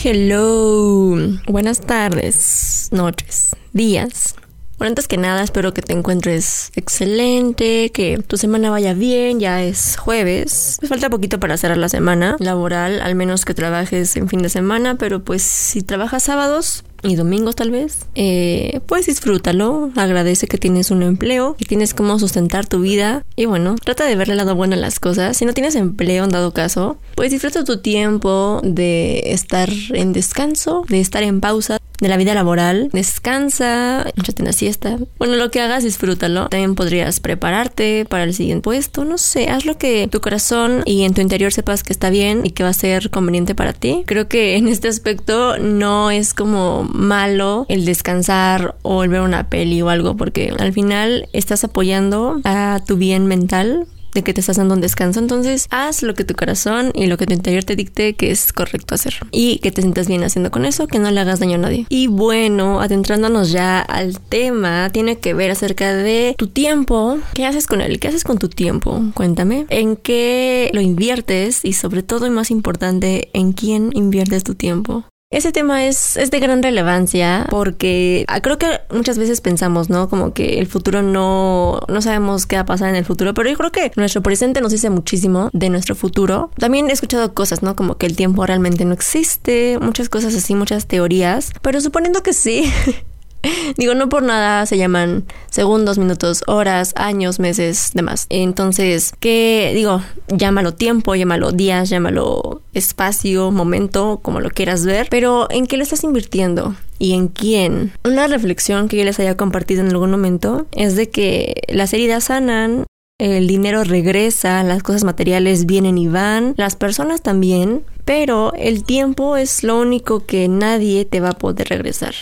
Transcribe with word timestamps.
Hello, 0.00 1.16
buenas 1.48 1.80
tardes, 1.80 2.88
noches, 2.92 3.50
días. 3.72 4.36
Bueno, 4.78 4.90
antes 4.90 5.08
que 5.08 5.16
nada, 5.16 5.42
espero 5.42 5.74
que 5.74 5.82
te 5.82 5.92
encuentres 5.92 6.70
excelente, 6.76 7.90
que 7.90 8.22
tu 8.24 8.36
semana 8.36 8.70
vaya 8.70 8.94
bien, 8.94 9.40
ya 9.40 9.60
es 9.60 9.96
jueves. 9.96 10.78
Falta 10.86 11.10
poquito 11.10 11.40
para 11.40 11.56
cerrar 11.56 11.78
la 11.78 11.88
semana 11.88 12.36
laboral, 12.38 13.00
al 13.00 13.16
menos 13.16 13.44
que 13.44 13.54
trabajes 13.54 14.16
en 14.16 14.28
fin 14.28 14.40
de 14.40 14.50
semana, 14.50 14.94
pero 14.94 15.24
pues 15.24 15.42
si 15.42 15.82
trabajas 15.82 16.22
sábados, 16.22 16.84
y 17.02 17.16
domingos 17.16 17.56
tal 17.56 17.70
vez, 17.70 18.06
eh, 18.14 18.80
pues 18.86 19.06
disfrútalo, 19.06 19.90
agradece 19.96 20.46
que 20.46 20.58
tienes 20.58 20.90
un 20.90 21.02
empleo, 21.02 21.56
que 21.58 21.64
tienes 21.64 21.94
cómo 21.94 22.18
sustentar 22.18 22.66
tu 22.66 22.80
vida 22.80 23.24
y 23.36 23.46
bueno, 23.46 23.76
trata 23.82 24.04
de 24.04 24.16
verle 24.16 24.32
el 24.32 24.38
lado 24.38 24.54
bueno 24.54 24.74
a 24.74 24.78
las 24.78 25.00
cosas. 25.00 25.36
Si 25.36 25.44
no 25.44 25.52
tienes 25.52 25.74
empleo 25.76 26.24
en 26.24 26.30
dado 26.30 26.52
caso, 26.52 26.98
pues 27.14 27.30
disfruta 27.30 27.64
tu 27.64 27.78
tiempo 27.78 28.60
de 28.62 29.22
estar 29.26 29.68
en 29.92 30.12
descanso, 30.12 30.84
de 30.88 31.00
estar 31.00 31.22
en 31.22 31.40
pausa 31.40 31.78
de 32.00 32.08
la 32.08 32.16
vida 32.16 32.34
laboral, 32.34 32.90
descansa, 32.92 34.06
échate 34.16 34.42
una 34.42 34.52
siesta. 34.52 34.98
Bueno, 35.18 35.34
lo 35.34 35.50
que 35.50 35.60
hagas, 35.60 35.82
disfrútalo. 35.82 36.48
También 36.48 36.74
podrías 36.74 37.20
prepararte 37.20 38.04
para 38.08 38.24
el 38.24 38.34
siguiente 38.34 38.62
puesto, 38.62 39.04
no 39.04 39.18
sé, 39.18 39.48
haz 39.48 39.64
lo 39.64 39.78
que 39.78 40.08
tu 40.08 40.20
corazón 40.20 40.82
y 40.84 41.02
en 41.04 41.14
tu 41.14 41.20
interior 41.20 41.52
sepas 41.52 41.82
que 41.82 41.92
está 41.92 42.10
bien 42.10 42.44
y 42.44 42.50
que 42.50 42.62
va 42.62 42.70
a 42.70 42.74
ser 42.74 43.10
conveniente 43.10 43.54
para 43.54 43.72
ti. 43.72 44.04
Creo 44.06 44.28
que 44.28 44.56
en 44.56 44.68
este 44.68 44.88
aspecto 44.88 45.58
no 45.58 46.10
es 46.10 46.34
como 46.34 46.87
malo 46.88 47.66
el 47.68 47.84
descansar 47.84 48.76
o 48.82 49.04
el 49.04 49.10
ver 49.10 49.20
una 49.20 49.48
peli 49.48 49.82
o 49.82 49.88
algo, 49.88 50.16
porque 50.16 50.52
al 50.58 50.72
final 50.72 51.28
estás 51.32 51.64
apoyando 51.64 52.40
a 52.44 52.80
tu 52.86 52.96
bien 52.96 53.26
mental 53.26 53.86
de 54.14 54.22
que 54.22 54.34
te 54.34 54.40
estás 54.40 54.56
dando 54.56 54.74
un 54.74 54.80
descanso. 54.80 55.20
Entonces, 55.20 55.66
haz 55.70 56.02
lo 56.02 56.14
que 56.14 56.24
tu 56.24 56.34
corazón 56.34 56.90
y 56.94 57.06
lo 57.06 57.16
que 57.16 57.26
tu 57.26 57.34
interior 57.34 57.64
te 57.64 57.76
dicte 57.76 58.14
que 58.14 58.30
es 58.30 58.52
correcto 58.52 58.94
hacer. 58.94 59.14
Y 59.30 59.58
que 59.58 59.70
te 59.70 59.82
sientas 59.82 60.08
bien 60.08 60.24
haciendo 60.24 60.50
con 60.50 60.64
eso, 60.64 60.86
que 60.86 60.98
no 60.98 61.10
le 61.10 61.20
hagas 61.20 61.40
daño 61.40 61.56
a 61.56 61.58
nadie. 61.58 61.86
Y 61.88 62.06
bueno, 62.06 62.80
adentrándonos 62.80 63.52
ya 63.52 63.80
al 63.80 64.20
tema, 64.20 64.90
tiene 64.90 65.18
que 65.18 65.34
ver 65.34 65.50
acerca 65.50 65.94
de 65.94 66.34
tu 66.36 66.48
tiempo. 66.48 67.18
¿Qué 67.34 67.46
haces 67.46 67.66
con 67.66 67.80
él? 67.80 68.00
¿Qué 68.00 68.08
haces 68.08 68.24
con 68.24 68.38
tu 68.38 68.48
tiempo? 68.48 69.02
Cuéntame. 69.14 69.66
¿En 69.68 69.96
qué 69.96 70.70
lo 70.72 70.80
inviertes? 70.80 71.64
Y 71.64 71.74
sobre 71.74 72.02
todo 72.02 72.26
y 72.26 72.30
más 72.30 72.50
importante, 72.50 73.30
¿en 73.32 73.52
quién 73.52 73.90
inviertes 73.94 74.44
tu 74.44 74.54
tiempo? 74.54 75.04
Ese 75.30 75.52
tema 75.52 75.84
es, 75.84 76.16
es 76.16 76.30
de 76.30 76.40
gran 76.40 76.62
relevancia 76.62 77.46
porque 77.50 78.24
ah, 78.28 78.40
creo 78.40 78.56
que 78.56 78.80
muchas 78.90 79.18
veces 79.18 79.42
pensamos, 79.42 79.90
¿no? 79.90 80.08
Como 80.08 80.32
que 80.32 80.58
el 80.58 80.66
futuro 80.66 81.02
no, 81.02 81.82
no 81.86 82.00
sabemos 82.00 82.46
qué 82.46 82.56
va 82.56 82.62
a 82.62 82.66
pasar 82.66 82.88
en 82.88 82.96
el 82.96 83.04
futuro, 83.04 83.34
pero 83.34 83.50
yo 83.50 83.58
creo 83.58 83.70
que 83.70 83.92
nuestro 83.96 84.22
presente 84.22 84.62
nos 84.62 84.72
dice 84.72 84.88
muchísimo 84.88 85.50
de 85.52 85.68
nuestro 85.68 85.94
futuro. 85.94 86.50
También 86.56 86.88
he 86.88 86.94
escuchado 86.94 87.34
cosas, 87.34 87.62
¿no? 87.62 87.76
Como 87.76 87.98
que 87.98 88.06
el 88.06 88.16
tiempo 88.16 88.46
realmente 88.46 88.86
no 88.86 88.94
existe, 88.94 89.78
muchas 89.82 90.08
cosas 90.08 90.34
así, 90.34 90.54
muchas 90.54 90.86
teorías, 90.86 91.52
pero 91.60 91.82
suponiendo 91.82 92.22
que 92.22 92.32
sí, 92.32 92.72
Digo, 93.76 93.94
no 93.94 94.08
por 94.08 94.22
nada 94.22 94.66
se 94.66 94.78
llaman 94.78 95.24
segundos, 95.50 95.98
minutos, 95.98 96.42
horas, 96.46 96.92
años, 96.96 97.38
meses, 97.38 97.90
demás. 97.94 98.26
Entonces, 98.30 99.12
¿qué 99.20 99.72
digo? 99.74 100.02
Llámalo 100.28 100.74
tiempo, 100.74 101.14
llámalo 101.14 101.52
días, 101.52 101.88
llámalo 101.88 102.62
espacio, 102.74 103.50
momento, 103.50 104.20
como 104.22 104.40
lo 104.40 104.50
quieras 104.50 104.84
ver, 104.84 105.08
pero 105.10 105.48
¿en 105.50 105.66
qué 105.66 105.76
le 105.76 105.82
estás 105.82 106.04
invirtiendo? 106.04 106.74
¿Y 106.98 107.14
en 107.14 107.28
quién? 107.28 107.92
Una 108.04 108.26
reflexión 108.26 108.88
que 108.88 108.96
yo 108.96 109.04
les 109.04 109.20
haya 109.20 109.36
compartido 109.36 109.82
en 109.82 109.88
algún 109.88 110.10
momento 110.10 110.66
es 110.72 110.96
de 110.96 111.10
que 111.10 111.62
las 111.68 111.92
heridas 111.92 112.24
sanan, 112.24 112.86
el 113.20 113.46
dinero 113.46 113.84
regresa, 113.84 114.62
las 114.62 114.82
cosas 114.82 115.04
materiales 115.04 115.66
vienen 115.66 115.98
y 115.98 116.08
van, 116.08 116.54
las 116.56 116.76
personas 116.76 117.22
también, 117.22 117.82
pero 118.04 118.52
el 118.54 118.84
tiempo 118.84 119.36
es 119.36 119.62
lo 119.62 119.78
único 119.80 120.24
que 120.24 120.48
nadie 120.48 121.04
te 121.04 121.20
va 121.20 121.30
a 121.30 121.38
poder 121.38 121.68
regresar 121.68 122.14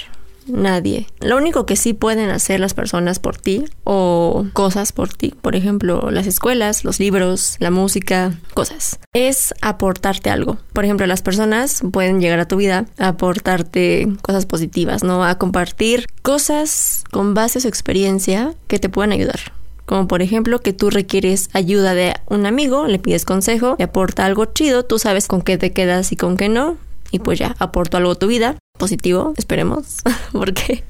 nadie. 0.46 1.06
Lo 1.20 1.36
único 1.36 1.66
que 1.66 1.76
sí 1.76 1.92
pueden 1.92 2.30
hacer 2.30 2.60
las 2.60 2.74
personas 2.74 3.18
por 3.18 3.36
ti 3.36 3.64
o 3.84 4.46
cosas 4.52 4.92
por 4.92 5.12
ti, 5.12 5.34
por 5.40 5.56
ejemplo, 5.56 6.10
las 6.10 6.26
escuelas, 6.26 6.84
los 6.84 7.00
libros, 7.00 7.56
la 7.58 7.70
música, 7.70 8.38
cosas, 8.54 8.98
es 9.12 9.54
aportarte 9.60 10.30
algo. 10.30 10.58
Por 10.72 10.84
ejemplo, 10.84 11.06
las 11.06 11.22
personas 11.22 11.82
pueden 11.92 12.20
llegar 12.20 12.40
a 12.40 12.48
tu 12.48 12.56
vida 12.56 12.86
a 12.98 13.08
aportarte 13.08 14.08
cosas 14.22 14.46
positivas, 14.46 15.02
¿no? 15.02 15.24
A 15.24 15.38
compartir 15.38 16.06
cosas 16.22 17.04
con 17.10 17.34
base 17.34 17.58
a 17.58 17.62
su 17.62 17.68
experiencia 17.68 18.54
que 18.66 18.78
te 18.78 18.88
puedan 18.88 19.12
ayudar. 19.12 19.40
Como 19.86 20.08
por 20.08 20.20
ejemplo 20.20 20.58
que 20.58 20.72
tú 20.72 20.90
requieres 20.90 21.48
ayuda 21.52 21.94
de 21.94 22.14
un 22.26 22.44
amigo, 22.44 22.88
le 22.88 22.98
pides 22.98 23.24
consejo, 23.24 23.76
le 23.78 23.84
aporta 23.84 24.24
algo 24.24 24.46
chido, 24.46 24.84
tú 24.84 24.98
sabes 24.98 25.28
con 25.28 25.42
qué 25.42 25.58
te 25.58 25.72
quedas 25.72 26.10
y 26.10 26.16
con 26.16 26.36
qué 26.36 26.48
no, 26.48 26.76
y 27.12 27.20
pues 27.20 27.38
ya 27.38 27.54
aporto 27.58 27.96
algo 27.96 28.12
a 28.12 28.16
tu 28.16 28.26
vida 28.26 28.56
positivo, 28.76 29.34
esperemos, 29.36 29.98
porque 30.32 30.84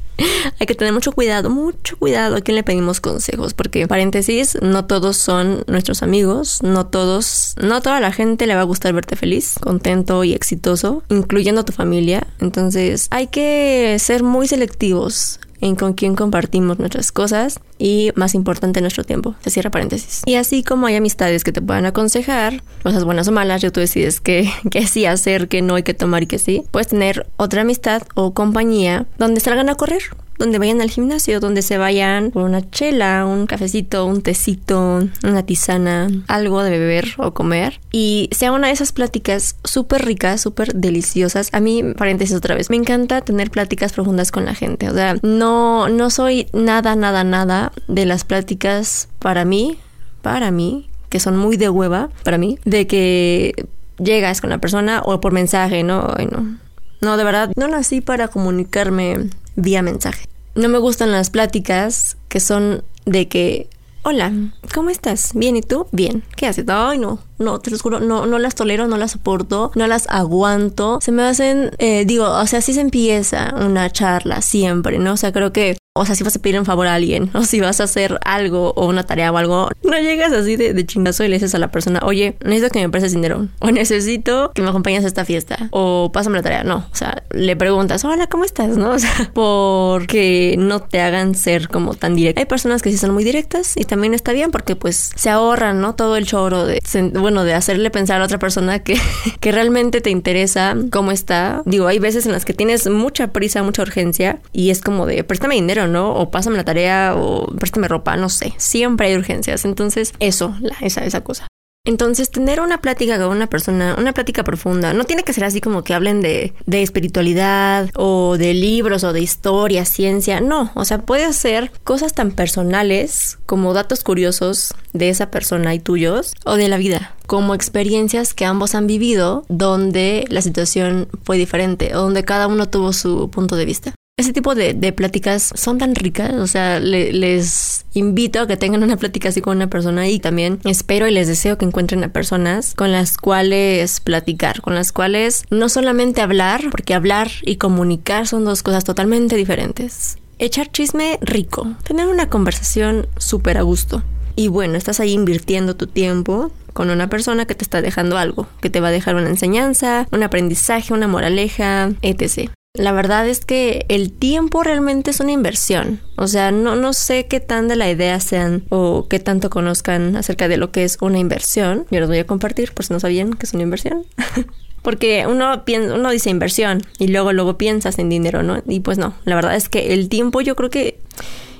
hay 0.58 0.66
que 0.66 0.74
tener 0.74 0.92
mucho 0.92 1.12
cuidado, 1.12 1.50
mucho 1.50 1.96
cuidado 1.98 2.36
a 2.36 2.40
quien 2.40 2.54
le 2.54 2.62
pedimos 2.62 3.00
consejos, 3.00 3.54
porque 3.54 3.86
paréntesis, 3.86 4.56
no 4.62 4.86
todos 4.86 5.16
son 5.16 5.64
nuestros 5.66 6.02
amigos, 6.02 6.62
no 6.62 6.86
todos, 6.86 7.54
no 7.60 7.82
toda 7.82 8.00
la 8.00 8.12
gente 8.12 8.46
le 8.46 8.54
va 8.54 8.62
a 8.62 8.64
gustar 8.64 8.92
verte 8.92 9.16
feliz, 9.16 9.54
contento 9.60 10.24
y 10.24 10.32
exitoso, 10.32 11.02
incluyendo 11.08 11.60
a 11.60 11.64
tu 11.64 11.72
familia. 11.72 12.26
Entonces, 12.38 13.08
hay 13.10 13.26
que 13.26 13.96
ser 13.98 14.22
muy 14.22 14.48
selectivos 14.48 15.40
en 15.60 15.76
con 15.76 15.92
quién 15.94 16.16
compartimos 16.16 16.78
nuestras 16.78 17.12
cosas 17.12 17.60
y 17.78 18.10
más 18.14 18.34
importante 18.34 18.80
nuestro 18.80 19.04
tiempo. 19.04 19.34
Se 19.40 19.50
cierra 19.50 19.70
paréntesis. 19.70 20.22
Y 20.26 20.36
así 20.36 20.62
como 20.62 20.86
hay 20.86 20.96
amistades 20.96 21.44
que 21.44 21.52
te 21.52 21.62
puedan 21.62 21.86
aconsejar, 21.86 22.62
cosas 22.82 23.04
buenas 23.04 23.28
o 23.28 23.32
malas, 23.32 23.62
yo 23.62 23.72
tú 23.72 23.80
decides 23.80 24.20
qué, 24.20 24.50
qué 24.70 24.86
sí 24.86 25.06
hacer, 25.06 25.48
qué 25.48 25.62
no 25.62 25.74
hay 25.74 25.82
que 25.82 25.94
tomar 25.94 26.22
y 26.22 26.26
qué 26.26 26.38
sí, 26.38 26.62
puedes 26.70 26.88
tener 26.88 27.26
otra 27.36 27.62
amistad 27.62 28.02
o 28.14 28.34
compañía 28.34 29.06
donde 29.18 29.40
salgan 29.40 29.68
a 29.68 29.74
correr 29.74 30.02
donde 30.38 30.58
vayan 30.58 30.80
al 30.80 30.90
gimnasio, 30.90 31.40
donde 31.40 31.62
se 31.62 31.78
vayan 31.78 32.30
por 32.30 32.42
una 32.42 32.68
chela, 32.70 33.24
un 33.26 33.46
cafecito, 33.46 34.06
un 34.06 34.22
tecito, 34.22 35.02
una 35.22 35.42
tisana, 35.44 36.08
algo 36.28 36.62
de 36.62 36.70
beber 36.70 37.14
o 37.18 37.32
comer. 37.32 37.80
Y 37.92 38.28
sea 38.32 38.52
una 38.52 38.68
de 38.68 38.72
esas 38.72 38.92
pláticas 38.92 39.56
súper 39.64 40.04
ricas, 40.04 40.40
súper 40.40 40.74
deliciosas. 40.74 41.48
A 41.52 41.60
mí, 41.60 41.82
paréntesis 41.96 42.36
otra 42.36 42.54
vez, 42.54 42.70
me 42.70 42.76
encanta 42.76 43.20
tener 43.20 43.50
pláticas 43.50 43.92
profundas 43.92 44.30
con 44.30 44.44
la 44.44 44.54
gente. 44.54 44.90
O 44.90 44.94
sea, 44.94 45.16
no, 45.22 45.88
no 45.88 46.10
soy 46.10 46.48
nada, 46.52 46.96
nada, 46.96 47.24
nada 47.24 47.72
de 47.88 48.06
las 48.06 48.24
pláticas 48.24 49.08
para 49.18 49.44
mí, 49.44 49.78
para 50.22 50.50
mí, 50.50 50.88
que 51.08 51.20
son 51.20 51.36
muy 51.36 51.56
de 51.56 51.68
hueva 51.68 52.10
para 52.22 52.38
mí, 52.38 52.58
de 52.64 52.86
que 52.86 53.54
llegas 53.98 54.40
con 54.40 54.50
la 54.50 54.58
persona 54.58 55.02
o 55.04 55.20
por 55.20 55.32
mensaje, 55.32 55.82
¿no? 55.82 56.14
no. 56.30 56.58
No, 57.00 57.16
de 57.16 57.24
verdad, 57.24 57.52
no 57.56 57.68
nací 57.68 58.00
para 58.00 58.28
comunicarme 58.28 59.28
vía 59.56 59.82
mensaje. 59.82 60.28
No 60.54 60.68
me 60.68 60.78
gustan 60.78 61.12
las 61.12 61.30
pláticas 61.30 62.16
que 62.28 62.40
son 62.40 62.84
de 63.04 63.28
que, 63.28 63.68
hola, 64.02 64.32
¿cómo 64.74 64.90
estás? 64.90 65.32
Bien, 65.34 65.56
¿y 65.56 65.62
tú? 65.62 65.86
Bien. 65.92 66.22
¿Qué 66.36 66.46
haces? 66.46 66.64
Ay, 66.68 66.98
no, 66.98 67.20
no, 67.38 67.58
te 67.58 67.70
lo 67.70 67.78
juro, 67.78 68.00
no, 68.00 68.26
no 68.26 68.38
las 68.38 68.54
tolero, 68.54 68.86
no 68.86 68.96
las 68.96 69.12
soporto, 69.12 69.72
no 69.74 69.86
las 69.86 70.06
aguanto. 70.08 70.98
Se 71.00 71.12
me 71.12 71.22
hacen, 71.22 71.70
eh, 71.78 72.04
digo, 72.06 72.30
o 72.30 72.46
sea, 72.46 72.60
así 72.60 72.72
se 72.72 72.80
empieza 72.80 73.54
una 73.56 73.90
charla 73.90 74.42
siempre, 74.42 74.98
¿no? 74.98 75.12
O 75.12 75.16
sea, 75.16 75.32
creo 75.32 75.52
que 75.52 75.76
o 75.96 76.04
sea, 76.04 76.14
si 76.14 76.22
vas 76.22 76.36
a 76.36 76.38
pedir 76.40 76.58
un 76.58 76.66
favor 76.66 76.86
a 76.86 76.94
alguien, 76.94 77.30
o 77.34 77.42
si 77.44 77.60
vas 77.60 77.80
a 77.80 77.84
hacer 77.84 78.18
algo 78.24 78.72
o 78.76 78.86
una 78.86 79.04
tarea 79.04 79.32
o 79.32 79.36
algo, 79.36 79.70
no 79.82 79.98
llegas 79.98 80.32
así 80.32 80.56
de, 80.56 80.74
de 80.74 80.86
chingazo 80.86 81.24
y 81.24 81.28
le 81.28 81.36
dices 81.36 81.54
a 81.54 81.58
la 81.58 81.70
persona, 81.70 82.00
oye, 82.02 82.36
necesito 82.44 82.70
que 82.70 82.80
me 82.80 82.90
prestes 82.90 83.12
dinero, 83.12 83.48
o 83.60 83.70
necesito 83.70 84.52
que 84.54 84.62
me 84.62 84.68
acompañes 84.68 85.04
a 85.04 85.08
esta 85.08 85.24
fiesta, 85.24 85.68
o 85.70 86.10
pásame 86.12 86.36
la 86.36 86.42
tarea. 86.42 86.64
No, 86.64 86.86
o 86.90 86.96
sea, 86.96 87.22
le 87.30 87.56
preguntas, 87.56 88.04
hola, 88.04 88.26
¿cómo 88.26 88.44
estás? 88.44 88.76
¿No? 88.76 88.86
O 88.96 88.98
sea, 88.98 89.30
porque 89.34 90.54
no 90.58 90.80
te 90.80 91.02
hagan 91.02 91.34
ser 91.34 91.68
como 91.68 91.94
tan 91.94 92.14
directo. 92.14 92.40
Hay 92.40 92.46
personas 92.46 92.80
que 92.80 92.90
sí 92.90 92.96
son 92.96 93.12
muy 93.12 93.24
directas 93.24 93.76
y 93.76 93.84
también 93.84 94.14
está 94.14 94.32
bien 94.32 94.50
porque 94.50 94.74
pues 94.74 95.10
se 95.14 95.28
ahorran, 95.28 95.82
¿no? 95.82 95.94
Todo 95.94 96.16
el 96.16 96.24
choro 96.24 96.64
de, 96.64 96.80
bueno, 97.26 97.42
de 97.42 97.54
hacerle 97.54 97.90
pensar 97.90 98.20
a 98.20 98.24
otra 98.24 98.38
persona 98.38 98.78
que, 98.78 98.96
que 99.40 99.50
realmente 99.50 100.00
te 100.00 100.10
interesa 100.10 100.76
cómo 100.92 101.10
está. 101.10 101.62
Digo, 101.64 101.88
hay 101.88 101.98
veces 101.98 102.24
en 102.24 102.30
las 102.30 102.44
que 102.44 102.54
tienes 102.54 102.88
mucha 102.88 103.32
prisa, 103.32 103.64
mucha 103.64 103.82
urgencia 103.82 104.38
y 104.52 104.70
es 104.70 104.80
como 104.80 105.06
de, 105.06 105.24
préstame 105.24 105.56
dinero, 105.56 105.88
¿no? 105.88 106.14
O 106.14 106.30
pásame 106.30 106.56
la 106.56 106.64
tarea 106.64 107.14
o 107.16 107.48
préstame 107.56 107.88
ropa, 107.88 108.16
no 108.16 108.28
sé. 108.28 108.54
Siempre 108.58 109.08
hay 109.08 109.16
urgencias. 109.16 109.64
Entonces, 109.64 110.14
eso, 110.20 110.54
esa, 110.80 111.04
esa 111.04 111.24
cosa. 111.24 111.48
Entonces, 111.86 112.30
tener 112.30 112.60
una 112.60 112.78
plática 112.78 113.16
con 113.16 113.28
una 113.28 113.46
persona, 113.46 113.94
una 113.96 114.12
plática 114.12 114.42
profunda, 114.42 114.92
no 114.92 115.04
tiene 115.04 115.22
que 115.22 115.32
ser 115.32 115.44
así 115.44 115.60
como 115.60 115.84
que 115.84 115.94
hablen 115.94 116.20
de, 116.20 116.52
de 116.66 116.82
espiritualidad 116.82 117.90
o 117.94 118.36
de 118.36 118.54
libros 118.54 119.04
o 119.04 119.12
de 119.12 119.20
historia, 119.20 119.84
ciencia, 119.84 120.40
no, 120.40 120.72
o 120.74 120.84
sea, 120.84 120.98
puede 120.98 121.32
ser 121.32 121.70
cosas 121.84 122.12
tan 122.12 122.32
personales 122.32 123.38
como 123.46 123.72
datos 123.72 124.02
curiosos 124.02 124.74
de 124.92 125.10
esa 125.10 125.30
persona 125.30 125.74
y 125.74 125.78
tuyos 125.78 126.32
o 126.44 126.56
de 126.56 126.68
la 126.68 126.76
vida, 126.76 127.14
como 127.26 127.54
experiencias 127.54 128.34
que 128.34 128.44
ambos 128.44 128.74
han 128.74 128.88
vivido 128.88 129.44
donde 129.48 130.24
la 130.28 130.42
situación 130.42 131.08
fue 131.22 131.38
diferente 131.38 131.94
o 131.94 132.00
donde 132.00 132.24
cada 132.24 132.48
uno 132.48 132.68
tuvo 132.68 132.92
su 132.92 133.30
punto 133.30 133.54
de 133.54 133.64
vista. 133.64 133.94
Ese 134.18 134.32
tipo 134.32 134.54
de, 134.54 134.74
pláticas 134.94 135.52
son 135.56 135.76
tan 135.76 135.94
ricas, 135.94 136.32
o 136.36 136.46
sea, 136.46 136.80
les 136.80 137.84
invito 137.92 138.40
a 138.40 138.46
que 138.46 138.56
tengan 138.56 138.82
una 138.82 138.96
plática 138.96 139.28
así 139.28 139.42
con 139.42 139.58
una 139.58 139.66
persona 139.66 140.08
y 140.08 140.20
también 140.20 140.58
espero 140.64 141.06
y 141.06 141.10
les 141.10 141.28
deseo 141.28 141.58
que 141.58 141.66
encuentren 141.66 142.02
a 142.02 142.08
personas 142.08 142.72
con 142.74 142.92
las 142.92 143.18
cuales 143.18 144.00
platicar, 144.00 144.62
con 144.62 144.74
las 144.74 144.92
cuales 144.92 145.44
no 145.50 145.68
solamente 145.68 146.22
hablar, 146.22 146.62
porque 146.70 146.94
hablar 146.94 147.30
y 147.42 147.56
comunicar 147.56 148.26
son 148.26 148.46
dos 148.46 148.62
cosas 148.62 148.84
totalmente 148.84 149.36
diferentes. 149.36 150.16
Echar 150.38 150.72
chisme 150.72 151.18
rico, 151.20 151.74
tener 151.82 152.06
una 152.06 152.30
conversación 152.30 153.08
súper 153.18 153.58
a 153.58 153.62
gusto. 153.62 154.02
Y 154.34 154.48
bueno, 154.48 154.78
estás 154.78 154.98
ahí 154.98 155.12
invirtiendo 155.12 155.76
tu 155.76 155.88
tiempo 155.88 156.50
con 156.72 156.88
una 156.88 157.10
persona 157.10 157.44
que 157.44 157.54
te 157.54 157.64
está 157.64 157.82
dejando 157.82 158.16
algo, 158.16 158.48
que 158.62 158.70
te 158.70 158.80
va 158.80 158.88
a 158.88 158.92
dejar 158.92 159.16
una 159.16 159.28
enseñanza, 159.28 160.08
un 160.10 160.22
aprendizaje, 160.22 160.94
una 160.94 161.06
moraleja, 161.06 161.90
etc. 162.00 162.50
La 162.76 162.92
verdad 162.92 163.26
es 163.26 163.44
que 163.44 163.86
el 163.88 164.12
tiempo 164.12 164.62
realmente 164.62 165.10
es 165.10 165.20
una 165.20 165.32
inversión. 165.32 166.00
O 166.16 166.26
sea, 166.28 166.50
no, 166.50 166.76
no 166.76 166.92
sé 166.92 167.26
qué 167.26 167.40
tan 167.40 167.68
de 167.68 167.76
la 167.76 167.90
idea 167.90 168.20
sean 168.20 168.64
o 168.68 169.06
qué 169.08 169.18
tanto 169.18 169.50
conozcan 169.50 170.16
acerca 170.16 170.48
de 170.48 170.58
lo 170.58 170.72
que 170.72 170.84
es 170.84 170.98
una 171.00 171.18
inversión. 171.18 171.86
Yo 171.90 172.00
los 172.00 172.08
voy 172.08 172.18
a 172.18 172.26
compartir 172.26 172.72
por 172.72 172.84
si 172.84 172.92
no 172.92 173.00
sabían 173.00 173.32
que 173.32 173.46
es 173.46 173.54
una 173.54 173.62
inversión. 173.62 174.04
Porque 174.82 175.26
uno, 175.26 175.64
piensa, 175.64 175.94
uno 175.94 176.10
dice 176.10 176.30
inversión 176.30 176.82
y 176.98 177.08
luego, 177.08 177.32
luego 177.32 177.58
piensas 177.58 177.98
en 177.98 178.08
dinero, 178.08 178.44
¿no? 178.44 178.62
Y 178.68 178.80
pues 178.80 178.98
no, 178.98 179.14
la 179.24 179.34
verdad 179.34 179.56
es 179.56 179.68
que 179.68 179.92
el 179.94 180.08
tiempo 180.08 180.42
yo 180.42 180.54
creo 180.54 180.70
que... 180.70 181.00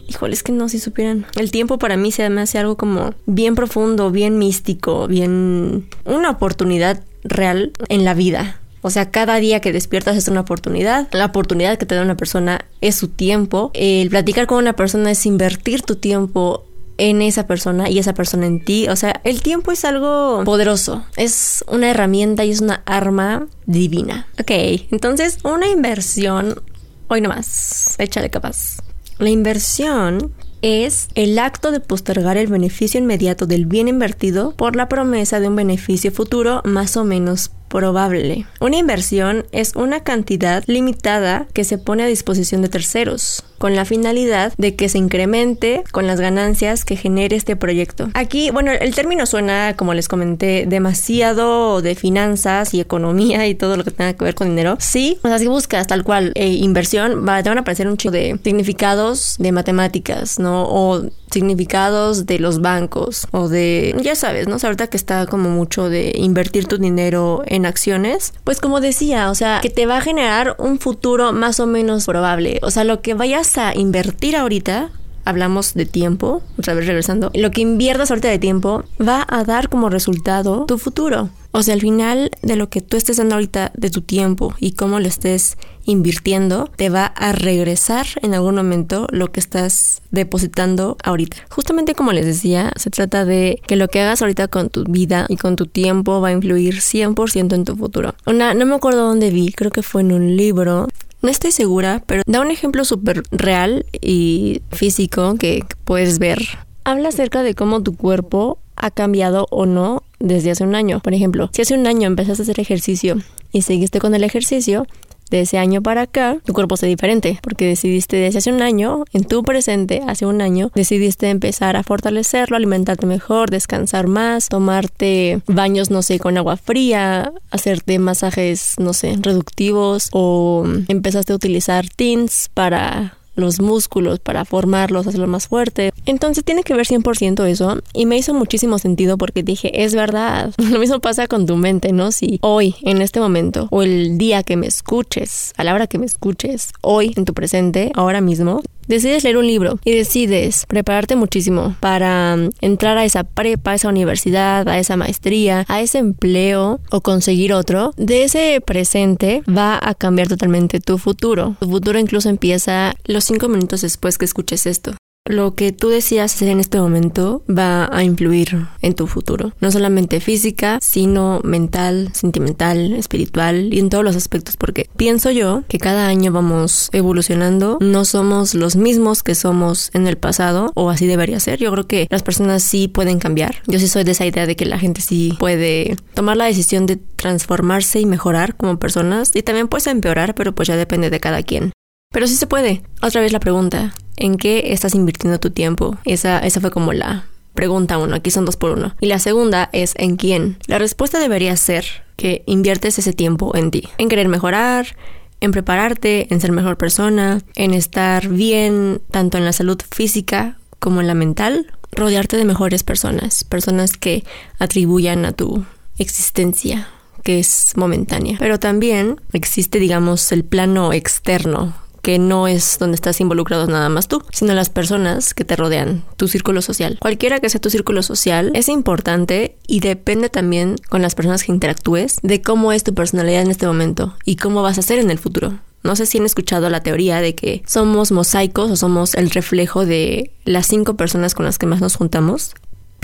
Híjole, 0.08 0.34
es 0.34 0.44
que 0.44 0.52
no, 0.52 0.68
si 0.68 0.78
supieran. 0.78 1.26
El 1.34 1.50
tiempo 1.50 1.78
para 1.78 1.96
mí 1.96 2.12
se 2.12 2.30
me 2.30 2.42
hace 2.42 2.58
algo 2.58 2.76
como 2.76 3.14
bien 3.26 3.56
profundo, 3.56 4.12
bien 4.12 4.38
místico, 4.38 5.08
bien... 5.08 5.88
una 6.04 6.30
oportunidad 6.30 7.02
real 7.24 7.72
en 7.88 8.04
la 8.04 8.14
vida. 8.14 8.60
O 8.82 8.90
sea, 8.90 9.10
cada 9.10 9.36
día 9.36 9.60
que 9.60 9.72
despiertas 9.72 10.16
es 10.16 10.28
una 10.28 10.40
oportunidad. 10.40 11.08
La 11.12 11.26
oportunidad 11.26 11.78
que 11.78 11.86
te 11.86 11.94
da 11.94 12.02
una 12.02 12.16
persona 12.16 12.64
es 12.80 12.94
su 12.94 13.08
tiempo. 13.08 13.70
El 13.74 14.10
platicar 14.10 14.46
con 14.46 14.58
una 14.58 14.74
persona 14.74 15.10
es 15.10 15.26
invertir 15.26 15.82
tu 15.82 15.96
tiempo 15.96 16.64
en 16.98 17.20
esa 17.22 17.46
persona 17.46 17.90
y 17.90 17.98
esa 17.98 18.14
persona 18.14 18.46
en 18.46 18.64
ti. 18.64 18.88
O 18.88 18.96
sea, 18.96 19.20
el 19.24 19.42
tiempo 19.42 19.72
es 19.72 19.84
algo 19.84 20.42
poderoso. 20.44 21.04
Es 21.16 21.64
una 21.68 21.90
herramienta 21.90 22.44
y 22.44 22.50
es 22.50 22.60
una 22.60 22.82
arma 22.86 23.46
divina. 23.66 24.28
Ok, 24.40 24.50
entonces 24.90 25.38
una 25.42 25.68
inversión, 25.68 26.62
hoy 27.08 27.20
nomás, 27.20 27.96
échale 27.98 28.30
capaz. 28.30 28.78
La 29.18 29.30
inversión 29.30 30.32
es 30.62 31.08
el 31.14 31.38
acto 31.38 31.70
de 31.70 31.80
postergar 31.80 32.36
el 32.36 32.48
beneficio 32.48 32.98
inmediato 33.00 33.46
del 33.46 33.66
bien 33.66 33.88
invertido 33.88 34.52
por 34.56 34.76
la 34.76 34.88
promesa 34.88 35.38
de 35.40 35.48
un 35.48 35.56
beneficio 35.56 36.10
futuro 36.12 36.62
más 36.64 36.96
o 36.96 37.04
menos 37.04 37.50
probable. 37.68 38.46
Una 38.60 38.76
inversión 38.76 39.46
es 39.52 39.74
una 39.74 40.00
cantidad 40.00 40.64
limitada 40.66 41.46
que 41.52 41.64
se 41.64 41.78
pone 41.78 42.02
a 42.02 42.06
disposición 42.06 42.62
de 42.62 42.68
terceros, 42.68 43.44
con 43.58 43.74
la 43.74 43.84
finalidad 43.84 44.52
de 44.56 44.74
que 44.76 44.88
se 44.88 44.98
incremente 44.98 45.82
con 45.92 46.06
las 46.06 46.20
ganancias 46.20 46.84
que 46.84 46.96
genere 46.96 47.36
este 47.36 47.56
proyecto. 47.56 48.08
Aquí, 48.14 48.50
bueno, 48.50 48.70
el 48.72 48.94
término 48.94 49.26
suena, 49.26 49.74
como 49.76 49.94
les 49.94 50.08
comenté, 50.08 50.66
demasiado 50.66 51.82
de 51.82 51.94
finanzas 51.94 52.74
y 52.74 52.80
economía 52.80 53.46
y 53.46 53.54
todo 53.54 53.76
lo 53.76 53.84
que 53.84 53.90
tenga 53.90 54.12
que 54.12 54.24
ver 54.24 54.34
con 54.34 54.48
dinero. 54.48 54.76
Sí, 54.78 55.18
o 55.22 55.28
sea, 55.28 55.38
si 55.38 55.46
buscas 55.46 55.86
tal 55.86 56.04
cual 56.04 56.32
eh, 56.34 56.48
inversión, 56.48 57.26
va, 57.26 57.42
te 57.42 57.48
van 57.48 57.58
a 57.58 57.62
aparecer 57.62 57.88
un 57.88 57.96
chico 57.96 58.12
de 58.12 58.38
significados 58.44 59.36
de 59.38 59.52
matemáticas, 59.52 60.38
¿no? 60.38 60.66
O 60.68 61.02
significados 61.30 62.26
de 62.26 62.38
los 62.38 62.60
bancos 62.60 63.26
o 63.32 63.48
de, 63.48 63.94
ya 64.02 64.14
sabes, 64.14 64.48
¿no? 64.48 64.56
Ahorita 64.62 64.86
que 64.86 64.96
está 64.96 65.26
como 65.26 65.50
mucho 65.50 65.88
de 65.88 66.12
invertir 66.16 66.66
tu 66.66 66.78
dinero 66.78 67.42
en 67.46 67.55
acciones, 67.64 68.34
pues 68.44 68.60
como 68.60 68.80
decía, 68.80 69.30
o 69.30 69.34
sea, 69.34 69.60
que 69.62 69.70
te 69.70 69.86
va 69.86 69.98
a 69.98 70.00
generar 70.02 70.56
un 70.58 70.78
futuro 70.78 71.32
más 71.32 71.60
o 71.60 71.66
menos 71.66 72.04
probable. 72.04 72.58
O 72.62 72.70
sea, 72.70 72.84
lo 72.84 73.00
que 73.00 73.14
vayas 73.14 73.56
a 73.56 73.74
invertir 73.74 74.36
ahorita 74.36 74.90
hablamos 75.26 75.74
de 75.74 75.84
tiempo, 75.84 76.42
otra 76.58 76.72
vez 76.72 76.86
regresando, 76.86 77.30
lo 77.34 77.50
que 77.50 77.60
inviertas 77.60 78.10
ahorita 78.10 78.28
de 78.28 78.38
tiempo 78.38 78.84
va 78.98 79.26
a 79.28 79.44
dar 79.44 79.68
como 79.68 79.90
resultado 79.90 80.64
tu 80.66 80.78
futuro. 80.78 81.28
O 81.52 81.62
sea, 81.62 81.72
al 81.72 81.80
final 81.80 82.30
de 82.42 82.56
lo 82.56 82.68
que 82.68 82.82
tú 82.82 82.98
estés 82.98 83.16
dando 83.16 83.34
ahorita 83.34 83.72
de 83.74 83.88
tu 83.88 84.02
tiempo 84.02 84.54
y 84.60 84.72
cómo 84.72 85.00
lo 85.00 85.08
estés 85.08 85.56
invirtiendo, 85.86 86.70
te 86.76 86.90
va 86.90 87.06
a 87.06 87.32
regresar 87.32 88.06
en 88.20 88.34
algún 88.34 88.56
momento 88.56 89.06
lo 89.10 89.32
que 89.32 89.40
estás 89.40 90.02
depositando 90.10 90.98
ahorita. 91.02 91.38
Justamente 91.48 91.94
como 91.94 92.12
les 92.12 92.26
decía, 92.26 92.72
se 92.76 92.90
trata 92.90 93.24
de 93.24 93.60
que 93.66 93.76
lo 93.76 93.88
que 93.88 94.00
hagas 94.00 94.20
ahorita 94.20 94.48
con 94.48 94.68
tu 94.68 94.84
vida 94.84 95.26
y 95.30 95.36
con 95.36 95.56
tu 95.56 95.66
tiempo 95.66 96.20
va 96.20 96.28
a 96.28 96.32
influir 96.32 96.74
100% 96.74 97.54
en 97.54 97.64
tu 97.64 97.74
futuro. 97.74 98.14
Una, 98.26 98.52
no 98.52 98.66
me 98.66 98.74
acuerdo 98.74 99.06
dónde 99.06 99.30
vi, 99.30 99.50
creo 99.52 99.70
que 99.70 99.82
fue 99.82 100.02
en 100.02 100.12
un 100.12 100.36
libro 100.36 100.88
no 101.26 101.32
estoy 101.32 101.50
segura, 101.50 102.04
pero 102.06 102.22
da 102.24 102.40
un 102.40 102.52
ejemplo 102.52 102.84
súper 102.84 103.24
real 103.32 103.84
y 104.00 104.62
físico 104.70 105.34
que 105.34 105.64
puedes 105.84 106.20
ver. 106.20 106.38
Habla 106.84 107.08
acerca 107.08 107.42
de 107.42 107.56
cómo 107.56 107.82
tu 107.82 107.96
cuerpo 107.96 108.60
ha 108.76 108.92
cambiado 108.92 109.48
o 109.50 109.66
no 109.66 110.04
desde 110.20 110.52
hace 110.52 110.62
un 110.62 110.76
año. 110.76 111.00
Por 111.00 111.14
ejemplo, 111.14 111.50
si 111.52 111.62
hace 111.62 111.74
un 111.74 111.88
año 111.88 112.06
empezaste 112.06 112.42
a 112.42 112.44
hacer 112.44 112.60
ejercicio 112.60 113.16
y 113.50 113.62
seguiste 113.62 113.98
con 113.98 114.14
el 114.14 114.22
ejercicio, 114.22 114.86
de 115.30 115.40
ese 115.40 115.58
año 115.58 115.82
para 115.82 116.02
acá, 116.02 116.38
tu 116.44 116.52
cuerpo 116.52 116.76
se 116.76 116.86
diferente, 116.86 117.38
porque 117.42 117.66
decidiste 117.66 118.16
desde 118.16 118.38
hace 118.38 118.52
un 118.52 118.62
año, 118.62 119.04
en 119.12 119.24
tu 119.24 119.42
presente, 119.42 120.02
hace 120.06 120.26
un 120.26 120.40
año, 120.40 120.70
decidiste 120.74 121.30
empezar 121.30 121.76
a 121.76 121.82
fortalecerlo, 121.82 122.56
alimentarte 122.56 123.06
mejor, 123.06 123.50
descansar 123.50 124.06
más, 124.06 124.48
tomarte 124.48 125.40
baños, 125.46 125.90
no 125.90 126.02
sé, 126.02 126.18
con 126.18 126.36
agua 126.38 126.56
fría, 126.56 127.32
hacerte 127.50 127.98
masajes, 127.98 128.74
no 128.78 128.92
sé, 128.92 129.16
reductivos, 129.20 130.08
o 130.12 130.64
empezaste 130.88 131.32
a 131.32 131.36
utilizar 131.36 131.88
tints 131.88 132.50
para 132.52 133.16
los 133.36 133.60
músculos 133.60 134.18
para 134.18 134.44
formarlos, 134.44 135.06
hacerlos 135.06 135.28
más 135.28 135.46
fuerte. 135.48 135.92
Entonces 136.04 136.44
tiene 136.44 136.62
que 136.62 136.74
ver 136.74 136.86
100% 136.86 137.46
eso 137.46 137.80
y 137.92 138.06
me 138.06 138.16
hizo 138.16 138.34
muchísimo 138.34 138.78
sentido 138.78 139.16
porque 139.18 139.42
dije, 139.42 139.84
es 139.84 139.94
verdad. 139.94 140.52
Lo 140.70 140.78
mismo 140.78 141.00
pasa 141.00 141.28
con 141.28 141.46
tu 141.46 141.56
mente, 141.56 141.92
¿no? 141.92 142.12
Si 142.12 142.38
hoy, 142.42 142.74
en 142.82 143.02
este 143.02 143.20
momento, 143.20 143.68
o 143.70 143.82
el 143.82 144.18
día 144.18 144.42
que 144.42 144.56
me 144.56 144.66
escuches, 144.66 145.52
a 145.56 145.64
la 145.64 145.74
hora 145.74 145.86
que 145.86 145.98
me 145.98 146.06
escuches, 146.06 146.72
hoy, 146.80 147.12
en 147.16 147.24
tu 147.24 147.34
presente, 147.34 147.92
ahora 147.94 148.20
mismo, 148.20 148.62
decides 148.86 149.24
leer 149.24 149.36
un 149.36 149.46
libro 149.46 149.78
y 149.84 149.92
decides 149.92 150.66
prepararte 150.66 151.16
muchísimo 151.16 151.76
para 151.80 152.36
mm, 152.36 152.50
entrar 152.60 152.98
a 152.98 153.04
esa 153.04 153.24
prepa, 153.24 153.72
a 153.72 153.74
esa 153.74 153.88
universidad, 153.88 154.68
a 154.68 154.78
esa 154.78 154.96
maestría, 154.96 155.64
a 155.68 155.80
ese 155.80 155.98
empleo 155.98 156.80
o 156.90 157.00
conseguir 157.00 157.52
otro, 157.52 157.92
de 157.96 158.24
ese 158.24 158.60
presente 158.64 159.42
va 159.48 159.78
a 159.80 159.94
cambiar 159.94 160.28
totalmente 160.28 160.80
tu 160.80 160.98
futuro. 160.98 161.56
Tu 161.60 161.68
futuro 161.68 161.98
incluso 161.98 162.28
empieza 162.28 162.94
los 163.04 163.24
cinco 163.24 163.48
minutos 163.48 163.82
después 163.82 164.18
que 164.18 164.24
escuches 164.24 164.66
esto 164.66 164.96
lo 165.26 165.54
que 165.54 165.72
tú 165.72 165.88
decías 165.88 166.34
hacer 166.34 166.48
en 166.48 166.60
este 166.60 166.78
momento 166.78 167.42
va 167.48 167.88
a 167.92 168.02
influir 168.02 168.66
en 168.82 168.94
tu 168.94 169.06
futuro. 169.06 169.52
No 169.60 169.70
solamente 169.70 170.20
física, 170.20 170.78
sino 170.82 171.40
mental, 171.44 172.10
sentimental, 172.12 172.92
espiritual 172.94 173.72
y 173.72 173.78
en 173.78 173.88
todos 173.88 174.04
los 174.04 174.16
aspectos. 174.16 174.56
Porque 174.56 174.88
pienso 174.96 175.30
yo 175.30 175.62
que 175.68 175.78
cada 175.78 176.06
año 176.06 176.32
vamos 176.32 176.90
evolucionando. 176.92 177.78
No 177.80 178.04
somos 178.04 178.54
los 178.54 178.76
mismos 178.76 179.22
que 179.22 179.34
somos 179.34 179.90
en 179.94 180.06
el 180.06 180.16
pasado 180.16 180.72
o 180.74 180.90
así 180.90 181.06
debería 181.06 181.40
ser. 181.40 181.58
Yo 181.58 181.70
creo 181.72 181.86
que 181.86 182.06
las 182.10 182.22
personas 182.22 182.62
sí 182.62 182.88
pueden 182.88 183.18
cambiar. 183.18 183.62
Yo 183.66 183.78
sí 183.78 183.88
soy 183.88 184.04
de 184.04 184.12
esa 184.12 184.26
idea 184.26 184.46
de 184.46 184.56
que 184.56 184.66
la 184.66 184.78
gente 184.78 185.00
sí 185.00 185.34
puede 185.38 185.96
tomar 186.14 186.36
la 186.36 186.46
decisión 186.46 186.86
de 186.86 186.96
transformarse 186.96 188.00
y 188.00 188.06
mejorar 188.06 188.56
como 188.56 188.78
personas 188.78 189.30
y 189.34 189.42
también 189.42 189.68
puede 189.68 189.90
empeorar, 189.90 190.34
pero 190.34 190.54
pues 190.54 190.68
ya 190.68 190.76
depende 190.76 191.10
de 191.10 191.20
cada 191.20 191.42
quien. 191.42 191.72
Pero 192.12 192.26
sí 192.26 192.34
se 192.34 192.46
puede. 192.46 192.82
Otra 193.02 193.20
vez 193.20 193.32
la 193.32 193.40
pregunta, 193.40 193.94
¿en 194.16 194.36
qué 194.36 194.72
estás 194.72 194.94
invirtiendo 194.94 195.38
tu 195.40 195.50
tiempo? 195.50 195.96
Esa, 196.04 196.38
esa 196.38 196.60
fue 196.60 196.70
como 196.70 196.92
la 196.92 197.26
pregunta 197.54 197.98
uno, 197.98 198.14
aquí 198.14 198.30
son 198.30 198.44
dos 198.44 198.56
por 198.56 198.70
uno. 198.70 198.94
Y 199.00 199.06
la 199.06 199.18
segunda 199.18 199.68
es 199.72 199.94
¿en 199.96 200.16
quién? 200.16 200.58
La 200.66 200.78
respuesta 200.78 201.18
debería 201.18 201.56
ser 201.56 201.84
que 202.16 202.42
inviertes 202.46 202.98
ese 202.98 203.12
tiempo 203.12 203.56
en 203.56 203.70
ti, 203.70 203.88
en 203.98 204.08
querer 204.08 204.28
mejorar, 204.28 204.96
en 205.40 205.50
prepararte, 205.50 206.32
en 206.32 206.40
ser 206.40 206.52
mejor 206.52 206.78
persona, 206.78 207.40
en 207.54 207.74
estar 207.74 208.28
bien 208.28 209.02
tanto 209.10 209.38
en 209.38 209.44
la 209.44 209.52
salud 209.52 209.80
física 209.90 210.58
como 210.78 211.00
en 211.00 211.06
la 211.06 211.14
mental, 211.14 211.72
rodearte 211.92 212.36
de 212.36 212.44
mejores 212.44 212.84
personas, 212.84 213.44
personas 213.44 213.96
que 213.96 214.24
atribuyan 214.58 215.24
a 215.24 215.32
tu 215.32 215.64
existencia 215.98 216.88
que 217.22 217.40
es 217.40 217.72
momentánea. 217.74 218.36
Pero 218.38 218.60
también 218.60 219.20
existe, 219.32 219.80
digamos, 219.80 220.30
el 220.30 220.44
plano 220.44 220.92
externo 220.92 221.74
que 222.06 222.20
no 222.20 222.46
es 222.46 222.78
donde 222.78 222.94
estás 222.94 223.20
involucrado 223.20 223.66
nada 223.66 223.88
más 223.88 224.06
tú, 224.06 224.22
sino 224.30 224.54
las 224.54 224.70
personas 224.70 225.34
que 225.34 225.44
te 225.44 225.56
rodean, 225.56 226.04
tu 226.16 226.28
círculo 226.28 226.62
social. 226.62 226.98
Cualquiera 227.00 227.40
que 227.40 227.50
sea 227.50 227.60
tu 227.60 227.68
círculo 227.68 228.00
social 228.04 228.52
es 228.54 228.68
importante 228.68 229.56
y 229.66 229.80
depende 229.80 230.28
también 230.28 230.76
con 230.88 231.02
las 231.02 231.16
personas 231.16 231.42
que 231.42 231.50
interactúes 231.50 232.20
de 232.22 232.42
cómo 232.42 232.70
es 232.70 232.84
tu 232.84 232.94
personalidad 232.94 233.42
en 233.42 233.50
este 233.50 233.66
momento 233.66 234.14
y 234.24 234.36
cómo 234.36 234.62
vas 234.62 234.78
a 234.78 234.82
ser 234.82 235.00
en 235.00 235.10
el 235.10 235.18
futuro. 235.18 235.58
No 235.82 235.96
sé 235.96 236.06
si 236.06 236.18
han 236.18 236.26
escuchado 236.26 236.70
la 236.70 236.84
teoría 236.84 237.20
de 237.20 237.34
que 237.34 237.64
somos 237.66 238.12
mosaicos 238.12 238.70
o 238.70 238.76
somos 238.76 239.14
el 239.14 239.28
reflejo 239.30 239.84
de 239.84 240.30
las 240.44 240.68
cinco 240.68 240.94
personas 240.94 241.34
con 241.34 241.44
las 241.44 241.58
que 241.58 241.66
más 241.66 241.80
nos 241.80 241.96
juntamos. 241.96 242.54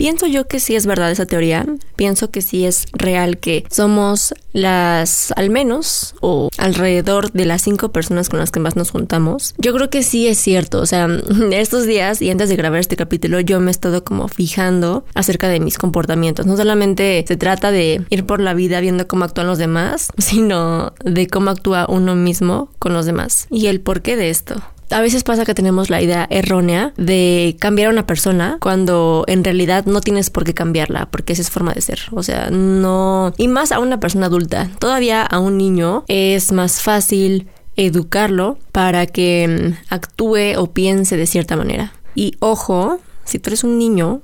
Pienso 0.03 0.27
yo 0.27 0.49
que 0.49 0.59
sí 0.59 0.75
es 0.75 0.85
verdad 0.85 1.11
esa 1.11 1.25
teoría. 1.25 1.65
Pienso 1.95 2.29
que 2.29 2.41
sí 2.41 2.65
es 2.65 2.87
real 2.91 3.37
que 3.37 3.63
somos 3.71 4.33
las, 4.51 5.31
al 5.37 5.49
menos, 5.49 6.15
o 6.19 6.49
alrededor 6.57 7.31
de 7.31 7.45
las 7.45 7.61
cinco 7.61 7.93
personas 7.93 8.27
con 8.27 8.37
las 8.37 8.51
que 8.51 8.59
más 8.59 8.75
nos 8.75 8.91
juntamos. 8.91 9.55
Yo 9.59 9.73
creo 9.73 9.89
que 9.89 10.03
sí 10.03 10.27
es 10.27 10.37
cierto. 10.39 10.81
O 10.81 10.85
sea, 10.85 11.07
estos 11.53 11.85
días 11.85 12.21
y 12.21 12.29
antes 12.29 12.49
de 12.49 12.57
grabar 12.57 12.81
este 12.81 12.97
capítulo, 12.97 13.39
yo 13.39 13.61
me 13.61 13.67
he 13.67 13.71
estado 13.71 14.03
como 14.03 14.27
fijando 14.27 15.05
acerca 15.13 15.47
de 15.47 15.61
mis 15.61 15.77
comportamientos. 15.77 16.45
No 16.45 16.57
solamente 16.57 17.23
se 17.25 17.37
trata 17.37 17.71
de 17.71 18.05
ir 18.09 18.25
por 18.25 18.41
la 18.41 18.53
vida 18.53 18.81
viendo 18.81 19.07
cómo 19.07 19.23
actúan 19.23 19.47
los 19.47 19.57
demás, 19.57 20.09
sino 20.17 20.91
de 21.05 21.27
cómo 21.27 21.49
actúa 21.49 21.85
uno 21.87 22.13
mismo 22.13 22.73
con 22.77 22.91
los 22.91 23.05
demás. 23.05 23.47
Y 23.49 23.67
el 23.67 23.79
porqué 23.79 24.17
de 24.17 24.31
esto 24.31 24.61
a 24.93 25.01
veces 25.01 25.23
pasa 25.23 25.45
que 25.45 25.53
tenemos 25.53 25.89
la 25.89 26.01
idea 26.01 26.27
errónea 26.29 26.93
de 26.97 27.55
cambiar 27.59 27.87
a 27.89 27.91
una 27.91 28.07
persona 28.07 28.57
cuando 28.61 29.23
en 29.27 29.43
realidad 29.43 29.85
no 29.85 30.01
tienes 30.01 30.29
por 30.29 30.43
qué 30.43 30.53
cambiarla, 30.53 31.07
porque 31.07 31.33
esa 31.33 31.41
es 31.41 31.49
forma 31.49 31.73
de 31.73 31.81
ser. 31.81 31.99
O 32.11 32.23
sea, 32.23 32.49
no. 32.49 33.33
Y 33.37 33.47
más 33.47 33.71
a 33.71 33.79
una 33.79 33.99
persona 33.99 34.27
adulta. 34.27 34.69
Todavía 34.79 35.23
a 35.23 35.39
un 35.39 35.57
niño 35.57 36.05
es 36.07 36.51
más 36.51 36.81
fácil 36.81 37.47
educarlo 37.75 38.57
para 38.71 39.07
que 39.07 39.47
mm, 39.47 39.93
actúe 39.93 40.57
o 40.57 40.71
piense 40.71 41.17
de 41.17 41.25
cierta 41.25 41.55
manera. 41.55 41.93
Y 42.15 42.35
ojo, 42.39 42.99
si 43.25 43.39
tú 43.39 43.49
eres 43.49 43.63
un 43.63 43.79
niño 43.79 44.21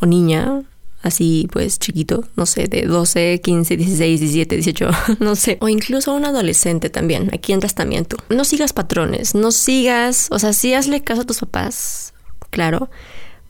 o 0.00 0.06
niña, 0.06 0.62
así 1.02 1.48
pues 1.52 1.78
chiquito, 1.78 2.24
no 2.36 2.46
sé, 2.46 2.68
de 2.68 2.82
12, 2.82 3.40
15, 3.42 3.76
16, 3.76 4.20
17, 4.20 4.54
18, 4.56 4.90
no 5.20 5.36
sé, 5.36 5.58
o 5.60 5.68
incluso 5.68 6.14
un 6.14 6.24
adolescente 6.24 6.90
también, 6.90 7.30
aquí 7.32 7.52
entras 7.52 7.74
también 7.74 8.04
tú. 8.04 8.16
No 8.28 8.44
sigas 8.44 8.72
patrones, 8.72 9.34
no 9.34 9.50
sigas, 9.52 10.28
o 10.30 10.38
sea, 10.38 10.52
sí 10.52 10.74
hazle 10.74 11.02
caso 11.02 11.22
a 11.22 11.26
tus 11.26 11.40
papás, 11.40 12.14
claro, 12.50 12.90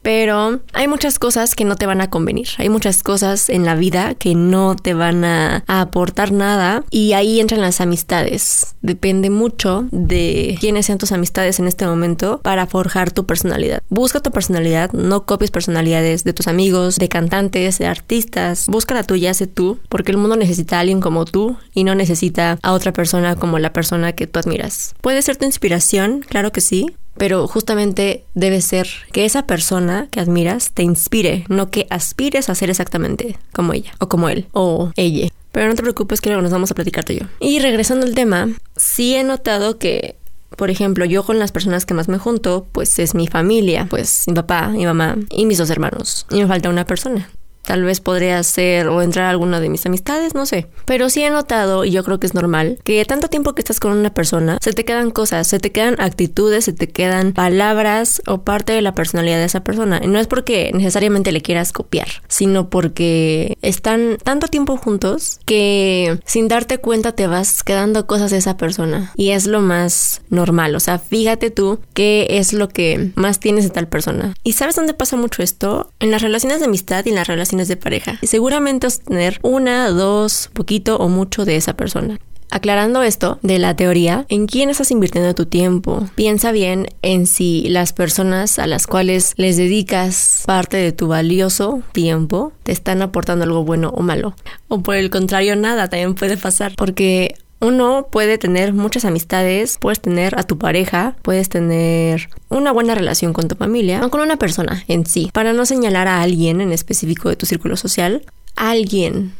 pero 0.03 0.59
hay 0.73 0.87
muchas 0.87 1.17
cosas 1.17 1.55
que 1.55 1.65
no 1.65 1.75
te 1.75 1.87
van 1.87 2.01
a 2.01 2.09
convenir. 2.09 2.49
Hay 2.57 2.69
muchas 2.69 3.01
cosas 3.01 3.49
en 3.49 3.65
la 3.65 3.75
vida 3.75 4.13
que 4.13 4.35
no 4.35 4.75
te 4.75 4.93
van 4.93 5.25
a, 5.25 5.63
aportar 5.67 6.31
nada 6.31 6.83
y 6.91 7.13
ahí 7.13 7.39
entran 7.39 7.61
las 7.61 7.81
amistades. 7.81 8.75
Depende 8.81 9.29
mucho 9.29 9.87
de 9.91 10.57
quiénes 10.59 10.85
sean 10.85 10.97
tus 10.97 11.11
amistades 11.11 11.59
en 11.59 11.67
este 11.67 11.85
momento 11.85 12.41
para 12.43 12.67
forjar 12.67 13.11
tu 13.11 13.25
personalidad. 13.25 13.81
Busca 13.89 14.19
tu 14.19 14.31
personalidad, 14.31 14.91
no 14.91 15.25
copies 15.25 15.51
personalidades 15.51 16.23
de 16.25 16.33
tus 16.33 16.47
amigos, 16.47 16.97
de 16.97 17.07
cantantes, 17.07 17.79
de 17.79 17.87
artistas. 17.87 18.65
Busca 18.67 18.93
la 18.93 19.03
tuya, 19.03 19.33
sé 19.33 19.47
tú, 19.47 19.79
porque 19.89 20.11
el 20.11 20.17
mundo 20.17 20.35
necesita 20.35 20.77
a 20.77 20.79
alguien 20.81 20.99
como 20.99 21.25
tú 21.25 21.57
y 21.73 21.85
no 21.85 21.95
necesita 21.95 22.59
a 22.61 22.73
otra 22.73 22.91
persona 22.91 23.35
como 23.35 23.57
la 23.57 23.71
persona 23.71 24.11
que 24.11 24.27
tú 24.27 24.39
admiras. 24.39 24.95
Puede 25.01 25.21
ser 25.21 25.37
tu 25.37 25.45
inspiración, 25.45 26.25
claro 26.27 26.51
que 26.51 26.61
sí, 26.61 26.93
pero 27.17 27.47
justamente 27.47 28.25
debe 28.33 28.61
ser 28.61 28.87
que 29.11 29.25
esa 29.25 29.45
persona 29.45 30.07
que 30.11 30.19
admiras 30.19 30.71
te 30.71 30.83
inspire, 30.83 31.45
no 31.49 31.69
que 31.69 31.87
aspires 31.89 32.49
a 32.49 32.55
ser 32.55 32.69
exactamente 32.69 33.37
como 33.51 33.73
ella, 33.73 33.93
o 33.99 34.07
como 34.07 34.29
él, 34.29 34.47
o 34.51 34.91
ella. 34.95 35.29
Pero 35.51 35.67
no 35.67 35.75
te 35.75 35.83
preocupes 35.83 36.19
que 36.19 36.29
luego 36.29 36.41
nos 36.41 36.51
vamos 36.51 36.71
a 36.71 36.75
platicar 36.75 37.03
tú 37.03 37.13
y 37.13 37.19
yo. 37.19 37.25
Y 37.39 37.59
regresando 37.59 38.05
al 38.05 38.15
tema, 38.15 38.49
sí 38.75 39.15
he 39.15 39.23
notado 39.23 39.77
que 39.77 40.17
por 40.55 40.69
ejemplo, 40.69 41.05
yo 41.05 41.23
con 41.23 41.39
las 41.39 41.51
personas 41.51 41.85
que 41.85 41.93
más 41.93 42.07
me 42.07 42.19
junto, 42.19 42.67
pues 42.71 42.99
es 42.99 43.15
mi 43.15 43.27
familia, 43.27 43.87
pues 43.89 44.23
mi 44.27 44.33
papá, 44.33 44.67
mi 44.67 44.85
mamá 44.85 45.17
y 45.31 45.45
mis 45.45 45.57
dos 45.57 45.69
hermanos. 45.69 46.25
Y 46.29 46.41
me 46.41 46.47
falta 46.47 46.69
una 46.69 46.85
persona. 46.85 47.29
Tal 47.63 47.83
vez 47.83 47.99
podría 47.99 48.41
ser 48.43 48.87
o 48.87 49.01
entrar 49.01 49.25
a 49.25 49.29
alguna 49.29 49.59
de 49.59 49.69
mis 49.69 49.85
amistades, 49.85 50.35
no 50.35 50.45
sé. 50.45 50.67
Pero 50.85 51.09
sí 51.09 51.23
he 51.23 51.29
notado, 51.29 51.85
y 51.85 51.91
yo 51.91 52.03
creo 52.03 52.19
que 52.19 52.27
es 52.27 52.33
normal, 52.33 52.79
que 52.83 53.03
tanto 53.05 53.29
tiempo 53.29 53.53
que 53.53 53.61
estás 53.61 53.79
con 53.79 53.91
una 53.93 54.13
persona, 54.13 54.57
se 54.61 54.73
te 54.73 54.85
quedan 54.85 55.11
cosas, 55.11 55.47
se 55.47 55.59
te 55.59 55.71
quedan 55.71 55.95
actitudes, 55.99 56.65
se 56.65 56.73
te 56.73 56.89
quedan 56.89 57.33
palabras 57.33 58.21
o 58.27 58.41
parte 58.41 58.73
de 58.73 58.81
la 58.81 58.93
personalidad 58.93 59.37
de 59.37 59.45
esa 59.45 59.63
persona. 59.63 60.01
Y 60.03 60.07
no 60.07 60.19
es 60.19 60.27
porque 60.27 60.71
necesariamente 60.73 61.31
le 61.31 61.41
quieras 61.41 61.71
copiar, 61.71 62.07
sino 62.27 62.69
porque 62.69 63.57
están 63.61 64.17
tanto 64.23 64.47
tiempo 64.47 64.77
juntos 64.77 65.39
que 65.45 66.19
sin 66.25 66.47
darte 66.47 66.77
cuenta 66.79 67.13
te 67.13 67.27
vas 67.27 67.63
quedando 67.63 68.07
cosas 68.07 68.31
de 68.31 68.37
esa 68.37 68.57
persona. 68.57 69.13
Y 69.15 69.29
es 69.31 69.45
lo 69.45 69.61
más 69.61 70.21
normal. 70.29 70.75
O 70.75 70.79
sea, 70.79 70.99
fíjate 70.99 71.49
tú 71.51 71.79
qué 71.93 72.27
es 72.29 72.53
lo 72.53 72.69
que 72.69 73.11
más 73.15 73.39
tienes 73.39 73.63
de 73.63 73.69
tal 73.69 73.87
persona. 73.87 74.33
¿Y 74.43 74.53
sabes 74.53 74.75
dónde 74.75 74.93
pasa 74.93 75.15
mucho 75.15 75.43
esto? 75.43 75.91
En 75.99 76.11
las 76.11 76.21
relaciones 76.21 76.59
de 76.59 76.65
amistad 76.65 77.05
y 77.05 77.09
en 77.09 77.15
las 77.15 77.27
relaciones 77.27 77.52
de 77.57 77.77
pareja. 77.77 78.17
Y 78.21 78.27
seguramente 78.27 78.87
vas 78.87 78.99
a 78.99 79.03
tener 79.03 79.39
una, 79.43 79.89
dos, 79.89 80.49
poquito 80.53 80.97
o 80.97 81.09
mucho 81.09 81.45
de 81.45 81.55
esa 81.55 81.73
persona. 81.73 82.19
Aclarando 82.53 83.01
esto 83.01 83.39
de 83.41 83.57
la 83.57 83.75
teoría, 83.75 84.27
¿en 84.29 84.45
quién 84.45 84.69
estás 84.69 84.91
invirtiendo 84.91 85.33
tu 85.33 85.47
tiempo? 85.47 86.05
Piensa 86.13 86.51
bien 86.51 86.85
en 87.01 87.25
si 87.25 87.67
las 87.67 87.93
personas 87.93 88.59
a 88.59 88.67
las 88.67 88.85
cuales 88.85 89.33
les 89.37 89.57
dedicas 89.57 90.43
parte 90.45 90.77
de 90.77 90.91
tu 90.91 91.07
valioso 91.07 91.81
tiempo 91.93 92.53
te 92.61 92.71
están 92.71 93.01
aportando 93.01 93.43
algo 93.45 93.63
bueno 93.63 93.89
o 93.95 94.03
malo. 94.03 94.35
O 94.67 94.83
por 94.83 94.95
el 94.95 95.09
contrario, 95.09 95.55
nada 95.55 95.87
también 95.87 96.13
puede 96.13 96.37
pasar. 96.37 96.75
Porque 96.75 97.33
uno 97.63 98.07
puede 98.11 98.37
tener 98.37 98.73
muchas 98.73 99.05
amistades, 99.05 99.77
puedes 99.79 100.01
tener 100.01 100.37
a 100.37 100.43
tu 100.43 100.57
pareja, 100.57 101.15
puedes 101.21 101.49
tener 101.49 102.29
una 102.49 102.71
buena 102.71 102.95
relación 102.95 103.33
con 103.33 103.47
tu 103.47 103.55
familia 103.55 104.05
o 104.05 104.09
con 104.09 104.21
una 104.21 104.37
persona 104.37 104.83
en 104.87 105.05
sí. 105.05 105.29
Para 105.33 105.53
no 105.53 105.65
señalar 105.65 106.07
a 106.07 106.21
alguien 106.21 106.61
en 106.61 106.71
específico 106.71 107.29
de 107.29 107.35
tu 107.35 107.45
círculo 107.45 107.77
social, 107.77 108.23
alguien. 108.55 109.33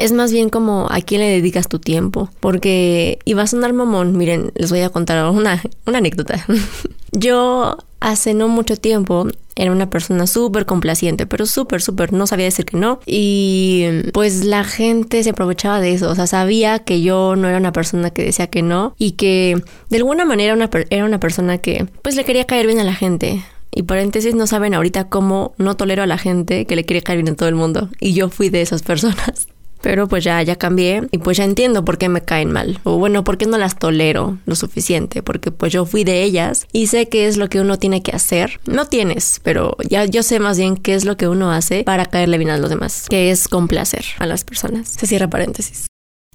Es 0.00 0.12
más 0.12 0.32
bien 0.32 0.48
como 0.48 0.88
a 0.90 1.02
quién 1.02 1.20
le 1.20 1.28
dedicas 1.28 1.68
tu 1.68 1.78
tiempo. 1.78 2.30
Porque, 2.40 3.18
y 3.26 3.34
va 3.34 3.42
a 3.42 3.46
sonar 3.46 3.74
mamón, 3.74 4.16
miren, 4.16 4.50
les 4.54 4.70
voy 4.70 4.80
a 4.80 4.88
contar 4.88 5.30
una, 5.30 5.62
una 5.86 5.98
anécdota. 5.98 6.44
Yo 7.12 7.76
hace 8.00 8.32
no 8.32 8.48
mucho 8.48 8.76
tiempo 8.76 9.26
era 9.56 9.72
una 9.72 9.90
persona 9.90 10.26
súper 10.26 10.64
complaciente, 10.64 11.26
pero 11.26 11.44
súper, 11.44 11.82
súper, 11.82 12.14
no 12.14 12.26
sabía 12.26 12.46
decir 12.46 12.64
que 12.64 12.78
no. 12.78 13.00
Y 13.04 13.84
pues 14.14 14.44
la 14.46 14.64
gente 14.64 15.22
se 15.22 15.30
aprovechaba 15.30 15.80
de 15.80 15.92
eso, 15.92 16.08
o 16.08 16.14
sea, 16.14 16.26
sabía 16.26 16.78
que 16.78 17.02
yo 17.02 17.36
no 17.36 17.46
era 17.46 17.58
una 17.58 17.72
persona 17.72 18.08
que 18.08 18.24
decía 18.24 18.46
que 18.46 18.62
no 18.62 18.94
y 18.96 19.12
que 19.12 19.62
de 19.90 19.96
alguna 19.98 20.24
manera 20.24 20.56
era 20.88 21.04
una 21.04 21.20
persona 21.20 21.58
que 21.58 21.86
pues 22.00 22.16
le 22.16 22.24
quería 22.24 22.46
caer 22.46 22.66
bien 22.66 22.78
a 22.78 22.84
la 22.84 22.94
gente. 22.94 23.44
Y 23.72 23.82
paréntesis, 23.82 24.34
no 24.34 24.46
saben 24.46 24.72
ahorita 24.72 25.08
cómo 25.08 25.52
no 25.58 25.76
tolero 25.76 26.02
a 26.02 26.06
la 26.06 26.16
gente 26.16 26.64
que 26.64 26.74
le 26.74 26.84
quiere 26.84 27.02
caer 27.02 27.22
bien 27.22 27.34
a 27.34 27.36
todo 27.36 27.48
el 27.50 27.54
mundo. 27.54 27.90
Y 28.00 28.14
yo 28.14 28.30
fui 28.30 28.48
de 28.48 28.62
esas 28.62 28.82
personas. 28.82 29.46
Pero 29.82 30.08
pues 30.08 30.24
ya, 30.24 30.42
ya 30.42 30.56
cambié 30.56 31.06
y 31.10 31.18
pues 31.18 31.36
ya 31.36 31.44
entiendo 31.44 31.84
por 31.84 31.98
qué 31.98 32.08
me 32.08 32.22
caen 32.22 32.52
mal. 32.52 32.80
O 32.84 32.98
bueno, 32.98 33.24
por 33.24 33.38
qué 33.38 33.46
no 33.46 33.58
las 33.58 33.78
tolero 33.78 34.38
lo 34.46 34.54
suficiente. 34.54 35.22
Porque 35.22 35.50
pues 35.50 35.72
yo 35.72 35.86
fui 35.86 36.04
de 36.04 36.22
ellas 36.22 36.66
y 36.72 36.86
sé 36.88 37.08
qué 37.08 37.26
es 37.26 37.36
lo 37.36 37.48
que 37.48 37.60
uno 37.60 37.78
tiene 37.78 38.02
que 38.02 38.12
hacer. 38.12 38.60
No 38.66 38.86
tienes, 38.86 39.40
pero 39.42 39.76
ya 39.88 40.04
yo 40.04 40.22
sé 40.22 40.40
más 40.40 40.58
bien 40.58 40.76
qué 40.76 40.94
es 40.94 41.04
lo 41.04 41.16
que 41.16 41.28
uno 41.28 41.52
hace 41.52 41.84
para 41.84 42.06
caerle 42.06 42.38
bien 42.38 42.50
a 42.50 42.58
los 42.58 42.70
demás. 42.70 43.06
Que 43.08 43.30
es 43.30 43.48
complacer 43.48 44.04
a 44.18 44.26
las 44.26 44.44
personas. 44.44 44.88
Se 44.88 45.06
cierra 45.06 45.28
paréntesis. 45.28 45.89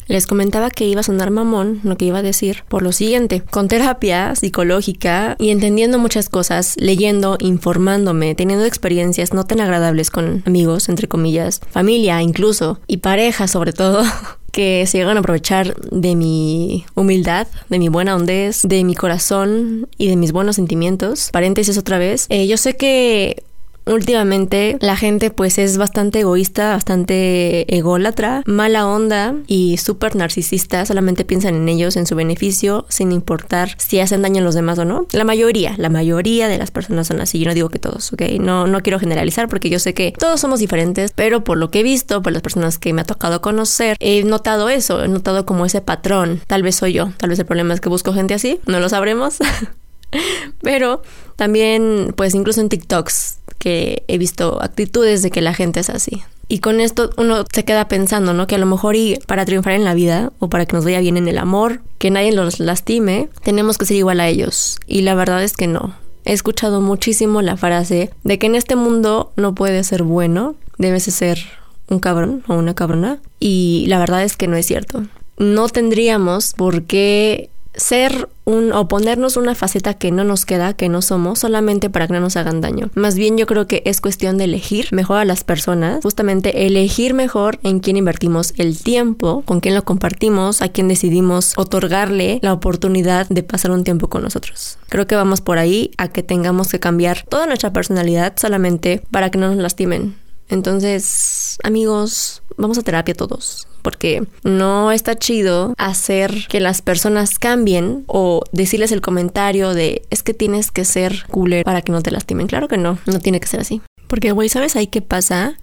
Les 0.07 0.27
comentaba 0.27 0.69
que 0.69 0.87
iba 0.87 1.01
a 1.01 1.03
sonar 1.03 1.31
mamón 1.31 1.81
lo 1.83 1.97
que 1.97 2.05
iba 2.05 2.19
a 2.19 2.23
decir 2.23 2.63
por 2.67 2.83
lo 2.83 2.91
siguiente. 2.91 3.41
Con 3.41 3.67
terapia 3.67 4.35
psicológica 4.35 5.35
y 5.39 5.49
entendiendo 5.49 5.97
muchas 5.97 6.29
cosas, 6.29 6.75
leyendo, 6.77 7.37
informándome, 7.39 8.35
teniendo 8.35 8.65
experiencias 8.65 9.33
no 9.33 9.45
tan 9.45 9.61
agradables 9.61 10.11
con 10.11 10.43
amigos, 10.45 10.89
entre 10.89 11.07
comillas, 11.07 11.61
familia 11.69 12.21
incluso, 12.21 12.79
y 12.87 12.97
pareja 12.97 13.47
sobre 13.47 13.73
todo. 13.73 14.03
que 14.55 14.85
se 14.87 14.99
llegan 14.99 15.17
a 15.17 15.19
aprovechar 15.19 15.75
de 15.91 16.15
mi 16.15 16.85
humildad, 16.95 17.45
de 17.67 17.77
mi 17.77 17.89
buena 17.89 18.15
hondez, 18.15 18.61
de 18.63 18.85
mi 18.85 18.95
corazón 18.95 19.89
y 19.97 20.07
de 20.07 20.15
mis 20.15 20.31
buenos 20.31 20.55
sentimientos. 20.55 21.29
Paréntesis 21.33 21.77
otra 21.77 21.97
vez. 21.97 22.25
Eh, 22.29 22.47
yo 22.47 22.55
sé 22.55 22.77
que 22.77 23.43
Últimamente 23.85 24.77
la 24.81 24.97
gente 24.97 25.29
pues 25.29 25.57
es 25.57 25.77
bastante 25.77 26.21
egoísta, 26.21 26.69
bastante 26.69 27.75
ególatra, 27.75 28.41
mala 28.45 28.87
onda 28.87 29.35
y 29.47 29.77
súper 29.77 30.15
narcisista, 30.15 30.85
solamente 30.85 31.23
piensan 31.23 31.55
en 31.55 31.69
ellos, 31.69 31.95
en 31.95 32.07
su 32.07 32.15
beneficio, 32.15 32.85
sin 32.89 33.11
importar 33.11 33.75
si 33.77 33.99
hacen 33.99 34.23
daño 34.23 34.41
a 34.41 34.43
los 34.43 34.55
demás 34.55 34.79
o 34.79 34.85
no. 34.85 35.05
La 35.11 35.23
mayoría, 35.23 35.75
la 35.77 35.89
mayoría 35.89 36.47
de 36.47 36.57
las 36.57 36.71
personas 36.71 37.07
son 37.07 37.21
así, 37.21 37.39
yo 37.39 37.47
no 37.47 37.53
digo 37.53 37.69
que 37.69 37.79
todos, 37.79 38.11
¿ok? 38.11 38.23
No, 38.39 38.65
no 38.65 38.81
quiero 38.81 38.99
generalizar 38.99 39.47
porque 39.47 39.69
yo 39.69 39.77
sé 39.77 39.93
que 39.93 40.13
todos 40.17 40.39
somos 40.39 40.59
diferentes, 40.59 41.11
pero 41.15 41.43
por 41.43 41.57
lo 41.57 41.69
que 41.69 41.81
he 41.81 41.83
visto, 41.83 42.23
por 42.23 42.33
las 42.33 42.41
personas 42.41 42.79
que 42.79 42.91
me 42.91 43.01
ha 43.01 43.05
tocado 43.05 43.41
conocer, 43.41 43.97
he 43.99 44.23
notado 44.23 44.69
eso, 44.69 45.03
he 45.03 45.07
notado 45.07 45.45
como 45.45 45.65
ese 45.65 45.81
patrón. 45.81 46.41
Tal 46.47 46.63
vez 46.63 46.75
soy 46.75 46.93
yo, 46.93 47.11
tal 47.17 47.29
vez 47.29 47.37
el 47.37 47.45
problema 47.45 47.73
es 47.73 47.81
que 47.81 47.89
busco 47.89 48.13
gente 48.13 48.33
así, 48.33 48.59
no 48.65 48.79
lo 48.79 48.89
sabremos. 48.89 49.37
Pero 50.61 51.01
también, 51.35 52.13
pues 52.15 52.33
incluso 52.33 52.61
en 52.61 52.69
TikToks, 52.69 53.39
he 53.65 54.17
visto 54.17 54.61
actitudes 54.61 55.21
de 55.21 55.31
que 55.31 55.41
la 55.41 55.53
gente 55.53 55.79
es 55.79 55.89
así. 55.89 56.23
Y 56.47 56.59
con 56.59 56.79
esto 56.79 57.09
uno 57.17 57.43
se 57.51 57.65
queda 57.65 57.87
pensando, 57.87 58.33
¿no? 58.33 58.45
Que 58.47 58.55
a 58.55 58.59
lo 58.59 58.65
mejor 58.65 58.95
y 58.95 59.19
para 59.25 59.45
triunfar 59.45 59.73
en 59.73 59.83
la 59.83 59.95
vida 59.95 60.31
o 60.39 60.49
para 60.49 60.65
que 60.65 60.75
nos 60.75 60.85
vaya 60.85 60.99
bien 60.99 61.17
en 61.17 61.27
el 61.27 61.37
amor, 61.37 61.81
que 61.97 62.11
nadie 62.11 62.31
los 62.31 62.59
lastime, 62.59 63.29
tenemos 63.43 63.77
que 63.77 63.85
ser 63.85 63.97
igual 63.97 64.19
a 64.19 64.27
ellos. 64.27 64.77
Y 64.85 65.01
la 65.01 65.15
verdad 65.15 65.43
es 65.43 65.53
que 65.53 65.67
no. 65.67 65.95
He 66.23 66.33
escuchado 66.33 66.81
muchísimo 66.81 67.41
la 67.41 67.57
frase 67.57 68.11
de 68.23 68.39
que 68.39 68.47
en 68.47 68.55
este 68.55 68.75
mundo 68.75 69.31
no 69.35 69.55
puedes 69.55 69.87
ser 69.87 70.03
bueno, 70.03 70.55
debes 70.77 71.03
ser 71.03 71.39
un 71.87 71.99
cabrón 71.99 72.43
o 72.47 72.55
una 72.55 72.75
cabrona. 72.75 73.19
Y 73.39 73.85
la 73.87 73.99
verdad 73.99 74.23
es 74.23 74.37
que 74.37 74.47
no 74.47 74.55
es 74.55 74.65
cierto. 74.65 75.03
No 75.37 75.67
tendríamos 75.67 76.53
por 76.53 76.83
qué 76.83 77.49
ser 77.77 78.29
un 78.45 78.71
o 78.73 78.87
ponernos 78.87 79.37
una 79.37 79.55
faceta 79.55 79.95
que 79.95 80.11
no 80.11 80.23
nos 80.23 80.45
queda, 80.45 80.73
que 80.73 80.89
no 80.89 81.01
somos, 81.01 81.39
solamente 81.39 81.89
para 81.89 82.07
que 82.07 82.13
no 82.13 82.19
nos 82.19 82.37
hagan 82.37 82.61
daño. 82.61 82.89
Más 82.95 83.15
bien 83.15 83.37
yo 83.37 83.45
creo 83.47 83.67
que 83.67 83.81
es 83.85 84.01
cuestión 84.01 84.37
de 84.37 84.45
elegir 84.45 84.87
mejor 84.91 85.17
a 85.17 85.25
las 85.25 85.43
personas, 85.43 86.01
justamente 86.03 86.65
elegir 86.65 87.13
mejor 87.13 87.59
en 87.63 87.79
quién 87.79 87.97
invertimos 87.97 88.53
el 88.57 88.77
tiempo, 88.77 89.43
con 89.45 89.59
quién 89.59 89.75
lo 89.75 89.83
compartimos, 89.83 90.61
a 90.61 90.69
quién 90.69 90.87
decidimos 90.87 91.53
otorgarle 91.57 92.39
la 92.41 92.53
oportunidad 92.53 93.27
de 93.29 93.43
pasar 93.43 93.71
un 93.71 93.83
tiempo 93.83 94.09
con 94.09 94.23
nosotros. 94.23 94.77
Creo 94.89 95.07
que 95.07 95.15
vamos 95.15 95.41
por 95.41 95.57
ahí 95.57 95.91
a 95.97 96.07
que 96.09 96.23
tengamos 96.23 96.69
que 96.69 96.79
cambiar 96.79 97.23
toda 97.23 97.47
nuestra 97.47 97.73
personalidad 97.73 98.33
solamente 98.37 99.01
para 99.11 99.31
que 99.31 99.37
no 99.37 99.49
nos 99.49 99.57
lastimen. 99.57 100.15
Entonces, 100.47 101.57
amigos, 101.63 102.43
vamos 102.57 102.77
a 102.77 102.83
terapia 102.83 103.15
todos 103.15 103.67
porque 103.85 104.25
no 104.43 104.91
está 104.91 105.13
chido 105.13 105.75
hacer 105.77 106.47
que 106.49 106.59
las 106.59 106.81
personas 106.81 107.37
cambien 107.37 108.03
o 108.07 108.41
decirles 108.51 108.91
el 108.91 108.99
comentario 108.99 109.75
de 109.75 110.01
es 110.09 110.23
que 110.23 110.33
tienes 110.33 110.71
que 110.71 110.85
ser 110.85 111.23
cooler 111.29 111.63
para 111.63 111.83
que 111.83 111.91
no 111.91 112.01
te 112.01 112.09
lastimen. 112.09 112.47
Claro 112.47 112.67
que 112.67 112.77
no, 112.77 112.97
no 113.05 113.19
tiene 113.19 113.39
que 113.39 113.45
ser 113.45 113.59
así. 113.59 113.83
Porque, 114.07 114.31
güey, 114.31 114.49
¿sabes 114.49 114.75
ahí 114.75 114.87
qué 114.87 115.03
pasa? 115.03 115.59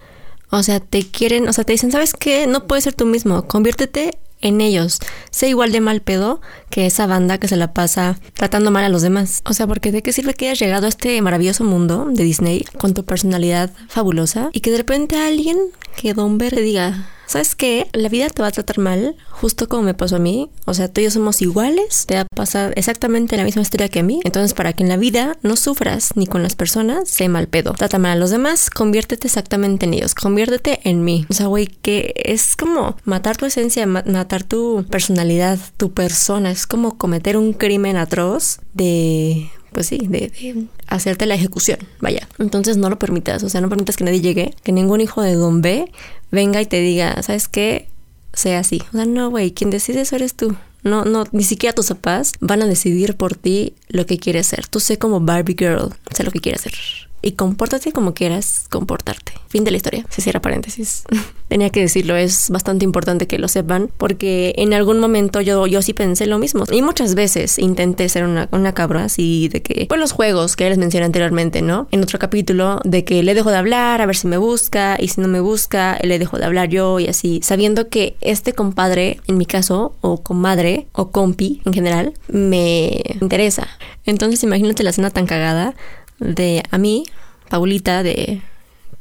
O 0.51 0.63
sea, 0.63 0.79
te 0.79 1.05
quieren, 1.05 1.49
o 1.49 1.51
sea, 1.51 1.65
te 1.65 1.73
dicen, 1.73 1.91
¿sabes 1.91 2.13
qué? 2.13 2.47
No 2.47 2.65
puedes 2.65 2.85
ser 2.85 2.93
tú 2.93 3.05
mismo, 3.05 3.45
conviértete 3.45 4.17
en 4.39 4.61
ellos. 4.61 4.99
Sé 5.29 5.49
igual 5.49 5.73
de 5.73 5.81
mal 5.81 6.01
pedo 6.01 6.39
que 6.69 6.85
esa 6.85 7.07
banda 7.07 7.39
que 7.39 7.49
se 7.49 7.57
la 7.57 7.73
pasa 7.73 8.19
tratando 8.35 8.71
mal 8.71 8.85
a 8.85 8.89
los 8.89 9.01
demás. 9.01 9.41
O 9.43 9.51
sea, 9.51 9.67
porque 9.67 9.91
de 9.91 10.01
qué 10.01 10.13
sirve 10.13 10.33
que 10.33 10.45
hayas 10.45 10.59
llegado 10.59 10.85
a 10.85 10.89
este 10.89 11.21
maravilloso 11.21 11.65
mundo 11.65 12.07
de 12.09 12.23
Disney 12.23 12.63
con 12.77 12.93
tu 12.93 13.03
personalidad 13.03 13.71
fabulosa 13.89 14.49
y 14.53 14.61
que 14.61 14.71
de 14.71 14.77
repente 14.77 15.17
alguien 15.17 15.57
que 15.97 16.13
Don 16.13 16.37
Ver 16.37 16.53
te 16.55 16.61
diga, 16.61 17.09
¿sabes 17.25 17.55
qué? 17.55 17.87
La 17.93 18.09
vida 18.09 18.29
te 18.29 18.41
va 18.41 18.49
a 18.49 18.51
tratar 18.51 18.79
mal, 18.79 19.15
justo 19.29 19.67
como 19.67 19.83
me 19.83 19.93
pasó 19.93 20.17
a 20.17 20.19
mí. 20.19 20.49
O 20.65 20.73
sea, 20.73 20.87
tú 20.87 21.01
y 21.01 21.05
yo 21.05 21.11
somos 21.11 21.41
iguales, 21.41 22.05
te 22.05 22.15
va 22.15 22.21
a 22.21 22.27
pasar 22.35 22.73
exactamente 22.75 23.37
la 23.37 23.43
misma 23.43 23.61
historia 23.61 23.89
que 23.89 23.99
a 23.99 24.03
mí. 24.03 24.19
Entonces, 24.23 24.53
para 24.53 24.73
que 24.73 24.83
en 24.83 24.89
la 24.89 24.97
vida 24.97 25.37
no 25.41 25.55
sufras 25.55 26.11
ni 26.15 26.27
con 26.27 26.43
las 26.43 26.55
personas, 26.55 27.09
sé 27.09 27.29
mal 27.29 27.47
pedo. 27.47 27.73
Trata 27.73 27.99
mal 27.99 28.11
a 28.11 28.19
los 28.19 28.31
demás, 28.31 28.69
conviértete 28.69 29.27
exactamente 29.27 29.85
en 29.85 29.93
ellos, 29.93 30.15
conviértete 30.15 30.79
en 30.83 31.03
mí. 31.03 31.25
O 31.29 31.33
sea, 31.33 31.47
güey, 31.47 31.67
que 31.67 32.13
es 32.15 32.55
como 32.55 32.95
matar 33.05 33.37
tu 33.37 33.45
esencia, 33.45 33.85
matar 33.85 34.43
tu 34.43 34.85
personalidad, 34.89 35.59
tu 35.77 35.93
persona. 35.93 36.51
Es 36.51 36.67
como 36.67 36.97
cometer 36.97 37.37
un 37.37 37.53
crimen 37.53 37.97
atroz 37.97 38.59
de 38.73 39.49
pues 39.73 39.87
sí, 39.87 39.99
de, 40.07 40.67
hacerte 40.87 41.25
la 41.25 41.35
ejecución, 41.35 41.79
vaya. 41.99 42.27
Entonces 42.39 42.77
no 42.77 42.89
lo 42.89 42.99
permitas, 42.99 43.43
o 43.43 43.49
sea, 43.49 43.61
no 43.61 43.69
permitas 43.69 43.97
que 43.97 44.03
nadie 44.03 44.21
llegue, 44.21 44.53
que 44.63 44.71
ningún 44.71 45.01
hijo 45.01 45.21
de 45.21 45.33
Don 45.33 45.61
B 45.61 45.91
venga 46.31 46.61
y 46.61 46.65
te 46.65 46.79
diga, 46.79 47.21
¿sabes 47.23 47.47
qué? 47.47 47.89
Sea 48.33 48.59
así. 48.59 48.81
O 48.93 48.97
sea, 48.97 49.05
no, 49.05 49.29
güey, 49.29 49.51
quien 49.51 49.69
decide 49.69 50.01
eso 50.01 50.15
eres 50.15 50.35
tú. 50.35 50.55
No, 50.83 51.05
no, 51.05 51.25
ni 51.31 51.43
siquiera 51.43 51.73
tus 51.73 51.87
papás 51.87 52.33
van 52.39 52.61
a 52.61 52.67
decidir 52.67 53.15
por 53.15 53.35
ti 53.35 53.73
lo 53.87 54.05
que 54.05 54.17
quieres 54.17 54.47
ser. 54.47 54.67
Tú 54.67 54.79
sé 54.79 54.97
como 54.97 55.19
Barbie 55.19 55.55
Girl, 55.57 55.93
sé 56.11 56.23
lo 56.23 56.31
que 56.31 56.41
quieres 56.41 56.61
ser 56.61 56.73
y 57.23 57.31
compórtate 57.31 57.91
como 57.91 58.13
quieras 58.13 58.67
comportarte. 58.69 59.33
Fin 59.47 59.63
de 59.63 59.71
la 59.71 59.77
historia. 59.77 60.05
Se 60.09 60.21
cierra 60.21 60.41
paréntesis. 60.41 61.03
Tenía 61.47 61.69
que 61.69 61.79
decirlo, 61.79 62.15
es 62.15 62.49
bastante 62.49 62.83
importante 62.83 63.27
que 63.27 63.37
lo 63.37 63.47
sepan 63.47 63.89
porque 63.97 64.53
en 64.57 64.73
algún 64.73 64.99
momento 64.99 65.39
yo, 65.39 65.65
yo 65.67 65.81
sí 65.81 65.93
pensé 65.93 66.25
lo 66.25 66.37
mismo. 66.37 66.65
Y 66.71 66.81
muchas 66.81 67.15
veces 67.15 67.57
intenté 67.59 68.09
ser 68.09 68.25
una, 68.25 68.49
una 68.51 68.73
cabra 68.73 69.05
así 69.05 69.47
de 69.47 69.61
que, 69.61 69.85
pues 69.87 69.99
los 69.99 70.11
juegos 70.11 70.55
que 70.55 70.67
les 70.67 70.77
mencioné 70.77 71.05
anteriormente, 71.05 71.61
¿no? 71.61 71.87
En 71.91 72.01
otro 72.01 72.19
capítulo, 72.19 72.81
de 72.83 73.05
que 73.05 73.23
le 73.23 73.33
dejo 73.33 73.51
de 73.51 73.57
hablar 73.57 74.01
a 74.01 74.05
ver 74.05 74.15
si 74.15 74.27
me 74.27 74.37
busca 74.37 74.97
y 74.99 75.07
si 75.07 75.21
no 75.21 75.27
me 75.27 75.39
busca, 75.39 75.99
le 76.03 76.19
dejo 76.19 76.37
de 76.37 76.45
hablar 76.45 76.69
yo 76.69 76.99
y 76.99 77.07
así, 77.07 77.39
sabiendo 77.43 77.87
que 77.87 78.15
este 78.19 78.53
compadre, 78.53 79.21
en 79.27 79.37
mi 79.37 79.45
caso, 79.45 79.95
o 80.01 80.23
comadre, 80.23 80.87
o 80.91 81.11
compi 81.11 81.61
en 81.65 81.73
general, 81.73 82.13
me 82.27 83.01
interesa. 83.21 83.67
Entonces 84.05 84.43
imagínate 84.43 84.83
la 84.83 84.89
escena 84.89 85.11
tan 85.11 85.25
cagada 85.25 85.75
de 86.23 86.63
a 86.71 86.77
mí, 86.77 87.03
Paulita, 87.49 88.03
de 88.03 88.41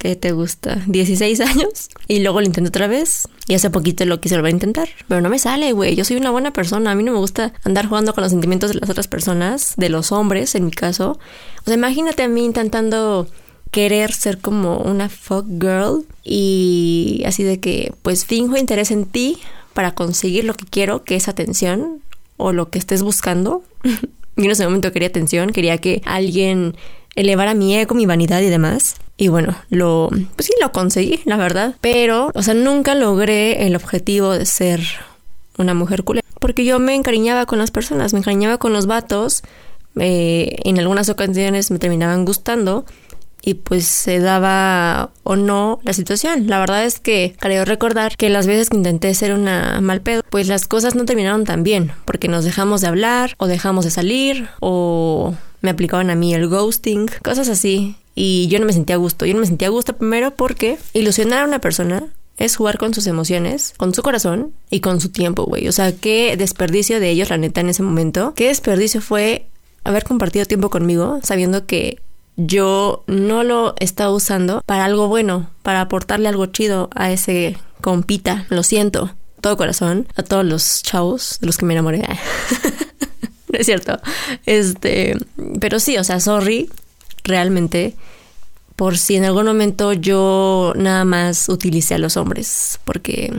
¿qué 0.02 0.16
te 0.16 0.32
gusta? 0.32 0.82
16 0.86 1.40
años. 1.40 1.88
Y 2.08 2.20
luego 2.20 2.40
lo 2.40 2.46
intenté 2.46 2.68
otra 2.68 2.88
vez. 2.88 3.28
Y 3.46 3.54
hace 3.54 3.70
poquito 3.70 4.04
lo 4.04 4.20
quise 4.20 4.34
volver 4.34 4.50
a 4.50 4.54
intentar. 4.54 4.88
Pero 5.06 5.20
no 5.20 5.28
me 5.28 5.38
sale, 5.38 5.72
güey. 5.72 5.94
Yo 5.94 6.04
soy 6.04 6.16
una 6.16 6.30
buena 6.30 6.52
persona. 6.52 6.90
A 6.90 6.94
mí 6.94 7.04
no 7.04 7.12
me 7.12 7.18
gusta 7.18 7.52
andar 7.64 7.86
jugando 7.86 8.12
con 8.12 8.22
los 8.22 8.32
sentimientos 8.32 8.72
de 8.72 8.80
las 8.80 8.90
otras 8.90 9.06
personas, 9.06 9.74
de 9.76 9.88
los 9.88 10.10
hombres, 10.10 10.54
en 10.56 10.64
mi 10.64 10.72
caso. 10.72 11.18
O 11.60 11.64
sea, 11.64 11.74
imagínate 11.74 12.24
a 12.24 12.28
mí 12.28 12.44
intentando 12.44 13.28
querer 13.70 14.12
ser 14.12 14.38
como 14.38 14.78
una 14.78 15.08
fuck 15.08 15.46
girl 15.48 16.04
y 16.22 17.22
así 17.24 17.42
de 17.42 17.58
que 17.58 17.94
pues 18.02 18.26
finjo 18.26 18.58
interés 18.58 18.90
en 18.90 19.06
ti 19.06 19.38
para 19.72 19.94
conseguir 19.94 20.44
lo 20.44 20.52
que 20.54 20.66
quiero, 20.66 21.04
que 21.04 21.16
es 21.16 21.26
atención 21.26 22.02
o 22.36 22.52
lo 22.52 22.70
que 22.70 22.78
estés 22.78 23.02
buscando. 23.02 23.62
Yo 24.36 24.44
en 24.44 24.50
ese 24.50 24.64
momento 24.64 24.92
quería 24.92 25.08
atención, 25.08 25.50
quería 25.50 25.78
que 25.78 26.02
alguien 26.04 26.74
elevar 27.14 27.48
a 27.48 27.54
mi 27.54 27.76
ego, 27.76 27.94
mi 27.94 28.06
vanidad 28.06 28.40
y 28.40 28.48
demás. 28.48 28.96
Y 29.16 29.28
bueno, 29.28 29.56
lo, 29.70 30.08
pues 30.36 30.46
sí, 30.46 30.52
lo 30.60 30.72
conseguí, 30.72 31.20
la 31.24 31.36
verdad. 31.36 31.76
Pero, 31.80 32.30
o 32.34 32.42
sea, 32.42 32.54
nunca 32.54 32.94
logré 32.94 33.66
el 33.66 33.76
objetivo 33.76 34.32
de 34.32 34.46
ser 34.46 34.80
una 35.58 35.74
mujer 35.74 36.04
culera. 36.04 36.26
Porque 36.40 36.64
yo 36.64 36.78
me 36.78 36.94
encariñaba 36.94 37.46
con 37.46 37.58
las 37.58 37.70
personas, 37.70 38.12
me 38.12 38.18
encariñaba 38.18 38.58
con 38.58 38.72
los 38.72 38.86
vatos. 38.86 39.42
Eh, 39.96 40.56
en 40.64 40.78
algunas 40.78 41.08
ocasiones 41.08 41.70
me 41.70 41.78
terminaban 41.78 42.24
gustando 42.24 42.86
y 43.42 43.54
pues 43.54 43.86
se 43.86 44.20
daba 44.20 45.10
o 45.24 45.36
no 45.36 45.80
la 45.82 45.92
situación. 45.92 46.46
La 46.46 46.60
verdad 46.60 46.84
es 46.84 47.00
que 47.00 47.36
creo 47.38 47.64
recordar 47.64 48.16
que 48.16 48.30
las 48.30 48.46
veces 48.46 48.70
que 48.70 48.76
intenté 48.76 49.12
ser 49.14 49.34
una 49.34 49.80
mal 49.80 50.00
pedo, 50.00 50.22
pues 50.30 50.48
las 50.48 50.66
cosas 50.66 50.94
no 50.94 51.04
terminaron 51.04 51.44
tan 51.44 51.62
bien, 51.62 51.92
porque 52.04 52.28
nos 52.28 52.44
dejamos 52.44 52.80
de 52.80 52.86
hablar 52.86 53.34
o 53.38 53.46
dejamos 53.46 53.84
de 53.84 53.90
salir 53.90 54.48
o 54.60 55.34
me 55.62 55.70
aplicaban 55.70 56.10
a 56.10 56.14
mí 56.14 56.34
el 56.34 56.48
ghosting, 56.48 57.08
cosas 57.22 57.48
así. 57.48 57.96
Y 58.14 58.48
yo 58.48 58.58
no 58.60 58.66
me 58.66 58.72
sentía 58.72 58.96
a 58.96 58.98
gusto. 58.98 59.24
Yo 59.24 59.34
no 59.34 59.40
me 59.40 59.46
sentía 59.46 59.68
a 59.68 59.70
gusto 59.70 59.96
primero 59.96 60.32
porque 60.32 60.78
ilusionar 60.92 61.42
a 61.42 61.46
una 61.46 61.60
persona 61.60 62.08
es 62.36 62.56
jugar 62.56 62.78
con 62.78 62.92
sus 62.92 63.06
emociones, 63.06 63.74
con 63.76 63.94
su 63.94 64.02
corazón 64.02 64.52
y 64.70 64.80
con 64.80 65.00
su 65.00 65.10
tiempo, 65.10 65.44
güey. 65.44 65.68
O 65.68 65.72
sea, 65.72 65.92
qué 65.92 66.36
desperdicio 66.36 67.00
de 67.00 67.10
ellos, 67.10 67.30
la 67.30 67.38
neta, 67.38 67.60
en 67.60 67.70
ese 67.70 67.82
momento. 67.82 68.34
Qué 68.34 68.48
desperdicio 68.48 69.00
fue 69.00 69.46
haber 69.84 70.04
compartido 70.04 70.44
tiempo 70.46 70.70
conmigo 70.70 71.20
sabiendo 71.22 71.66
que 71.66 72.00
yo 72.36 73.04
no 73.06 73.44
lo 73.44 73.74
estaba 73.78 74.10
usando 74.10 74.62
para 74.64 74.84
algo 74.84 75.08
bueno, 75.08 75.50
para 75.62 75.82
aportarle 75.82 76.28
algo 76.28 76.46
chido 76.46 76.90
a 76.94 77.12
ese 77.12 77.56
compita. 77.80 78.46
Lo 78.48 78.62
siento, 78.62 79.14
todo 79.40 79.56
corazón, 79.56 80.08
a 80.16 80.22
todos 80.22 80.44
los 80.44 80.82
chavos 80.82 81.38
de 81.40 81.46
los 81.46 81.58
que 81.58 81.66
me 81.66 81.74
enamoré. 81.74 82.02
es 83.58 83.66
cierto. 83.66 84.00
Este, 84.46 85.16
pero 85.60 85.78
sí, 85.78 85.96
o 85.98 86.04
sea, 86.04 86.20
sorry, 86.20 86.70
realmente, 87.24 87.94
por 88.76 88.98
si 88.98 89.16
en 89.16 89.24
algún 89.24 89.46
momento 89.46 89.92
yo 89.92 90.72
nada 90.76 91.04
más 91.04 91.48
utilicé 91.48 91.94
a 91.94 91.98
los 91.98 92.16
hombres, 92.16 92.80
porque 92.84 93.32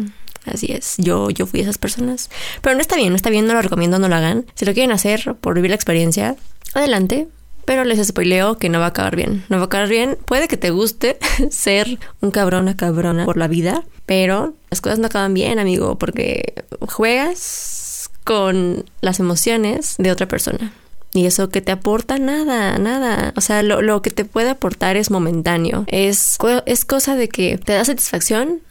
así 0.45 0.71
es, 0.71 0.95
yo, 0.97 1.29
yo 1.29 1.45
fui 1.45 1.61
esas 1.61 1.77
personas. 1.77 2.29
Pero 2.61 2.75
no 2.75 2.81
está 2.81 2.95
bien, 2.95 3.09
no 3.09 3.15
está 3.15 3.29
bien, 3.29 3.47
no 3.47 3.53
lo 3.53 3.61
recomiendo, 3.61 3.99
no 3.99 4.07
lo 4.07 4.15
hagan. 4.15 4.45
Si 4.55 4.65
lo 4.65 4.73
quieren 4.73 4.91
hacer 4.91 5.35
por 5.41 5.55
vivir 5.55 5.71
la 5.71 5.75
experiencia, 5.75 6.35
adelante. 6.73 7.27
Pero 7.65 7.85
les 7.85 8.05
spoileo 8.05 8.57
que 8.57 8.67
no 8.67 8.79
va 8.79 8.85
a 8.85 8.89
acabar 8.89 9.15
bien. 9.15 9.45
No 9.47 9.55
va 9.55 9.63
a 9.63 9.65
acabar 9.67 9.87
bien. 9.87 10.17
Puede 10.25 10.49
que 10.49 10.57
te 10.57 10.69
guste 10.71 11.17
ser 11.49 11.97
un 12.19 12.29
cabrón 12.29 12.67
a 12.67 12.75
cabrona 12.75 13.23
por 13.23 13.37
la 13.37 13.47
vida, 13.47 13.85
pero 14.05 14.53
las 14.69 14.81
cosas 14.81 14.99
no 14.99 15.07
acaban 15.07 15.33
bien, 15.33 15.59
amigo, 15.59 15.97
porque 15.97 16.65
juegas 16.81 17.82
con 18.23 18.85
las 19.01 19.19
emociones 19.19 19.95
de 19.97 20.11
otra 20.11 20.27
persona. 20.27 20.73
Y 21.13 21.25
eso 21.25 21.49
que 21.49 21.61
te 21.61 21.71
aporta 21.71 22.17
nada, 22.17 22.77
nada. 22.79 23.33
O 23.35 23.41
sea, 23.41 23.61
lo, 23.61 24.01
que 24.01 24.09
te 24.09 24.25
puede 24.25 24.49
aportar 24.49 24.97
es 24.97 25.11
momentáneo. 25.11 25.85
Es, 25.87 26.37
es 26.65 26.85
cosa 26.85 27.15
de 27.15 27.29
que 27.29 27.57
te 27.57 27.73
da 27.73 27.85
satisfacción 27.85 28.61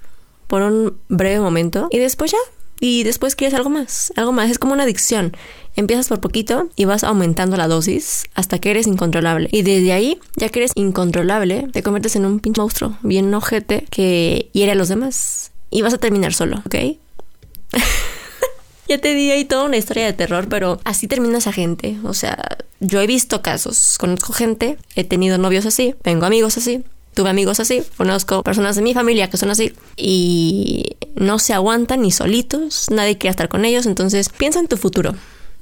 por 0.48 0.62
un 0.62 0.98
breve 1.08 1.40
momento 1.40 1.88
y 1.90 1.98
después 1.98 2.32
ya. 2.32 2.38
Y 2.80 3.04
después 3.04 3.36
quieres 3.36 3.54
algo 3.54 3.70
más, 3.70 4.12
algo 4.16 4.32
más. 4.32 4.50
Es 4.50 4.58
como 4.58 4.72
una 4.72 4.82
adicción. 4.82 5.36
Empiezas 5.76 6.08
por 6.08 6.20
poquito 6.20 6.68
y 6.74 6.84
vas 6.84 7.04
aumentando 7.04 7.56
la 7.56 7.68
dosis 7.68 8.24
hasta 8.34 8.58
que 8.58 8.72
eres 8.72 8.88
incontrolable. 8.88 9.48
Y 9.52 9.62
desde 9.62 9.92
ahí, 9.92 10.18
ya 10.34 10.48
que 10.48 10.58
eres 10.58 10.72
incontrolable, 10.74 11.68
te 11.72 11.84
conviertes 11.84 12.16
en 12.16 12.26
un 12.26 12.40
pinche 12.40 12.60
monstruo 12.60 12.98
bien 13.02 13.32
ojete 13.32 13.86
que 13.88 14.50
hiere 14.52 14.72
a 14.72 14.74
los 14.74 14.88
demás. 14.88 15.52
Y 15.70 15.82
vas 15.82 15.94
a 15.94 15.98
terminar 15.98 16.34
solo, 16.34 16.60
¿ok? 16.66 16.74
Ya 18.88 18.98
te 18.98 19.14
di 19.14 19.30
ahí 19.30 19.44
toda 19.44 19.64
una 19.64 19.76
historia 19.76 20.06
de 20.06 20.12
terror, 20.12 20.48
pero 20.48 20.80
así 20.84 21.06
termina 21.06 21.38
esa 21.38 21.52
gente. 21.52 21.98
O 22.04 22.14
sea, 22.14 22.58
yo 22.80 23.00
he 23.00 23.06
visto 23.06 23.42
casos, 23.42 23.96
conozco 23.98 24.32
gente, 24.32 24.76
he 24.96 25.04
tenido 25.04 25.38
novios 25.38 25.66
así, 25.66 25.94
tengo 26.02 26.26
amigos 26.26 26.58
así. 26.58 26.84
Tuve 27.14 27.28
amigos 27.28 27.60
así, 27.60 27.82
conozco 27.98 28.42
personas 28.42 28.74
de 28.74 28.80
mi 28.80 28.94
familia 28.94 29.28
que 29.28 29.36
son 29.36 29.50
así 29.50 29.74
y 29.98 30.96
no 31.14 31.38
se 31.38 31.52
aguantan 31.52 32.00
ni 32.00 32.10
solitos, 32.10 32.86
nadie 32.90 33.18
quiere 33.18 33.32
estar 33.32 33.50
con 33.50 33.66
ellos, 33.66 33.84
entonces 33.84 34.30
piensa 34.30 34.60
en 34.60 34.66
tu 34.66 34.78
futuro, 34.78 35.14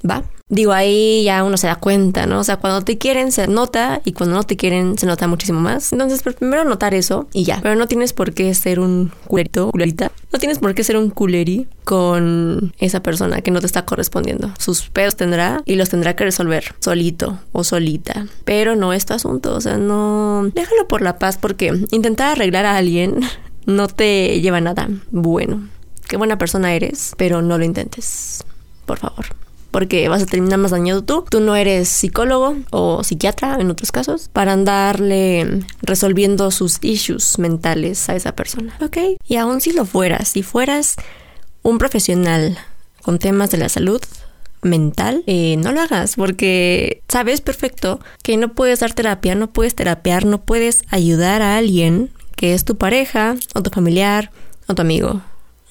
¿va? 0.08 0.24
Digo, 0.48 0.72
ahí 0.72 1.22
ya 1.22 1.44
uno 1.44 1.56
se 1.56 1.68
da 1.68 1.76
cuenta, 1.76 2.26
¿no? 2.26 2.40
O 2.40 2.44
sea, 2.44 2.56
cuando 2.56 2.82
te 2.82 2.98
quieren 2.98 3.30
se 3.30 3.46
nota 3.46 4.00
y 4.04 4.12
cuando 4.12 4.34
no 4.34 4.42
te 4.42 4.56
quieren 4.56 4.98
se 4.98 5.06
nota 5.06 5.28
muchísimo 5.28 5.60
más. 5.60 5.92
Entonces, 5.92 6.24
pues, 6.24 6.34
primero 6.34 6.64
notar 6.64 6.92
eso 6.92 7.28
y 7.32 7.44
ya. 7.44 7.60
Pero 7.62 7.76
no 7.76 7.86
tienes 7.86 8.12
por 8.12 8.34
qué 8.34 8.52
ser 8.54 8.80
un 8.80 9.12
culerito, 9.28 9.70
culerita. 9.70 10.10
No 10.32 10.40
tienes 10.40 10.58
por 10.58 10.74
qué 10.74 10.82
ser 10.82 10.96
un 10.96 11.10
culeri 11.10 11.68
con 11.84 12.72
esa 12.80 13.00
persona 13.00 13.42
que 13.42 13.52
no 13.52 13.60
te 13.60 13.66
está 13.66 13.84
correspondiendo. 13.84 14.52
Sus 14.58 14.88
pedos 14.88 15.14
tendrá 15.14 15.62
y 15.66 15.76
los 15.76 15.88
tendrá 15.88 16.16
que 16.16 16.24
resolver 16.24 16.74
solito 16.80 17.38
o 17.52 17.62
solita. 17.62 18.26
Pero 18.44 18.74
no 18.74 18.92
es 18.92 19.08
asunto, 19.10 19.54
o 19.54 19.60
sea, 19.60 19.76
no... 19.76 20.50
Déjalo 20.52 20.88
por 20.88 21.00
la 21.00 21.18
paz 21.18 21.38
porque 21.38 21.72
intentar 21.92 22.32
arreglar 22.32 22.66
a 22.66 22.76
alguien 22.76 23.20
no 23.66 23.86
te 23.86 24.40
lleva 24.40 24.60
nada 24.60 24.88
bueno. 25.12 25.68
Qué 26.08 26.16
buena 26.16 26.38
persona 26.38 26.74
eres, 26.74 27.14
pero 27.16 27.40
no 27.40 27.56
lo 27.56 27.64
intentes. 27.64 28.44
Por 28.84 28.98
favor 28.98 29.26
porque 29.70 30.08
vas 30.08 30.22
a 30.22 30.26
terminar 30.26 30.58
más 30.58 30.70
dañado 30.70 31.02
tú. 31.02 31.24
Tú 31.28 31.40
no 31.40 31.56
eres 31.56 31.88
psicólogo 31.88 32.56
o 32.70 33.04
psiquiatra 33.04 33.56
en 33.60 33.70
otros 33.70 33.92
casos 33.92 34.28
para 34.32 34.52
andarle 34.52 35.64
resolviendo 35.82 36.50
sus 36.50 36.78
issues 36.82 37.38
mentales 37.38 38.08
a 38.08 38.16
esa 38.16 38.32
persona, 38.32 38.76
¿ok? 38.80 38.98
Y 39.26 39.36
aún 39.36 39.60
si 39.60 39.72
lo 39.72 39.84
fueras, 39.84 40.28
si 40.28 40.42
fueras 40.42 40.96
un 41.62 41.78
profesional 41.78 42.58
con 43.02 43.18
temas 43.18 43.50
de 43.50 43.58
la 43.58 43.68
salud, 43.68 44.00
mental, 44.62 45.24
eh, 45.26 45.56
no 45.56 45.72
lo 45.72 45.80
hagas 45.80 46.16
porque 46.16 47.02
sabes 47.08 47.40
perfecto 47.40 48.00
que 48.22 48.36
no 48.36 48.52
puedes 48.52 48.80
dar 48.80 48.92
terapia, 48.92 49.34
no 49.34 49.50
puedes 49.50 49.74
terapiar, 49.74 50.24
no 50.26 50.42
puedes 50.42 50.82
ayudar 50.90 51.42
a 51.42 51.56
alguien 51.56 52.10
que 52.36 52.54
es 52.54 52.64
tu 52.64 52.76
pareja 52.76 53.36
o 53.54 53.62
tu 53.62 53.70
familiar 53.70 54.30
o 54.66 54.74
tu 54.74 54.82
amigo. 54.82 55.22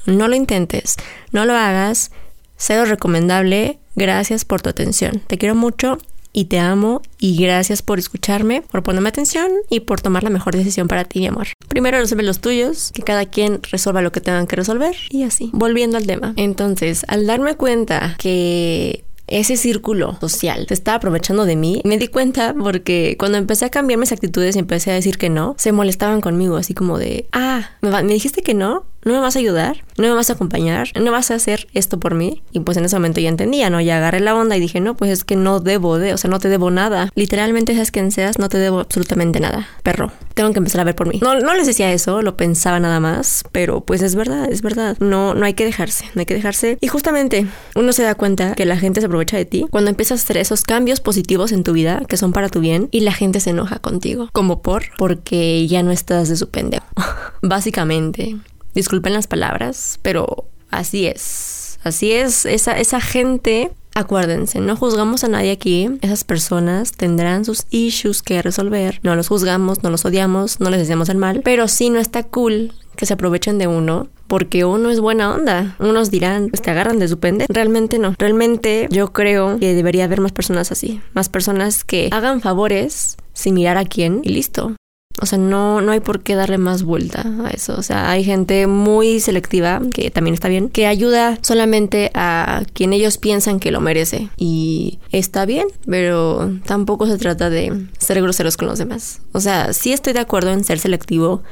No 0.05 0.27
lo 0.27 0.35
intentes, 0.35 0.95
no 1.31 1.45
lo 1.45 1.53
hagas, 1.53 2.11
cero 2.57 2.85
recomendable 2.85 3.79
Gracias 3.99 4.45
por 4.45 4.61
tu 4.61 4.69
atención. 4.69 5.21
Te 5.27 5.37
quiero 5.37 5.55
mucho 5.55 5.97
y 6.31 6.45
te 6.45 6.57
amo 6.57 7.01
y 7.19 7.35
gracias 7.35 7.81
por 7.81 7.99
escucharme, 7.99 8.61
por 8.61 8.81
ponerme 8.81 9.09
atención 9.09 9.51
y 9.69 9.81
por 9.81 9.99
tomar 9.99 10.23
la 10.23 10.29
mejor 10.29 10.55
decisión 10.55 10.87
para 10.87 11.03
ti, 11.03 11.19
mi 11.19 11.27
amor. 11.27 11.47
Primero 11.67 11.99
resuelve 11.99 12.23
los 12.23 12.39
tuyos, 12.39 12.91
que 12.93 13.01
cada 13.01 13.25
quien 13.25 13.59
resuelva 13.69 14.01
lo 14.01 14.13
que 14.13 14.21
tengan 14.21 14.47
que 14.47 14.55
resolver 14.55 14.95
y 15.09 15.23
así. 15.23 15.49
Volviendo 15.51 15.97
al 15.97 16.07
tema. 16.07 16.33
Entonces, 16.37 17.03
al 17.09 17.27
darme 17.27 17.55
cuenta 17.55 18.15
que 18.19 19.03
ese 19.29 19.57
círculo 19.57 20.17
social 20.19 20.65
se 20.67 20.73
estaba 20.73 20.97
aprovechando 20.97 21.45
de 21.45 21.55
mí. 21.55 21.81
Me 21.85 21.97
di 21.97 22.07
cuenta 22.07 22.55
porque 22.57 23.15
cuando 23.19 23.37
empecé 23.37 23.65
a 23.65 23.69
cambiar 23.69 23.99
mis 23.99 24.11
actitudes 24.11 24.55
y 24.55 24.59
empecé 24.59 24.91
a 24.91 24.95
decir 24.95 25.17
que 25.17 25.29
no, 25.29 25.55
se 25.57 25.71
molestaban 25.71 26.21
conmigo, 26.21 26.57
así 26.57 26.73
como 26.73 26.97
de, 26.97 27.27
ah, 27.31 27.69
¿me, 27.81 28.13
dijiste 28.13 28.41
que 28.41 28.53
no? 28.53 28.85
¿No 29.03 29.13
me 29.13 29.19
vas 29.19 29.35
a 29.35 29.39
ayudar? 29.39 29.83
¿No 29.97 30.07
me 30.07 30.13
vas 30.13 30.29
a 30.29 30.33
acompañar? 30.33 30.89
¿No 30.99 31.11
vas 31.11 31.31
a 31.31 31.35
hacer 31.35 31.67
esto 31.73 31.99
por 31.99 32.15
mí? 32.15 32.41
Y 32.51 32.59
pues 32.59 32.77
en 32.77 32.85
ese 32.85 32.95
momento 32.95 33.21
ya 33.21 33.29
entendía, 33.29 33.69
¿no? 33.69 33.79
Ya 33.81 33.97
agarré 33.97 34.19
la 34.19 34.35
onda 34.35 34.57
y 34.57 34.59
dije, 34.59 34.79
no, 34.79 34.95
pues 34.95 35.11
es 35.11 35.23
que 35.23 35.35
no 35.35 35.59
debo 35.59 35.97
de, 35.97 36.13
o 36.13 36.17
sea, 36.17 36.29
no 36.29 36.39
te 36.39 36.49
debo 36.49 36.69
nada. 36.71 37.09
Literalmente, 37.15 37.73
seas 37.73 37.91
quien 37.91 38.11
seas, 38.11 38.39
no 38.39 38.49
te 38.49 38.57
debo 38.57 38.79
absolutamente 38.79 39.39
nada. 39.39 39.67
Perro, 39.83 40.11
tengo 40.33 40.51
que 40.51 40.59
empezar 40.59 40.81
a 40.81 40.83
ver 40.83 40.95
por 40.95 41.07
mí. 41.07 41.19
No, 41.21 41.39
no 41.39 41.53
les 41.53 41.67
decía 41.67 41.91
eso, 41.93 42.21
lo 42.21 42.35
pensaba 42.35 42.79
nada 42.79 42.99
más, 42.99 43.43
pero 43.51 43.81
pues 43.81 44.01
es 44.01 44.15
verdad, 44.15 44.51
es 44.51 44.61
verdad. 44.61 44.97
No, 44.99 45.33
no 45.33 45.45
hay 45.45 45.53
que 45.53 45.65
dejarse, 45.65 46.05
no 46.15 46.19
hay 46.21 46.25
que 46.25 46.33
dejarse. 46.33 46.77
Y 46.81 46.87
justamente 46.87 47.47
uno 47.75 47.93
se 47.93 48.03
da 48.03 48.15
cuenta 48.15 48.55
que 48.55 48.65
la 48.65 48.77
gente 48.77 48.99
se 48.99 49.07
aprovecha 49.07 49.37
de 49.37 49.45
ti 49.45 49.65
cuando 49.69 49.89
empiezas 49.89 50.19
a 50.19 50.23
hacer 50.23 50.37
esos 50.37 50.63
cambios 50.63 50.99
positivos 50.99 51.51
en 51.51 51.63
tu 51.63 51.73
vida 51.73 52.03
que 52.07 52.17
son 52.17 52.33
para 52.33 52.49
tu 52.49 52.59
bien 52.59 52.89
y 52.91 53.01
la 53.01 53.13
gente 53.13 53.39
se 53.39 53.51
enoja 53.51 53.79
contigo. 53.79 54.29
Como 54.33 54.61
por, 54.61 54.83
porque 54.97 55.67
ya 55.67 55.83
no 55.83 55.91
estás 55.91 56.29
de 56.29 56.35
su 56.35 56.49
pendejo. 56.49 56.85
Básicamente. 57.41 58.37
Disculpen 58.73 59.13
las 59.13 59.27
palabras, 59.27 59.99
pero 60.01 60.45
así 60.69 61.07
es. 61.07 61.79
Así 61.83 62.11
es, 62.11 62.45
esa, 62.45 62.77
esa 62.77 62.99
gente 62.99 63.71
Acuérdense, 63.95 64.59
no 64.61 64.77
juzgamos 64.77 65.23
a 65.23 65.27
nadie 65.27 65.51
aquí. 65.51 65.89
Esas 66.01 66.23
personas 66.23 66.93
tendrán 66.93 67.43
sus 67.43 67.65
issues 67.69 68.21
que 68.21 68.41
resolver. 68.41 68.99
No 69.03 69.15
los 69.15 69.27
juzgamos, 69.27 69.83
no 69.83 69.89
los 69.89 70.05
odiamos, 70.05 70.59
no 70.59 70.69
les 70.69 70.79
deseamos 70.79 71.09
el 71.09 71.17
mal. 71.17 71.41
Pero 71.43 71.67
sí 71.67 71.89
no 71.89 71.99
está 71.99 72.23
cool 72.23 72.71
que 72.95 73.05
se 73.05 73.15
aprovechen 73.15 73.57
de 73.57 73.67
uno 73.67 74.07
porque 74.27 74.63
uno 74.63 74.89
es 74.89 74.99
buena 74.99 75.33
onda. 75.33 75.75
Unos 75.79 76.11
dirán, 76.11 76.49
pues 76.49 76.61
te 76.61 76.71
agarran 76.71 76.99
de 76.99 77.07
su 77.07 77.19
pende. 77.19 77.45
Realmente 77.49 77.97
no. 77.97 78.15
Realmente 78.17 78.87
yo 78.91 79.11
creo 79.11 79.59
que 79.59 79.73
debería 79.73 80.05
haber 80.05 80.21
más 80.21 80.31
personas 80.31 80.71
así. 80.71 81.01
Más 81.13 81.27
personas 81.27 81.83
que 81.83 82.09
hagan 82.11 82.39
favores 82.39 83.17
sin 83.33 83.55
mirar 83.55 83.77
a 83.77 83.85
quién 83.85 84.21
y 84.23 84.29
listo. 84.29 84.75
O 85.21 85.25
sea, 85.25 85.37
no, 85.37 85.81
no 85.81 85.91
hay 85.91 85.99
por 85.99 86.21
qué 86.21 86.35
darle 86.35 86.57
más 86.57 86.83
vuelta 86.83 87.25
a 87.45 87.49
eso. 87.49 87.75
O 87.77 87.83
sea, 87.83 88.09
hay 88.09 88.23
gente 88.23 88.67
muy 88.67 89.19
selectiva, 89.19 89.81
que 89.93 90.11
también 90.11 90.33
está 90.33 90.47
bien, 90.47 90.69
que 90.69 90.87
ayuda 90.87 91.37
solamente 91.41 92.11
a 92.13 92.63
quien 92.73 92.93
ellos 92.93 93.17
piensan 93.17 93.59
que 93.59 93.71
lo 93.71 93.81
merece. 93.81 94.29
Y 94.37 94.99
está 95.11 95.45
bien, 95.45 95.67
pero 95.87 96.51
tampoco 96.65 97.07
se 97.07 97.17
trata 97.17 97.49
de 97.49 97.87
ser 97.97 98.21
groseros 98.21 98.57
con 98.57 98.67
los 98.67 98.79
demás. 98.79 99.21
O 99.31 99.39
sea, 99.39 99.73
sí 99.73 99.93
estoy 99.93 100.13
de 100.13 100.19
acuerdo 100.19 100.51
en 100.51 100.63
ser 100.63 100.79
selectivo 100.79 101.43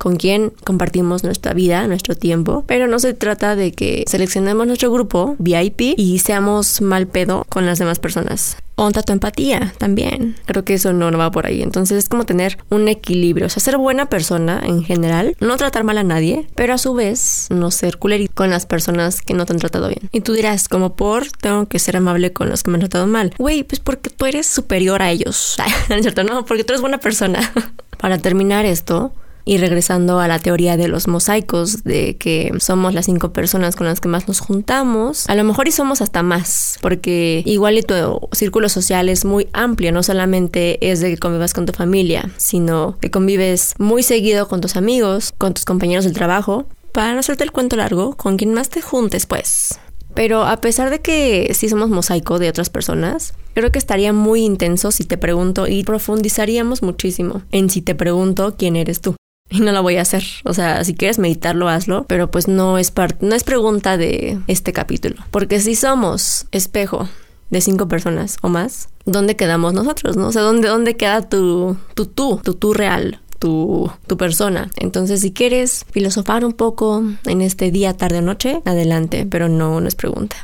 con 0.00 0.16
quien 0.16 0.50
compartimos 0.64 1.24
nuestra 1.24 1.52
vida, 1.52 1.86
nuestro 1.86 2.16
tiempo, 2.16 2.64
pero 2.66 2.86
no 2.86 2.98
se 2.98 3.12
trata 3.12 3.54
de 3.54 3.72
que 3.72 4.04
seleccionemos 4.06 4.66
nuestro 4.66 4.90
grupo 4.90 5.36
VIP 5.38 5.92
y 5.98 6.20
seamos 6.20 6.80
mal 6.80 7.06
pedo 7.06 7.44
con 7.50 7.66
las 7.66 7.78
demás 7.78 7.98
personas. 7.98 8.56
Onta 8.76 9.02
tu 9.02 9.12
empatía 9.12 9.74
también. 9.76 10.36
Creo 10.46 10.64
que 10.64 10.72
eso 10.72 10.94
no, 10.94 11.10
no 11.10 11.18
va 11.18 11.30
por 11.30 11.44
ahí. 11.44 11.60
Entonces 11.60 11.98
es 11.98 12.08
como 12.08 12.24
tener 12.24 12.56
un 12.70 12.88
equilibrio. 12.88 13.44
O 13.44 13.50
sea, 13.50 13.60
ser 13.62 13.76
buena 13.76 14.06
persona 14.06 14.62
en 14.64 14.82
general, 14.84 15.36
no 15.38 15.58
tratar 15.58 15.84
mal 15.84 15.98
a 15.98 16.02
nadie, 16.02 16.46
pero 16.54 16.72
a 16.72 16.78
su 16.78 16.94
vez 16.94 17.48
no 17.50 17.70
ser 17.70 17.98
culerito 17.98 18.32
con 18.34 18.48
las 18.48 18.64
personas 18.64 19.20
que 19.20 19.34
no 19.34 19.44
te 19.44 19.52
han 19.52 19.58
tratado 19.58 19.88
bien. 19.88 20.08
Y 20.12 20.22
tú 20.22 20.32
dirás, 20.32 20.66
como 20.66 20.96
por, 20.96 21.30
tengo 21.30 21.66
que 21.66 21.78
ser 21.78 21.98
amable 21.98 22.32
con 22.32 22.48
los 22.48 22.62
que 22.62 22.70
me 22.70 22.76
han 22.76 22.80
tratado 22.80 23.06
mal. 23.06 23.34
Güey, 23.36 23.64
pues 23.64 23.80
porque 23.80 24.08
tú 24.08 24.24
eres 24.24 24.46
superior 24.46 25.02
a 25.02 25.10
ellos. 25.10 25.56
cierto, 26.00 26.24
no, 26.24 26.46
porque 26.46 26.64
tú 26.64 26.72
eres 26.72 26.80
buena 26.80 26.96
persona. 26.96 27.52
Para 27.98 28.16
terminar 28.16 28.64
esto, 28.64 29.12
y 29.44 29.58
regresando 29.58 30.20
a 30.20 30.28
la 30.28 30.38
teoría 30.38 30.76
de 30.76 30.88
los 30.88 31.08
mosaicos, 31.08 31.84
de 31.84 32.16
que 32.16 32.52
somos 32.58 32.94
las 32.94 33.06
cinco 33.06 33.32
personas 33.32 33.76
con 33.76 33.86
las 33.86 34.00
que 34.00 34.08
más 34.08 34.28
nos 34.28 34.40
juntamos, 34.40 35.28
a 35.28 35.34
lo 35.34 35.44
mejor 35.44 35.68
y 35.68 35.72
somos 35.72 36.00
hasta 36.00 36.22
más, 36.22 36.78
porque 36.80 37.42
igual 37.46 37.78
y 37.78 37.82
tu 37.82 37.94
círculo 38.32 38.68
social 38.68 39.08
es 39.08 39.24
muy 39.24 39.48
amplio, 39.52 39.92
no 39.92 40.02
solamente 40.02 40.90
es 40.90 41.00
de 41.00 41.10
que 41.10 41.18
convivas 41.18 41.54
con 41.54 41.66
tu 41.66 41.72
familia, 41.72 42.30
sino 42.36 42.96
que 43.00 43.10
convives 43.10 43.74
muy 43.78 44.02
seguido 44.02 44.48
con 44.48 44.60
tus 44.60 44.76
amigos, 44.76 45.32
con 45.38 45.54
tus 45.54 45.64
compañeros 45.64 46.04
del 46.04 46.14
trabajo, 46.14 46.66
para 46.92 47.12
no 47.12 47.20
hacerte 47.20 47.44
el 47.44 47.52
cuento 47.52 47.76
largo, 47.76 48.16
con 48.16 48.36
quien 48.36 48.52
más 48.52 48.68
te 48.68 48.82
juntes, 48.82 49.26
pues. 49.26 49.78
Pero 50.14 50.44
a 50.44 50.60
pesar 50.60 50.90
de 50.90 51.00
que 51.00 51.52
sí 51.54 51.68
somos 51.68 51.88
mosaico 51.88 52.38
de 52.38 52.48
otras 52.48 52.68
personas, 52.68 53.34
creo 53.54 53.70
que 53.70 53.78
estaría 53.78 54.12
muy 54.12 54.44
intenso 54.44 54.90
si 54.90 55.04
te 55.04 55.18
pregunto 55.18 55.68
y 55.68 55.84
profundizaríamos 55.84 56.82
muchísimo 56.82 57.42
en 57.52 57.70
si 57.70 57.80
te 57.80 57.94
pregunto 57.94 58.54
quién 58.58 58.76
eres 58.76 59.00
tú 59.00 59.14
y 59.50 59.60
no 59.60 59.72
lo 59.72 59.82
voy 59.82 59.96
a 59.96 60.02
hacer. 60.02 60.24
O 60.44 60.54
sea, 60.54 60.84
si 60.84 60.94
quieres 60.94 61.18
meditarlo, 61.18 61.68
hazlo, 61.68 62.04
pero 62.08 62.30
pues 62.30 62.48
no 62.48 62.78
es 62.78 62.90
parte, 62.90 63.26
no 63.26 63.34
es 63.34 63.44
pregunta 63.44 63.96
de 63.96 64.38
este 64.46 64.72
capítulo, 64.72 65.16
porque 65.30 65.60
si 65.60 65.74
somos 65.74 66.46
espejo 66.52 67.08
de 67.50 67.60
cinco 67.60 67.88
personas 67.88 68.38
o 68.42 68.48
más, 68.48 68.88
¿dónde 69.04 69.36
quedamos 69.36 69.74
nosotros? 69.74 70.16
¿No? 70.16 70.28
O 70.28 70.32
sea, 70.32 70.42
¿dónde, 70.42 70.68
dónde 70.68 70.96
queda 70.96 71.28
tu, 71.28 71.76
tu 71.94 72.06
tú, 72.06 72.40
tu 72.42 72.54
tú 72.54 72.72
real? 72.72 73.20
Tu, 73.40 73.90
tu, 74.06 74.18
persona. 74.18 74.70
Entonces, 74.76 75.22
si 75.22 75.32
quieres 75.32 75.86
filosofar 75.90 76.44
un 76.44 76.52
poco 76.52 77.02
en 77.24 77.40
este 77.40 77.70
día, 77.70 77.96
tarde 77.96 78.18
o 78.18 78.20
noche, 78.20 78.60
adelante, 78.66 79.26
pero 79.30 79.48
no, 79.48 79.80
no 79.80 79.88
es 79.88 79.94
pregunta. 79.94 80.36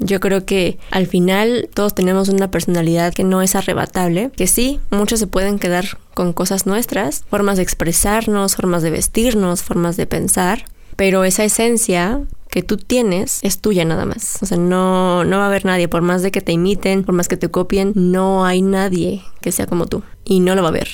Yo 0.00 0.20
creo 0.20 0.44
que 0.44 0.78
al 0.90 1.06
final 1.06 1.68
todos 1.74 1.94
tenemos 1.94 2.28
una 2.28 2.50
personalidad 2.50 3.12
que 3.12 3.24
no 3.24 3.42
es 3.42 3.54
arrebatable, 3.54 4.30
que 4.36 4.46
sí, 4.46 4.80
muchos 4.90 5.18
se 5.18 5.26
pueden 5.26 5.58
quedar 5.58 5.98
con 6.14 6.32
cosas 6.32 6.66
nuestras, 6.66 7.24
formas 7.28 7.56
de 7.56 7.64
expresarnos, 7.64 8.56
formas 8.56 8.82
de 8.82 8.90
vestirnos, 8.90 9.62
formas 9.62 9.96
de 9.96 10.06
pensar, 10.06 10.64
pero 10.96 11.24
esa 11.24 11.44
esencia 11.44 12.22
que 12.50 12.62
tú 12.62 12.76
tienes 12.76 13.40
es 13.42 13.60
tuya 13.60 13.84
nada 13.84 14.04
más. 14.04 14.38
O 14.40 14.46
sea, 14.46 14.56
no, 14.56 15.24
no 15.24 15.38
va 15.38 15.44
a 15.44 15.48
haber 15.48 15.64
nadie, 15.64 15.88
por 15.88 16.02
más 16.02 16.22
de 16.22 16.30
que 16.30 16.40
te 16.40 16.52
imiten, 16.52 17.04
por 17.04 17.14
más 17.14 17.28
que 17.28 17.36
te 17.36 17.48
copien, 17.48 17.92
no 17.94 18.44
hay 18.44 18.62
nadie 18.62 19.22
que 19.40 19.52
sea 19.52 19.66
como 19.66 19.86
tú. 19.86 20.02
Y 20.24 20.40
no 20.40 20.54
lo 20.54 20.62
va 20.62 20.68
a 20.68 20.70
haber. 20.70 20.88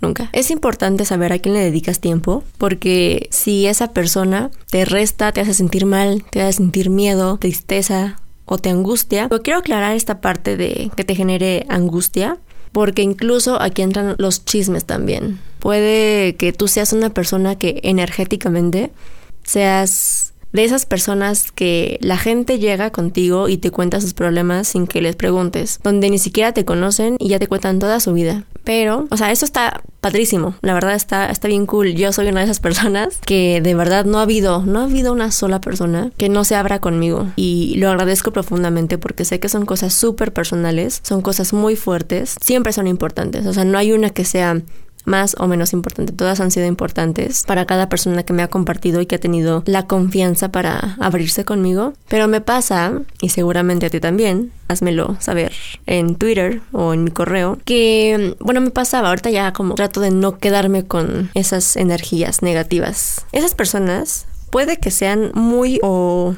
Nunca. 0.00 0.28
Es 0.32 0.50
importante 0.50 1.04
saber 1.04 1.32
a 1.32 1.38
quién 1.38 1.54
le 1.54 1.60
dedicas 1.60 2.00
tiempo, 2.00 2.42
porque 2.58 3.28
si 3.30 3.66
esa 3.66 3.92
persona 3.92 4.50
te 4.70 4.84
resta, 4.84 5.32
te 5.32 5.40
hace 5.40 5.54
sentir 5.54 5.86
mal, 5.86 6.24
te 6.30 6.42
hace 6.42 6.54
sentir 6.54 6.90
miedo, 6.90 7.38
tristeza, 7.38 8.18
o 8.44 8.58
te 8.58 8.70
angustia. 8.70 9.28
Pero 9.28 9.42
quiero 9.42 9.60
aclarar 9.60 9.96
esta 9.96 10.20
parte 10.20 10.56
de 10.56 10.90
que 10.96 11.04
te 11.04 11.14
genere 11.14 11.66
angustia, 11.68 12.38
porque 12.72 13.02
incluso 13.02 13.60
aquí 13.60 13.82
entran 13.82 14.14
los 14.18 14.44
chismes 14.44 14.84
también. 14.84 15.40
Puede 15.60 16.36
que 16.36 16.52
tú 16.52 16.68
seas 16.68 16.92
una 16.92 17.10
persona 17.10 17.56
que 17.56 17.80
energéticamente 17.84 18.90
seas 19.44 20.33
de 20.54 20.64
esas 20.64 20.86
personas 20.86 21.50
que 21.50 21.98
la 22.00 22.16
gente 22.16 22.60
llega 22.60 22.90
contigo 22.90 23.48
y 23.48 23.58
te 23.58 23.72
cuenta 23.72 24.00
sus 24.00 24.14
problemas 24.14 24.68
sin 24.68 24.86
que 24.86 25.02
les 25.02 25.16
preguntes, 25.16 25.80
donde 25.82 26.08
ni 26.08 26.18
siquiera 26.18 26.52
te 26.52 26.64
conocen 26.64 27.16
y 27.18 27.28
ya 27.28 27.40
te 27.40 27.48
cuentan 27.48 27.80
toda 27.80 27.98
su 27.98 28.12
vida. 28.12 28.44
Pero, 28.62 29.08
o 29.10 29.16
sea, 29.16 29.32
eso 29.32 29.44
está 29.44 29.82
padrísimo. 30.00 30.54
La 30.62 30.72
verdad 30.72 30.94
está, 30.94 31.28
está 31.28 31.48
bien 31.48 31.66
cool. 31.66 31.94
Yo 31.94 32.12
soy 32.12 32.28
una 32.28 32.40
de 32.40 32.44
esas 32.44 32.60
personas 32.68 33.18
que 33.26 33.60
de 33.60 33.74
verdad 33.74 34.04
no 34.04 34.20
ha 34.20 34.22
habido, 34.22 34.64
no 34.64 34.78
ha 34.78 34.84
habido 34.84 35.12
una 35.12 35.32
sola 35.32 35.60
persona 35.60 36.12
que 36.16 36.28
no 36.28 36.44
se 36.44 36.54
abra 36.54 36.80
conmigo. 36.80 37.26
Y 37.34 37.74
lo 37.78 37.90
agradezco 37.90 38.32
profundamente 38.32 38.96
porque 38.96 39.24
sé 39.24 39.40
que 39.40 39.48
son 39.48 39.66
cosas 39.66 39.92
súper 39.92 40.32
personales, 40.32 41.00
son 41.02 41.20
cosas 41.20 41.52
muy 41.52 41.74
fuertes, 41.74 42.36
siempre 42.40 42.72
son 42.72 42.86
importantes. 42.86 43.44
O 43.46 43.52
sea, 43.52 43.64
no 43.64 43.76
hay 43.76 43.92
una 43.92 44.10
que 44.10 44.24
sea 44.24 44.62
más 45.04 45.36
o 45.38 45.46
menos 45.46 45.72
importante. 45.72 46.12
Todas 46.12 46.40
han 46.40 46.50
sido 46.50 46.66
importantes 46.66 47.44
para 47.46 47.66
cada 47.66 47.88
persona 47.88 48.22
que 48.22 48.32
me 48.32 48.42
ha 48.42 48.48
compartido 48.48 49.00
y 49.00 49.06
que 49.06 49.16
ha 49.16 49.20
tenido 49.20 49.62
la 49.66 49.86
confianza 49.86 50.50
para 50.50 50.96
abrirse 51.00 51.44
conmigo. 51.44 51.94
Pero 52.08 52.28
me 52.28 52.40
pasa, 52.40 53.00
y 53.20 53.28
seguramente 53.30 53.86
a 53.86 53.90
ti 53.90 54.00
también, 54.00 54.52
házmelo 54.68 55.16
saber 55.20 55.52
en 55.86 56.16
Twitter 56.16 56.60
o 56.72 56.94
en 56.94 57.04
mi 57.04 57.10
correo, 57.10 57.58
que, 57.64 58.36
bueno, 58.40 58.60
me 58.60 58.70
pasaba, 58.70 59.08
ahorita 59.08 59.30
ya 59.30 59.52
como 59.52 59.74
trato 59.74 60.00
de 60.00 60.10
no 60.10 60.38
quedarme 60.38 60.84
con 60.84 61.30
esas 61.34 61.76
energías 61.76 62.42
negativas. 62.42 63.26
Esas 63.32 63.54
personas 63.54 64.26
puede 64.50 64.76
que 64.76 64.90
sean 64.90 65.32
muy 65.34 65.80
o 65.82 66.34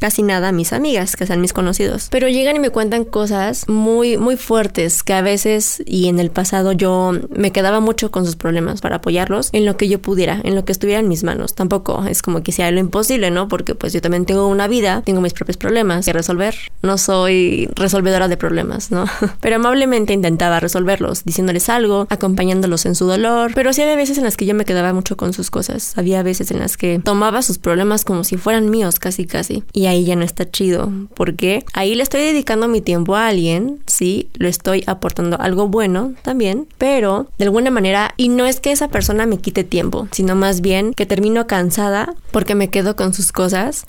casi 0.00 0.22
nada 0.22 0.48
a 0.48 0.52
mis 0.52 0.72
amigas, 0.72 1.16
que 1.16 1.26
sean 1.26 1.40
mis 1.40 1.52
conocidos. 1.52 2.08
Pero 2.10 2.28
llegan 2.28 2.56
y 2.56 2.60
me 2.60 2.70
cuentan 2.70 3.04
cosas 3.04 3.68
muy, 3.68 4.16
muy 4.16 4.36
fuertes 4.36 5.02
que 5.02 5.12
a 5.12 5.22
veces 5.22 5.82
y 5.86 6.08
en 6.08 6.20
el 6.20 6.30
pasado 6.30 6.72
yo 6.72 7.12
me 7.30 7.52
quedaba 7.52 7.80
mucho 7.80 8.10
con 8.10 8.24
sus 8.24 8.36
problemas 8.36 8.80
para 8.80 8.96
apoyarlos 8.96 9.50
en 9.52 9.64
lo 9.64 9.76
que 9.76 9.88
yo 9.88 10.00
pudiera, 10.00 10.40
en 10.44 10.54
lo 10.54 10.64
que 10.64 10.72
estuviera 10.72 11.00
en 11.00 11.08
mis 11.08 11.24
manos. 11.24 11.54
Tampoco 11.54 12.04
es 12.04 12.22
como 12.22 12.42
que 12.42 12.52
sea 12.52 12.70
lo 12.70 12.80
imposible, 12.80 13.30
¿no? 13.30 13.48
Porque 13.48 13.74
pues 13.74 13.92
yo 13.92 14.00
también 14.00 14.26
tengo 14.26 14.46
una 14.48 14.68
vida, 14.68 15.02
tengo 15.04 15.20
mis 15.20 15.32
propios 15.32 15.56
problemas 15.56 16.04
que 16.04 16.12
resolver. 16.12 16.54
No 16.82 16.98
soy 16.98 17.68
resolvedora 17.74 18.28
de 18.28 18.36
problemas, 18.36 18.90
¿no? 18.90 19.06
Pero 19.40 19.56
amablemente 19.56 20.12
intentaba 20.12 20.60
resolverlos, 20.60 21.24
diciéndoles 21.24 21.68
algo, 21.68 22.06
acompañándolos 22.10 22.86
en 22.86 22.94
su 22.94 23.06
dolor. 23.06 23.52
Pero 23.54 23.72
sí 23.72 23.82
había 23.82 23.96
veces 23.96 24.18
en 24.18 24.24
las 24.24 24.36
que 24.36 24.46
yo 24.46 24.54
me 24.54 24.64
quedaba 24.64 24.92
mucho 24.92 25.16
con 25.16 25.32
sus 25.32 25.50
cosas. 25.50 25.96
Había 25.96 26.22
veces 26.22 26.50
en 26.50 26.60
las 26.60 26.76
que 26.76 27.00
tomaba 27.02 27.42
sus 27.42 27.58
problemas 27.58 28.04
como 28.04 28.24
si 28.24 28.36
fueran 28.36 28.70
míos, 28.70 28.98
casi 28.98 29.26
casi. 29.26 29.64
Y 29.72 29.86
ahí 29.88 30.04
ya 30.04 30.16
no 30.16 30.24
está 30.24 30.50
chido, 30.50 30.92
porque 31.14 31.64
ahí 31.72 31.94
le 31.94 32.02
estoy 32.02 32.20
dedicando 32.20 32.68
mi 32.68 32.80
tiempo 32.80 33.16
a 33.16 33.28
alguien, 33.28 33.80
sí, 33.86 34.28
lo 34.34 34.48
estoy 34.48 34.84
aportando 34.86 35.40
algo 35.40 35.68
bueno 35.68 36.14
también, 36.22 36.66
pero 36.78 37.28
de 37.38 37.44
alguna 37.44 37.70
manera, 37.70 38.14
y 38.16 38.28
no 38.28 38.46
es 38.46 38.60
que 38.60 38.72
esa 38.72 38.88
persona 38.88 39.26
me 39.26 39.38
quite 39.38 39.64
tiempo, 39.64 40.08
sino 40.12 40.34
más 40.34 40.60
bien 40.60 40.94
que 40.94 41.06
termino 41.06 41.46
cansada 41.46 42.14
porque 42.30 42.54
me 42.54 42.68
quedo 42.68 42.96
con 42.96 43.14
sus 43.14 43.32
cosas. 43.32 43.86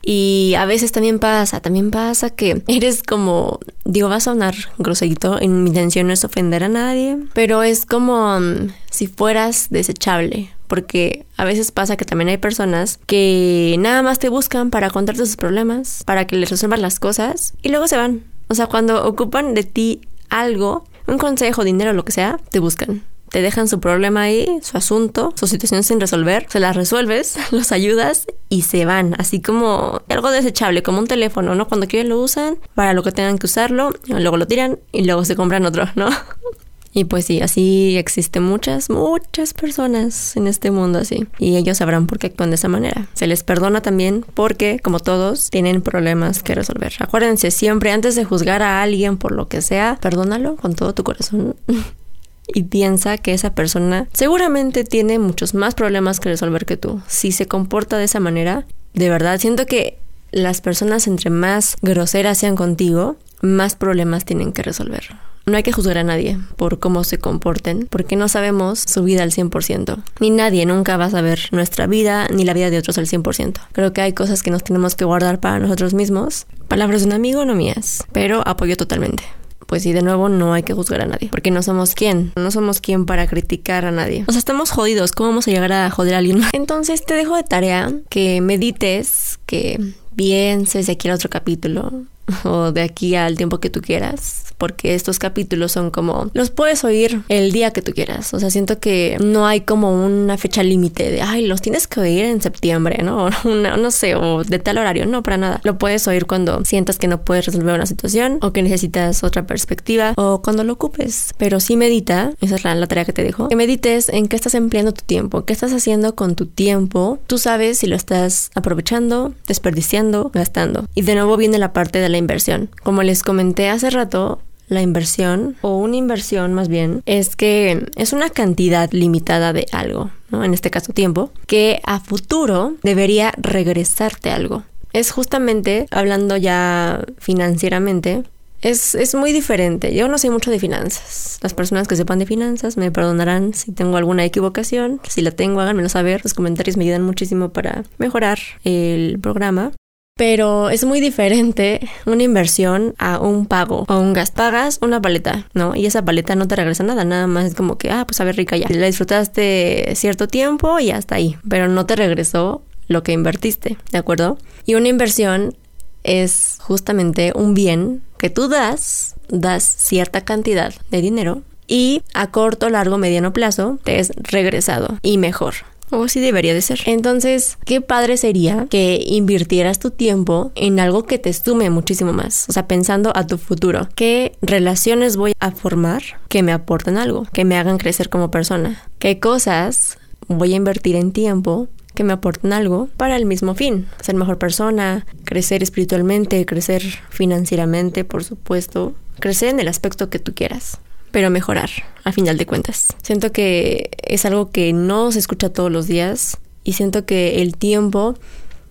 Y 0.00 0.54
a 0.56 0.64
veces 0.64 0.92
también 0.92 1.18
pasa, 1.18 1.60
también 1.60 1.90
pasa 1.90 2.30
que 2.30 2.62
eres 2.68 3.02
como, 3.02 3.58
digo, 3.84 4.08
va 4.08 4.16
a 4.16 4.20
sonar 4.20 4.54
groserito, 4.78 5.40
en 5.40 5.64
mi 5.64 5.70
intención 5.70 6.06
no 6.06 6.12
es 6.12 6.24
ofender 6.24 6.62
a 6.64 6.68
nadie, 6.68 7.18
pero 7.34 7.62
es 7.62 7.84
como 7.84 8.38
mm, 8.38 8.70
si 8.90 9.08
fueras 9.08 9.66
desechable, 9.70 10.50
porque 10.68 11.26
a 11.36 11.44
veces 11.44 11.72
pasa 11.72 11.96
que 11.96 12.04
también 12.04 12.28
hay 12.28 12.38
personas 12.38 13.00
que 13.06 13.74
nada 13.78 14.02
más 14.02 14.18
te 14.18 14.28
buscan 14.28 14.70
para 14.70 14.90
contarte 14.90 15.24
sus 15.26 15.36
problemas, 15.36 16.04
para 16.04 16.26
que 16.26 16.36
les 16.36 16.50
resuelvas 16.50 16.80
las 16.80 17.00
cosas 17.00 17.54
y 17.62 17.70
luego 17.70 17.88
se 17.88 17.96
van. 17.96 18.24
O 18.48 18.54
sea, 18.54 18.66
cuando 18.66 19.04
ocupan 19.06 19.54
de 19.54 19.64
ti 19.64 20.02
algo, 20.28 20.84
un 21.06 21.18
consejo, 21.18 21.64
dinero, 21.64 21.92
lo 21.92 22.04
que 22.04 22.12
sea, 22.12 22.38
te 22.50 22.60
buscan. 22.60 23.02
Te 23.30 23.42
dejan 23.42 23.68
su 23.68 23.78
problema 23.78 24.22
ahí, 24.22 24.46
su 24.62 24.78
asunto, 24.78 25.34
su 25.36 25.46
situación 25.46 25.82
sin 25.84 26.00
resolver, 26.00 26.46
se 26.48 26.60
las 26.60 26.76
resuelves, 26.76 27.36
los 27.50 27.72
ayudas 27.72 28.26
y 28.48 28.62
se 28.62 28.84
van. 28.84 29.14
Así 29.18 29.42
como 29.42 30.00
algo 30.08 30.30
desechable, 30.30 30.82
como 30.82 30.98
un 30.98 31.06
teléfono, 31.06 31.54
¿no? 31.54 31.68
Cuando 31.68 31.86
quieren 31.86 32.08
lo 32.08 32.20
usan 32.20 32.58
para 32.74 32.94
lo 32.94 33.02
que 33.02 33.12
tengan 33.12 33.38
que 33.38 33.46
usarlo, 33.46 33.90
luego 34.06 34.36
lo 34.36 34.46
tiran 34.46 34.78
y 34.92 35.04
luego 35.04 35.24
se 35.24 35.36
compran 35.36 35.66
otro, 35.66 35.88
¿no? 35.94 36.08
Y 36.98 37.04
pues 37.04 37.26
sí, 37.26 37.40
así 37.40 37.96
existen 37.96 38.42
muchas, 38.42 38.90
muchas 38.90 39.54
personas 39.54 40.36
en 40.36 40.48
este 40.48 40.72
mundo 40.72 40.98
así. 40.98 41.28
Y 41.38 41.54
ellos 41.54 41.78
sabrán 41.78 42.08
por 42.08 42.18
qué 42.18 42.26
actúan 42.26 42.50
de 42.50 42.56
esa 42.56 42.66
manera. 42.66 43.06
Se 43.14 43.28
les 43.28 43.44
perdona 43.44 43.82
también 43.82 44.24
porque, 44.34 44.80
como 44.82 44.98
todos, 44.98 45.48
tienen 45.48 45.80
problemas 45.80 46.42
que 46.42 46.56
resolver. 46.56 46.94
Acuérdense, 46.98 47.52
siempre 47.52 47.92
antes 47.92 48.16
de 48.16 48.24
juzgar 48.24 48.62
a 48.62 48.82
alguien 48.82 49.16
por 49.16 49.30
lo 49.30 49.46
que 49.46 49.62
sea, 49.62 49.96
perdónalo 50.02 50.56
con 50.56 50.74
todo 50.74 50.92
tu 50.92 51.04
corazón. 51.04 51.54
y 52.48 52.64
piensa 52.64 53.16
que 53.16 53.32
esa 53.32 53.54
persona 53.54 54.08
seguramente 54.12 54.82
tiene 54.82 55.20
muchos 55.20 55.54
más 55.54 55.76
problemas 55.76 56.18
que 56.18 56.30
resolver 56.30 56.66
que 56.66 56.76
tú. 56.76 57.00
Si 57.06 57.30
se 57.30 57.46
comporta 57.46 57.96
de 57.96 58.06
esa 58.06 58.18
manera, 58.18 58.66
de 58.94 59.08
verdad 59.08 59.38
siento 59.38 59.66
que 59.66 60.00
las 60.32 60.60
personas 60.60 61.06
entre 61.06 61.30
más 61.30 61.76
groseras 61.80 62.38
sean 62.38 62.56
contigo, 62.56 63.14
más 63.40 63.76
problemas 63.76 64.24
tienen 64.24 64.52
que 64.52 64.64
resolver. 64.64 65.04
No 65.48 65.56
hay 65.56 65.62
que 65.62 65.72
juzgar 65.72 65.96
a 65.96 66.04
nadie 66.04 66.38
por 66.56 66.78
cómo 66.78 67.04
se 67.04 67.18
comporten, 67.18 67.86
porque 67.88 68.16
no 68.16 68.28
sabemos 68.28 68.80
su 68.80 69.02
vida 69.02 69.22
al 69.22 69.32
100%. 69.32 70.02
Ni 70.20 70.30
nadie 70.30 70.66
nunca 70.66 70.98
va 70.98 71.06
a 71.06 71.10
saber 71.10 71.40
nuestra 71.52 71.86
vida 71.86 72.28
ni 72.28 72.44
la 72.44 72.52
vida 72.52 72.68
de 72.68 72.78
otros 72.78 72.98
al 72.98 73.06
100%. 73.06 73.54
Creo 73.72 73.92
que 73.94 74.02
hay 74.02 74.12
cosas 74.12 74.42
que 74.42 74.50
nos 74.50 74.62
tenemos 74.62 74.94
que 74.94 75.06
guardar 75.06 75.40
para 75.40 75.58
nosotros 75.58 75.94
mismos. 75.94 76.46
Palabras 76.68 77.00
de 77.00 77.06
un 77.06 77.14
amigo, 77.14 77.46
no 77.46 77.54
mías, 77.54 78.04
pero 78.12 78.46
apoyo 78.46 78.76
totalmente 78.76 79.24
pues 79.66 79.82
sí, 79.82 79.92
de 79.92 80.00
nuevo, 80.00 80.30
no 80.30 80.54
hay 80.54 80.62
que 80.62 80.72
juzgar 80.72 81.02
a 81.02 81.06
nadie, 81.06 81.28
porque 81.30 81.50
no 81.50 81.62
somos 81.62 81.94
quién, 81.94 82.32
no 82.36 82.50
somos 82.50 82.80
quién 82.80 83.04
para 83.04 83.26
criticar 83.26 83.84
a 83.84 83.90
nadie. 83.90 84.24
O 84.26 84.32
sea, 84.32 84.38
estamos 84.38 84.70
jodidos, 84.70 85.12
¿cómo 85.12 85.28
vamos 85.28 85.46
a 85.46 85.50
llegar 85.50 85.70
a 85.72 85.90
joder 85.90 86.14
a 86.14 86.18
alguien? 86.18 86.40
Entonces 86.54 87.04
te 87.04 87.12
dejo 87.12 87.36
de 87.36 87.42
tarea 87.42 87.92
que 88.08 88.40
medites, 88.40 89.38
que 89.44 89.78
pienses 90.16 90.86
de 90.86 90.92
aquí 90.92 91.08
al 91.08 91.16
otro 91.16 91.28
capítulo, 91.28 92.06
o 92.44 92.72
de 92.72 92.82
aquí 92.82 93.14
al 93.14 93.36
tiempo 93.36 93.60
que 93.60 93.70
tú 93.70 93.80
quieras, 93.80 94.44
porque 94.58 94.94
estos 94.94 95.18
capítulos 95.18 95.72
son 95.72 95.90
como, 95.90 96.30
los 96.34 96.50
puedes 96.50 96.84
oír 96.84 97.22
el 97.28 97.52
día 97.52 97.70
que 97.70 97.82
tú 97.82 97.92
quieras, 97.92 98.34
o 98.34 98.40
sea, 98.40 98.50
siento 98.50 98.78
que 98.80 99.16
no 99.20 99.46
hay 99.46 99.62
como 99.62 100.04
una 100.04 100.36
fecha 100.36 100.62
límite 100.62 101.10
de, 101.10 101.22
ay, 101.22 101.46
los 101.46 101.62
tienes 101.62 101.86
que 101.86 102.00
oír 102.00 102.24
en 102.24 102.42
septiembre, 102.42 103.02
¿no? 103.02 103.30
no 103.44 103.90
sé, 103.90 104.14
o 104.16 104.44
de 104.44 104.58
tal 104.58 104.78
horario, 104.78 105.06
no, 105.06 105.22
para 105.22 105.36
nada. 105.36 105.60
Lo 105.62 105.78
puedes 105.78 106.06
oír 106.08 106.26
cuando 106.26 106.64
sientas 106.64 106.98
que 106.98 107.08
no 107.08 107.22
puedes 107.22 107.46
resolver 107.46 107.74
una 107.74 107.86
situación 107.86 108.38
o 108.42 108.52
que 108.52 108.62
necesitas 108.62 109.22
otra 109.22 109.46
perspectiva 109.46 110.12
o 110.16 110.42
cuando 110.42 110.64
lo 110.64 110.74
ocupes, 110.74 111.34
pero 111.38 111.60
sí 111.60 111.76
medita, 111.76 112.32
esa 112.40 112.56
es 112.56 112.64
la, 112.64 112.74
la 112.74 112.86
tarea 112.86 113.04
que 113.04 113.12
te 113.12 113.22
dejo, 113.22 113.48
que 113.48 113.56
medites 113.56 114.08
en 114.08 114.26
qué 114.26 114.36
estás 114.36 114.54
empleando 114.54 114.92
tu 114.92 115.02
tiempo, 115.02 115.44
qué 115.44 115.52
estás 115.52 115.72
haciendo 115.72 116.14
con 116.14 116.34
tu 116.34 116.46
tiempo, 116.46 117.18
tú 117.26 117.38
sabes 117.38 117.78
si 117.78 117.86
lo 117.86 117.96
estás 117.96 118.50
aprovechando, 118.54 119.32
desperdiciando, 119.46 120.30
gastando. 120.32 120.86
Y 120.94 121.02
de 121.02 121.14
nuevo 121.14 121.36
viene 121.36 121.58
la 121.58 121.72
parte 121.72 121.98
de 121.98 122.08
la 122.08 122.17
inversión. 122.18 122.70
Como 122.82 123.02
les 123.02 123.22
comenté 123.22 123.68
hace 123.68 123.90
rato, 123.90 124.40
la 124.68 124.82
inversión, 124.82 125.56
o 125.62 125.78
una 125.78 125.96
inversión 125.96 126.54
más 126.54 126.68
bien, 126.68 127.02
es 127.06 127.36
que 127.36 127.86
es 127.96 128.12
una 128.12 128.30
cantidad 128.30 128.90
limitada 128.92 129.52
de 129.52 129.66
algo. 129.72 130.10
En 130.30 130.52
este 130.52 130.70
caso 130.70 130.92
tiempo, 130.92 131.30
que 131.46 131.80
a 131.84 132.00
futuro 132.00 132.74
debería 132.82 133.32
regresarte 133.38 134.30
algo. 134.30 134.64
Es 134.92 135.10
justamente, 135.10 135.86
hablando 135.90 136.36
ya 136.36 137.04
financieramente, 137.18 138.24
es, 138.60 138.94
es, 138.94 139.14
muy 139.14 139.32
diferente. 139.32 139.94
Yo 139.94 140.08
no 140.08 140.18
sé 140.18 140.30
mucho 140.30 140.50
de 140.50 140.58
finanzas. 140.58 141.38
Las 141.42 141.54
personas 141.54 141.86
que 141.86 141.96
sepan 141.96 142.18
de 142.18 142.26
finanzas 142.26 142.76
me 142.76 142.90
perdonarán 142.90 143.54
si 143.54 143.70
tengo 143.72 143.96
alguna 143.96 144.24
equivocación. 144.24 145.00
Si 145.08 145.22
la 145.22 145.30
tengo, 145.30 145.60
háganmelo 145.60 145.88
saber. 145.88 146.22
Los 146.24 146.34
comentarios 146.34 146.76
me 146.76 146.84
ayudan 146.84 147.02
muchísimo 147.02 147.50
para 147.50 147.84
mejorar 147.98 148.38
el 148.64 149.18
programa. 149.20 149.72
Pero 150.18 150.68
es 150.68 150.84
muy 150.84 151.00
diferente 151.00 151.88
una 152.04 152.24
inversión 152.24 152.94
a 152.98 153.20
un 153.20 153.46
pago 153.46 153.86
o 153.88 153.98
un 153.98 154.12
gasto. 154.12 154.36
Pagas 154.36 154.80
una 154.82 155.00
paleta, 155.00 155.46
¿no? 155.54 155.76
Y 155.76 155.86
esa 155.86 156.04
paleta 156.04 156.34
no 156.34 156.48
te 156.48 156.56
regresa 156.56 156.82
nada, 156.82 157.04
nada 157.04 157.28
más 157.28 157.46
es 157.46 157.54
como 157.54 157.78
que, 157.78 157.90
ah, 157.90 158.04
pues 158.06 158.20
a 158.20 158.24
ver, 158.24 158.36
rica 158.36 158.56
ya. 158.56 158.66
La 158.68 158.86
disfrutaste 158.86 159.92
cierto 159.94 160.26
tiempo 160.26 160.80
y 160.80 160.90
hasta 160.90 161.14
ahí, 161.14 161.36
pero 161.48 161.68
no 161.68 161.86
te 161.86 161.94
regresó 161.94 162.62
lo 162.88 163.04
que 163.04 163.12
invertiste, 163.12 163.76
¿de 163.92 163.98
acuerdo? 163.98 164.38
Y 164.66 164.74
una 164.74 164.88
inversión 164.88 165.56
es 166.02 166.58
justamente 166.60 167.32
un 167.34 167.54
bien 167.54 168.02
que 168.18 168.28
tú 168.28 168.48
das, 168.48 169.14
das 169.28 169.62
cierta 169.62 170.24
cantidad 170.24 170.74
de 170.90 171.00
dinero 171.00 171.42
y 171.68 172.02
a 172.12 172.32
corto, 172.32 172.70
largo, 172.70 172.98
mediano 172.98 173.32
plazo 173.32 173.78
te 173.84 174.00
es 174.00 174.12
regresado 174.16 174.98
y 175.02 175.18
mejor. 175.18 175.54
O 175.90 176.08
sí 176.08 176.20
debería 176.20 176.54
de 176.54 176.62
ser. 176.62 176.80
Entonces, 176.86 177.58
qué 177.64 177.80
padre 177.80 178.16
sería 178.16 178.66
que 178.68 179.02
invirtieras 179.06 179.78
tu 179.78 179.90
tiempo 179.90 180.52
en 180.54 180.80
algo 180.80 181.04
que 181.04 181.18
te 181.18 181.32
sume 181.32 181.70
muchísimo 181.70 182.12
más. 182.12 182.46
O 182.48 182.52
sea, 182.52 182.66
pensando 182.66 183.12
a 183.14 183.26
tu 183.26 183.38
futuro. 183.38 183.88
¿Qué 183.94 184.32
relaciones 184.42 185.16
voy 185.16 185.32
a 185.40 185.50
formar 185.50 186.02
que 186.28 186.42
me 186.42 186.52
aporten 186.52 186.98
algo? 186.98 187.26
Que 187.32 187.44
me 187.44 187.56
hagan 187.56 187.78
crecer 187.78 188.08
como 188.08 188.30
persona. 188.30 188.82
¿Qué 188.98 189.18
cosas 189.18 189.98
voy 190.28 190.52
a 190.52 190.56
invertir 190.56 190.96
en 190.96 191.12
tiempo 191.12 191.68
que 191.94 192.04
me 192.04 192.12
aporten 192.12 192.52
algo 192.52 192.88
para 192.96 193.16
el 193.16 193.26
mismo 193.26 193.56
fin, 193.56 193.88
ser 194.00 194.14
mejor 194.14 194.38
persona, 194.38 195.04
crecer 195.24 195.64
espiritualmente, 195.64 196.46
crecer 196.46 196.82
financieramente, 197.10 198.04
por 198.04 198.22
supuesto, 198.22 198.94
crecer 199.18 199.48
en 199.48 199.58
el 199.58 199.66
aspecto 199.66 200.08
que 200.08 200.20
tú 200.20 200.32
quieras 200.32 200.78
pero 201.18 201.30
mejorar, 201.30 201.68
a 202.04 202.12
final 202.12 202.38
de 202.38 202.46
cuentas. 202.46 202.94
Siento 203.02 203.32
que 203.32 203.90
es 204.04 204.24
algo 204.24 204.52
que 204.52 204.72
no 204.72 205.10
se 205.10 205.18
escucha 205.18 205.48
todos 205.48 205.68
los 205.68 205.88
días 205.88 206.38
y 206.62 206.74
siento 206.74 207.06
que 207.06 207.42
el 207.42 207.56
tiempo 207.56 208.14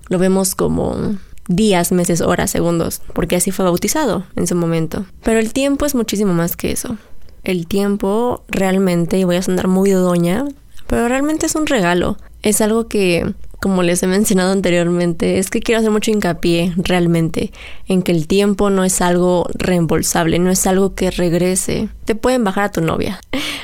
lo 0.07 0.17
vemos 0.17 0.55
como 0.55 1.17
días, 1.49 1.91
meses, 1.91 2.21
horas, 2.21 2.49
segundos, 2.49 3.01
porque 3.11 3.35
así 3.35 3.51
fue 3.51 3.65
bautizado 3.65 4.23
en 4.37 4.47
su 4.47 4.55
momento. 4.55 5.05
Pero 5.23 5.39
el 5.39 5.51
tiempo 5.51 5.85
es 5.85 5.93
muchísimo 5.93 6.33
más 6.33 6.55
que 6.55 6.71
eso. 6.71 6.97
el 7.43 7.67
tiempo 7.67 8.45
realmente, 8.47 9.17
y 9.17 9.25
voy 9.25 9.35
a 9.35 9.41
sonar 9.41 9.67
muy 9.67 9.89
doña, 9.91 10.45
pero 10.87 11.09
realmente 11.09 11.47
es 11.47 11.55
un 11.55 11.67
regalo. 11.67 12.15
Es 12.43 12.61
algo 12.61 12.87
que, 12.87 13.33
como 13.59 13.83
les 13.83 14.03
he 14.03 14.07
mencionado 14.07 14.51
anteriormente, 14.51 15.39
es 15.39 15.49
que 15.49 15.61
quiero 15.61 15.79
hacer 15.79 15.91
mucho 15.91 16.11
hincapié 16.11 16.73
realmente 16.77 17.51
en 17.87 18.03
que 18.03 18.11
el 18.11 18.27
tiempo 18.27 18.69
no 18.69 18.83
es 18.83 19.01
algo 19.01 19.47
reembolsable, 19.53 20.39
no 20.39 20.51
es 20.51 20.67
algo 20.67 20.93
que 20.93 21.11
regrese. 21.11 21.89
Te 22.05 22.15
pueden 22.15 22.43
bajar 22.43 22.65
a 22.65 22.71
tu 22.71 22.81
novia, 22.81 23.19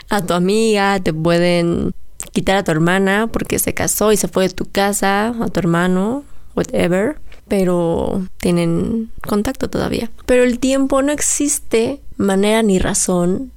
a 0.10 0.21
tu 0.21 0.34
amiga, 0.34 0.99
te 0.99 1.13
pueden 1.13 1.93
quitar 2.32 2.58
a 2.58 2.63
tu 2.63 2.71
hermana 2.71 3.27
porque 3.32 3.60
se 3.60 3.73
casó 3.73 4.12
y 4.12 4.17
se 4.17 4.27
fue 4.27 4.47
de 4.47 4.53
tu 4.53 4.65
casa, 4.65 5.27
a 5.27 5.47
tu 5.47 5.60
hermano, 5.60 6.23
whatever, 6.56 7.17
pero 7.47 8.25
tienen 8.38 9.12
contacto 9.27 9.69
todavía. 9.69 10.10
Pero 10.25 10.43
el 10.43 10.60
tiempo 10.60 11.01
no 11.01 11.12
existe 11.12 11.99
manera 12.17 12.63
ni 12.63 12.79
razón 12.79 13.51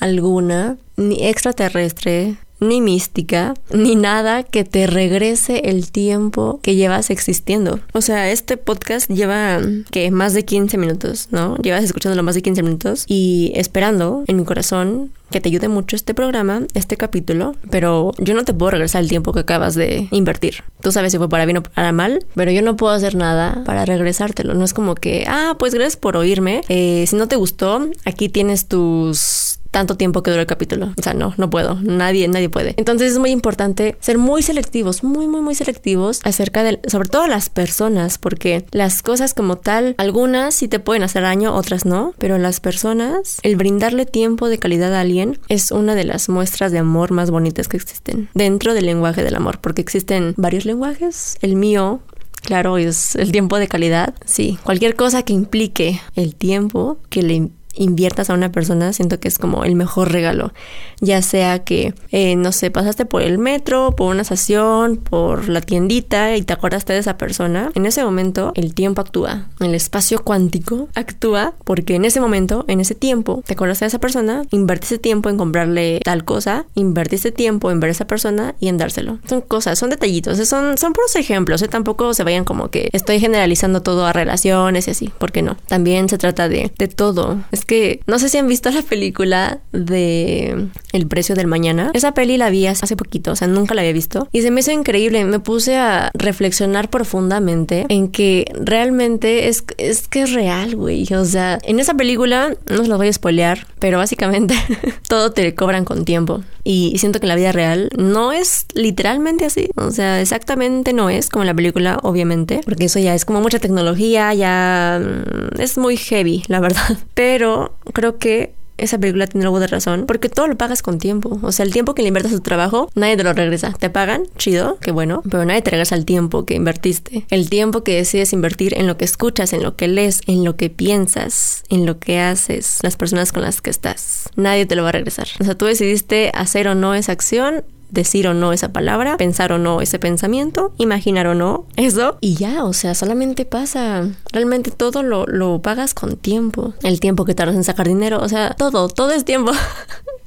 alguna, 0.00 0.78
ni 0.96 1.26
extraterrestre, 1.26 2.36
ni 2.62 2.80
mística, 2.80 3.54
ni 3.72 3.96
nada 3.96 4.42
que 4.42 4.64
te 4.64 4.86
regrese 4.86 5.70
el 5.70 5.90
tiempo 5.90 6.60
que 6.62 6.74
llevas 6.74 7.10
existiendo. 7.10 7.80
O 7.92 8.00
sea, 8.00 8.30
este 8.30 8.56
podcast 8.56 9.10
lleva 9.10 9.60
que 9.90 10.10
más 10.10 10.34
de 10.34 10.44
15 10.44 10.78
minutos, 10.78 11.28
¿no? 11.30 11.56
Llevas 11.58 11.84
escuchándolo 11.84 12.22
más 12.22 12.34
de 12.34 12.42
15 12.42 12.62
minutos 12.62 13.04
y 13.06 13.52
esperando 13.54 14.24
en 14.26 14.36
mi 14.36 14.44
corazón 14.44 15.10
que 15.32 15.40
te 15.40 15.48
ayude 15.48 15.66
mucho 15.66 15.96
este 15.96 16.14
programa, 16.14 16.62
este 16.74 16.96
capítulo, 16.96 17.56
pero 17.70 18.12
yo 18.18 18.34
no 18.34 18.44
te 18.44 18.54
puedo 18.54 18.70
regresar 18.70 19.02
el 19.02 19.08
tiempo 19.08 19.32
que 19.32 19.40
acabas 19.40 19.74
de 19.74 20.06
invertir. 20.12 20.62
Tú 20.80 20.92
sabes 20.92 21.10
si 21.10 21.18
fue 21.18 21.28
para 21.28 21.46
bien 21.46 21.56
o 21.56 21.62
para 21.62 21.90
mal, 21.90 22.24
pero 22.34 22.52
yo 22.52 22.62
no 22.62 22.76
puedo 22.76 22.92
hacer 22.92 23.16
nada 23.16 23.62
para 23.64 23.84
regresártelo. 23.84 24.54
No 24.54 24.64
es 24.64 24.74
como 24.74 24.94
que, 24.94 25.24
ah, 25.26 25.56
pues 25.58 25.74
gracias 25.74 25.96
por 25.96 26.16
oírme. 26.16 26.60
Eh, 26.68 27.04
si 27.08 27.16
no 27.16 27.26
te 27.26 27.36
gustó, 27.36 27.88
aquí 28.04 28.28
tienes 28.28 28.68
tus 28.68 29.58
tanto 29.72 29.96
tiempo 29.96 30.22
que 30.22 30.30
dura 30.30 30.42
el 30.42 30.46
capítulo. 30.46 30.92
O 30.96 31.02
sea, 31.02 31.14
no, 31.14 31.34
no 31.36 31.50
puedo. 31.50 31.74
Nadie, 31.82 32.28
nadie 32.28 32.48
puede. 32.48 32.74
Entonces 32.76 33.12
es 33.12 33.18
muy 33.18 33.30
importante 33.30 33.96
ser 34.00 34.18
muy 34.18 34.42
selectivos, 34.42 35.02
muy, 35.02 35.26
muy, 35.26 35.40
muy 35.40 35.56
selectivos 35.56 36.20
acerca 36.22 36.62
de, 36.62 36.78
sobre 36.86 37.08
todo 37.08 37.26
las 37.26 37.50
personas, 37.50 38.18
porque 38.18 38.64
las 38.70 39.02
cosas 39.02 39.34
como 39.34 39.56
tal, 39.56 39.94
algunas 39.98 40.54
sí 40.54 40.68
te 40.68 40.78
pueden 40.78 41.02
hacer 41.02 41.22
daño, 41.22 41.54
otras 41.54 41.84
no, 41.84 42.14
pero 42.18 42.38
las 42.38 42.60
personas, 42.60 43.38
el 43.42 43.56
brindarle 43.56 44.06
tiempo 44.06 44.48
de 44.48 44.58
calidad 44.58 44.94
a 44.94 45.00
alguien 45.00 45.40
es 45.48 45.70
una 45.70 45.94
de 45.94 46.04
las 46.04 46.28
muestras 46.28 46.70
de 46.70 46.78
amor 46.78 47.10
más 47.10 47.30
bonitas 47.30 47.66
que 47.66 47.78
existen 47.78 48.28
dentro 48.34 48.74
del 48.74 48.86
lenguaje 48.86 49.24
del 49.24 49.34
amor, 49.34 49.58
porque 49.60 49.80
existen 49.80 50.34
varios 50.36 50.66
lenguajes. 50.66 51.38
El 51.40 51.56
mío, 51.56 52.00
Claro, 52.42 52.76
es 52.76 53.14
el 53.14 53.30
tiempo 53.30 53.58
de 53.58 53.68
calidad. 53.68 54.14
Sí, 54.24 54.58
cualquier 54.64 54.96
cosa 54.96 55.22
que 55.22 55.32
implique 55.32 56.00
el 56.16 56.34
tiempo 56.34 56.98
que 57.08 57.22
le 57.22 57.50
inviertas 57.74 58.30
a 58.30 58.34
una 58.34 58.52
persona, 58.52 58.92
siento 58.92 59.20
que 59.20 59.28
es 59.28 59.38
como 59.38 59.64
el 59.64 59.74
mejor 59.74 60.12
regalo. 60.12 60.52
Ya 61.00 61.22
sea 61.22 61.60
que, 61.60 61.94
eh, 62.10 62.36
no 62.36 62.52
sé, 62.52 62.70
pasaste 62.70 63.06
por 63.06 63.22
el 63.22 63.38
metro, 63.38 63.92
por 63.96 64.10
una 64.10 64.22
estación, 64.22 64.96
por 64.96 65.48
la 65.48 65.60
tiendita 65.60 66.36
y 66.36 66.42
te 66.42 66.52
acordaste 66.52 66.92
de 66.92 67.00
esa 67.00 67.18
persona. 67.18 67.70
En 67.74 67.86
ese 67.86 68.04
momento 68.04 68.52
el 68.54 68.74
tiempo 68.74 69.00
actúa, 69.00 69.48
el 69.60 69.74
espacio 69.74 70.22
cuántico 70.22 70.88
actúa 70.94 71.54
porque 71.64 71.94
en 71.94 72.04
ese 72.04 72.20
momento, 72.20 72.64
en 72.68 72.80
ese 72.80 72.94
tiempo, 72.94 73.42
te 73.46 73.54
acordaste 73.54 73.84
de 73.84 73.88
esa 73.88 73.98
persona, 73.98 74.44
invertiste 74.50 74.98
tiempo 74.98 75.28
en 75.28 75.36
comprarle 75.36 76.00
tal 76.04 76.24
cosa, 76.24 76.66
invertiste 76.74 77.32
tiempo 77.32 77.70
en 77.70 77.80
ver 77.80 77.88
a 77.88 77.92
esa 77.92 78.06
persona 78.06 78.54
y 78.60 78.68
en 78.68 78.78
dárselo. 78.78 79.18
Son 79.28 79.40
cosas, 79.40 79.78
son 79.78 79.90
detallitos, 79.90 80.38
son, 80.48 80.78
son 80.78 80.92
puros 80.92 81.16
ejemplos, 81.16 81.62
¿eh? 81.62 81.68
tampoco 81.68 82.14
se 82.14 82.24
vayan 82.24 82.44
como 82.44 82.68
que 82.68 82.88
estoy 82.92 83.20
generalizando 83.20 83.82
todo 83.82 84.06
a 84.06 84.12
relaciones 84.12 84.88
y 84.88 84.90
así, 84.92 85.12
porque 85.18 85.42
no. 85.42 85.56
También 85.66 86.08
se 86.08 86.18
trata 86.18 86.48
de, 86.48 86.72
de 86.76 86.88
todo 86.88 87.38
que 87.64 88.00
no 88.06 88.18
sé 88.18 88.28
si 88.28 88.38
han 88.38 88.48
visto 88.48 88.70
la 88.70 88.82
película 88.82 89.60
de 89.72 90.68
El 90.92 91.06
precio 91.06 91.34
del 91.34 91.46
mañana. 91.46 91.90
Esa 91.94 92.14
peli 92.14 92.36
la 92.36 92.50
vi 92.50 92.66
hace 92.66 92.96
poquito, 92.96 93.32
o 93.32 93.36
sea, 93.36 93.48
nunca 93.48 93.74
la 93.74 93.82
había 93.82 93.92
visto. 93.92 94.28
Y 94.32 94.42
se 94.42 94.50
me 94.50 94.60
hizo 94.60 94.70
increíble. 94.70 95.24
Me 95.24 95.40
puse 95.40 95.76
a 95.76 96.10
reflexionar 96.14 96.90
profundamente 96.90 97.86
en 97.88 98.08
que 98.08 98.46
realmente 98.54 99.48
es, 99.48 99.64
es 99.78 100.08
que 100.08 100.22
es 100.22 100.32
real, 100.32 100.76
güey. 100.76 101.06
O 101.14 101.24
sea, 101.24 101.58
en 101.64 101.80
esa 101.80 101.94
película, 101.94 102.54
no 102.68 102.82
os 102.82 102.88
lo 102.88 102.96
voy 102.96 103.08
a 103.08 103.12
spoilear, 103.12 103.66
pero 103.78 103.98
básicamente 103.98 104.54
todo 105.08 105.32
te 105.32 105.54
cobran 105.54 105.84
con 105.84 106.04
tiempo. 106.04 106.42
Y 106.64 106.96
siento 106.98 107.18
que 107.18 107.26
la 107.26 107.34
vida 107.34 107.50
real 107.52 107.88
no 107.96 108.32
es 108.32 108.66
literalmente 108.74 109.44
así. 109.44 109.68
O 109.74 109.90
sea, 109.90 110.20
exactamente 110.20 110.92
no 110.92 111.10
es 111.10 111.28
como 111.28 111.44
la 111.44 111.54
película, 111.54 111.98
obviamente. 112.02 112.60
Porque 112.64 112.84
eso 112.84 112.98
ya 112.98 113.14
es 113.14 113.24
como 113.24 113.40
mucha 113.40 113.58
tecnología, 113.58 114.32
ya 114.34 115.00
mm, 115.02 115.60
es 115.60 115.76
muy 115.76 115.96
heavy, 115.96 116.44
la 116.46 116.60
verdad. 116.60 116.98
Pero 117.14 117.51
creo 117.92 118.18
que 118.18 118.54
esa 118.78 118.98
película 118.98 119.26
tiene 119.26 119.44
algo 119.44 119.60
de 119.60 119.66
razón, 119.66 120.04
porque 120.06 120.28
todo 120.28 120.48
lo 120.48 120.56
pagas 120.56 120.82
con 120.82 120.98
tiempo. 120.98 121.38
O 121.42 121.52
sea, 121.52 121.64
el 121.64 121.72
tiempo 121.72 121.94
que 121.94 122.02
le 122.02 122.08
inviertes 122.08 122.32
a 122.32 122.36
tu 122.36 122.42
trabajo, 122.42 122.90
nadie 122.94 123.16
te 123.16 123.22
lo 123.22 123.32
regresa. 123.32 123.72
Te 123.72 123.90
pagan, 123.90 124.24
chido, 124.36 124.78
qué 124.80 124.90
bueno, 124.90 125.22
pero 125.30 125.44
nadie 125.44 125.62
te 125.62 125.70
regresa 125.70 125.94
el 125.94 126.04
tiempo 126.04 126.44
que 126.44 126.54
invertiste. 126.54 127.24
El 127.30 127.48
tiempo 127.48 127.84
que 127.84 127.94
decides 127.94 128.32
invertir 128.32 128.76
en 128.76 128.86
lo 128.86 128.96
que 128.96 129.04
escuchas, 129.04 129.52
en 129.52 129.62
lo 129.62 129.76
que 129.76 129.88
lees, 129.88 130.20
en 130.26 130.44
lo 130.44 130.56
que 130.56 130.70
piensas, 130.70 131.64
en 131.68 131.86
lo 131.86 131.98
que 131.98 132.18
haces, 132.18 132.78
las 132.82 132.96
personas 132.96 133.32
con 133.32 133.42
las 133.42 133.60
que 133.60 133.70
estás. 133.70 134.28
Nadie 134.36 134.66
te 134.66 134.74
lo 134.74 134.82
va 134.82 134.90
a 134.90 134.92
regresar. 134.92 135.28
O 135.40 135.44
sea, 135.44 135.54
tú 135.54 135.66
decidiste 135.66 136.32
hacer 136.34 136.68
o 136.68 136.74
no 136.74 136.94
esa 136.94 137.12
acción 137.12 137.64
decir 137.92 138.26
o 138.26 138.34
no 138.34 138.52
esa 138.52 138.72
palabra, 138.72 139.16
pensar 139.16 139.52
o 139.52 139.58
no 139.58 139.80
ese 139.80 139.98
pensamiento, 139.98 140.72
imaginar 140.78 141.28
o 141.28 141.34
no 141.34 141.66
eso. 141.76 142.18
Y 142.20 142.34
ya, 142.34 142.64
o 142.64 142.72
sea, 142.72 142.94
solamente 142.94 143.44
pasa. 143.44 144.08
Realmente 144.32 144.70
todo 144.70 145.02
lo, 145.02 145.26
lo 145.26 145.60
pagas 145.60 145.94
con 145.94 146.16
tiempo. 146.16 146.74
El 146.82 146.98
tiempo 146.98 147.24
que 147.24 147.34
tardas 147.34 147.54
en 147.54 147.64
sacar 147.64 147.86
dinero, 147.86 148.20
o 148.20 148.28
sea, 148.28 148.50
todo, 148.54 148.88
todo 148.88 149.12
es 149.12 149.24
tiempo. 149.24 149.52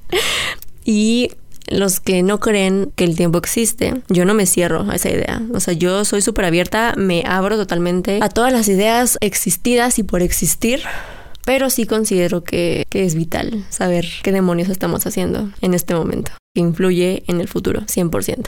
y 0.86 1.32
los 1.68 2.00
que 2.00 2.22
no 2.22 2.40
creen 2.40 2.92
que 2.96 3.04
el 3.04 3.16
tiempo 3.16 3.40
existe, 3.40 4.04
yo 4.08 4.24
no 4.26 4.36
me 4.36 4.46
cierro 4.46 4.86
a 4.90 4.96
esa 4.96 5.10
idea. 5.10 5.42
O 5.54 5.60
sea, 5.60 5.74
yo 5.74 6.06
soy 6.06 6.22
súper 6.22 6.46
abierta, 6.46 6.94
me 6.96 7.24
abro 7.26 7.58
totalmente 7.58 8.20
a 8.22 8.30
todas 8.30 8.54
las 8.54 8.68
ideas 8.68 9.18
existidas 9.22 9.98
y 9.98 10.04
por 10.04 10.22
existir. 10.22 10.82
Pero 11.46 11.70
sí 11.70 11.86
considero 11.86 12.44
que, 12.44 12.86
que 12.90 13.06
es 13.06 13.14
vital 13.14 13.66
saber 13.70 14.08
qué 14.24 14.32
demonios 14.32 14.70
estamos 14.70 15.06
haciendo 15.06 15.52
en 15.62 15.76
este 15.76 15.94
momento 15.94 16.32
que 16.56 16.62
influye 16.62 17.24
en 17.28 17.42
el 17.42 17.48
futuro, 17.48 17.82
100%. 17.82 18.48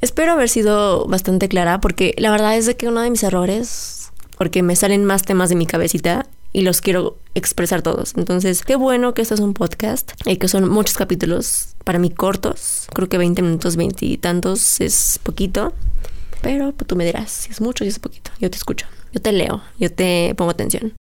Espero 0.00 0.32
haber 0.32 0.48
sido 0.48 1.06
bastante 1.06 1.48
clara 1.48 1.80
porque 1.80 2.14
la 2.16 2.30
verdad 2.30 2.56
es 2.56 2.66
de 2.66 2.76
que 2.76 2.88
uno 2.88 3.02
de 3.02 3.10
mis 3.10 3.22
errores, 3.22 4.12
porque 4.38 4.62
me 4.62 4.76
salen 4.76 5.04
más 5.04 5.24
temas 5.24 5.48
de 5.48 5.56
mi 5.56 5.66
cabecita 5.66 6.26
y 6.52 6.62
los 6.62 6.80
quiero 6.80 7.18
expresar 7.34 7.82
todos. 7.82 8.14
Entonces, 8.16 8.62
qué 8.62 8.76
bueno 8.76 9.14
que 9.14 9.22
esto 9.22 9.34
es 9.34 9.40
un 9.40 9.54
podcast 9.54 10.12
y 10.24 10.36
que 10.36 10.48
son 10.48 10.68
muchos 10.68 10.96
capítulos 10.96 11.74
para 11.84 11.98
mí 11.98 12.10
cortos. 12.10 12.86
Creo 12.94 13.08
que 13.08 13.18
20 13.18 13.42
minutos, 13.42 13.76
20 13.76 14.06
y 14.06 14.16
tantos 14.18 14.80
es 14.80 15.18
poquito. 15.22 15.72
Pero 16.42 16.72
tú 16.72 16.96
me 16.96 17.04
dirás 17.04 17.30
si 17.30 17.50
es 17.50 17.60
mucho, 17.60 17.84
si 17.84 17.88
es 17.88 17.98
poquito. 17.98 18.32
Yo 18.40 18.50
te 18.50 18.56
escucho, 18.56 18.86
yo 19.12 19.20
te 19.20 19.32
leo, 19.32 19.62
yo 19.78 19.92
te 19.92 20.34
pongo 20.36 20.50
atención. 20.50 20.94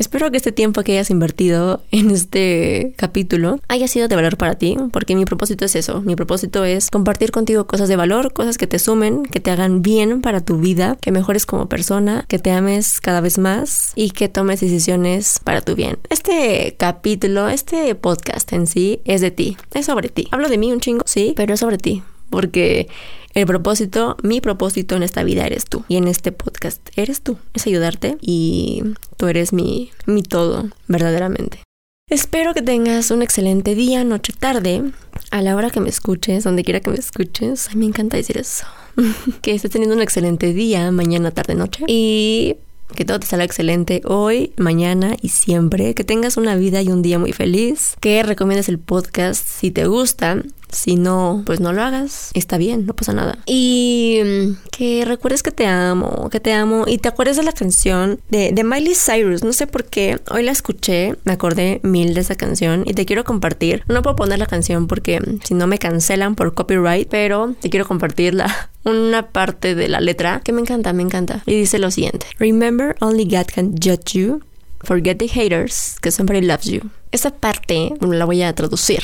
Espero 0.00 0.30
que 0.30 0.38
este 0.38 0.50
tiempo 0.50 0.82
que 0.82 0.92
hayas 0.92 1.10
invertido 1.10 1.82
en 1.90 2.10
este 2.10 2.94
capítulo 2.96 3.60
haya 3.68 3.86
sido 3.86 4.08
de 4.08 4.16
valor 4.16 4.38
para 4.38 4.54
ti, 4.54 4.74
porque 4.94 5.14
mi 5.14 5.26
propósito 5.26 5.66
es 5.66 5.76
eso. 5.76 6.00
Mi 6.00 6.16
propósito 6.16 6.64
es 6.64 6.88
compartir 6.90 7.32
contigo 7.32 7.66
cosas 7.66 7.90
de 7.90 7.96
valor, 7.96 8.32
cosas 8.32 8.56
que 8.56 8.66
te 8.66 8.78
sumen, 8.78 9.24
que 9.24 9.40
te 9.40 9.50
hagan 9.50 9.82
bien 9.82 10.22
para 10.22 10.40
tu 10.40 10.56
vida, 10.56 10.96
que 11.02 11.12
mejores 11.12 11.44
como 11.44 11.68
persona, 11.68 12.24
que 12.28 12.38
te 12.38 12.50
ames 12.50 13.02
cada 13.02 13.20
vez 13.20 13.36
más 13.36 13.92
y 13.94 14.12
que 14.12 14.30
tomes 14.30 14.60
decisiones 14.60 15.38
para 15.44 15.60
tu 15.60 15.74
bien. 15.74 15.98
Este 16.08 16.76
capítulo, 16.78 17.50
este 17.50 17.94
podcast 17.94 18.50
en 18.54 18.66
sí 18.66 19.02
es 19.04 19.20
de 19.20 19.32
ti, 19.32 19.58
es 19.74 19.84
sobre 19.84 20.08
ti. 20.08 20.28
Hablo 20.30 20.48
de 20.48 20.56
mí 20.56 20.72
un 20.72 20.80
chingo, 20.80 21.02
sí, 21.04 21.34
pero 21.36 21.52
es 21.52 21.60
sobre 21.60 21.76
ti, 21.76 22.02
porque 22.30 22.88
el 23.34 23.46
propósito, 23.46 24.16
mi 24.22 24.40
propósito 24.40 24.96
en 24.96 25.02
esta 25.02 25.22
vida 25.22 25.46
eres 25.46 25.64
tú. 25.64 25.84
Y 25.88 25.96
en 25.96 26.08
este 26.08 26.32
podcast 26.32 26.80
eres 26.96 27.20
tú. 27.20 27.38
Es 27.54 27.66
ayudarte 27.66 28.16
y 28.20 28.82
tú 29.16 29.26
eres 29.28 29.52
mi, 29.52 29.90
mi 30.06 30.22
todo, 30.22 30.68
verdaderamente. 30.88 31.62
Espero 32.08 32.54
que 32.54 32.62
tengas 32.62 33.12
un 33.12 33.22
excelente 33.22 33.76
día, 33.76 34.02
noche, 34.02 34.32
tarde, 34.36 34.82
a 35.30 35.42
la 35.42 35.54
hora 35.54 35.70
que 35.70 35.78
me 35.78 35.88
escuches, 35.88 36.42
donde 36.42 36.64
quiera 36.64 36.80
que 36.80 36.90
me 36.90 36.96
escuches. 36.96 37.68
A 37.68 37.74
mí 37.74 37.80
me 37.80 37.86
encanta 37.86 38.16
decir 38.16 38.36
eso. 38.36 38.66
que 39.42 39.54
estés 39.54 39.70
teniendo 39.70 39.94
un 39.94 40.02
excelente 40.02 40.52
día, 40.52 40.90
mañana, 40.90 41.30
tarde, 41.30 41.54
noche. 41.54 41.84
Y 41.86 42.56
que 42.94 43.04
todo 43.04 43.20
te 43.20 43.26
salga 43.26 43.44
excelente 43.44 44.02
hoy, 44.04 44.52
mañana 44.56 45.16
y 45.20 45.30
siempre. 45.30 45.94
Que 45.94 46.04
tengas 46.04 46.36
una 46.36 46.56
vida 46.56 46.82
y 46.82 46.88
un 46.88 47.02
día 47.02 47.18
muy 47.18 47.32
feliz. 47.32 47.96
Que 48.00 48.22
recomiendes 48.22 48.68
el 48.68 48.78
podcast 48.78 49.46
si 49.46 49.70
te 49.70 49.86
gusta. 49.86 50.42
Si 50.72 50.94
no, 50.94 51.42
pues 51.46 51.60
no 51.60 51.72
lo 51.72 51.82
hagas. 51.82 52.30
Está 52.34 52.56
bien, 52.56 52.86
no 52.86 52.94
pasa 52.94 53.12
nada. 53.12 53.38
Y 53.46 54.20
mm, 54.24 54.68
que 54.70 55.04
recuerdes 55.04 55.42
que 55.42 55.50
te 55.50 55.66
amo, 55.66 56.28
que 56.30 56.40
te 56.40 56.52
amo. 56.52 56.84
Y 56.86 56.98
te 56.98 57.08
acuerdes 57.08 57.36
de 57.36 57.42
la 57.42 57.52
canción 57.52 58.20
de, 58.28 58.52
de 58.52 58.64
Miley 58.64 58.94
Cyrus. 58.94 59.42
No 59.42 59.52
sé 59.52 59.66
por 59.66 59.84
qué. 59.84 60.20
Hoy 60.30 60.42
la 60.42 60.52
escuché, 60.52 61.16
me 61.24 61.32
acordé 61.32 61.80
mil 61.82 62.14
de 62.14 62.20
esa 62.20 62.36
canción 62.36 62.84
y 62.86 62.94
te 62.94 63.04
quiero 63.04 63.24
compartir. 63.24 63.82
No 63.88 64.02
puedo 64.02 64.16
poner 64.16 64.38
la 64.38 64.46
canción 64.46 64.86
porque 64.86 65.20
mm, 65.20 65.40
si 65.44 65.54
no 65.54 65.66
me 65.66 65.78
cancelan 65.78 66.36
por 66.36 66.54
copyright, 66.54 67.08
pero 67.08 67.54
te 67.60 67.68
quiero 67.68 67.86
compartir 67.86 68.34
la, 68.34 68.69
una 68.84 69.30
parte 69.30 69.74
de 69.74 69.88
la 69.88 70.00
letra 70.00 70.40
que 70.44 70.52
me 70.52 70.60
encanta, 70.60 70.92
me 70.92 71.02
encanta. 71.02 71.42
Y 71.46 71.54
dice 71.54 71.78
lo 71.78 71.90
siguiente. 71.90 72.26
Remember, 72.38 72.96
only 73.00 73.24
God 73.24 73.46
can 73.54 73.74
judge 73.74 74.12
you 74.14 74.40
Forget 74.82 75.18
the 75.18 75.28
haters, 75.28 75.96
que 76.00 76.10
somebody 76.10 76.40
loves 76.40 76.64
you. 76.64 76.80
Esta 77.12 77.30
parte 77.30 77.92
la 78.00 78.24
voy 78.24 78.42
a 78.42 78.54
traducir 78.54 79.02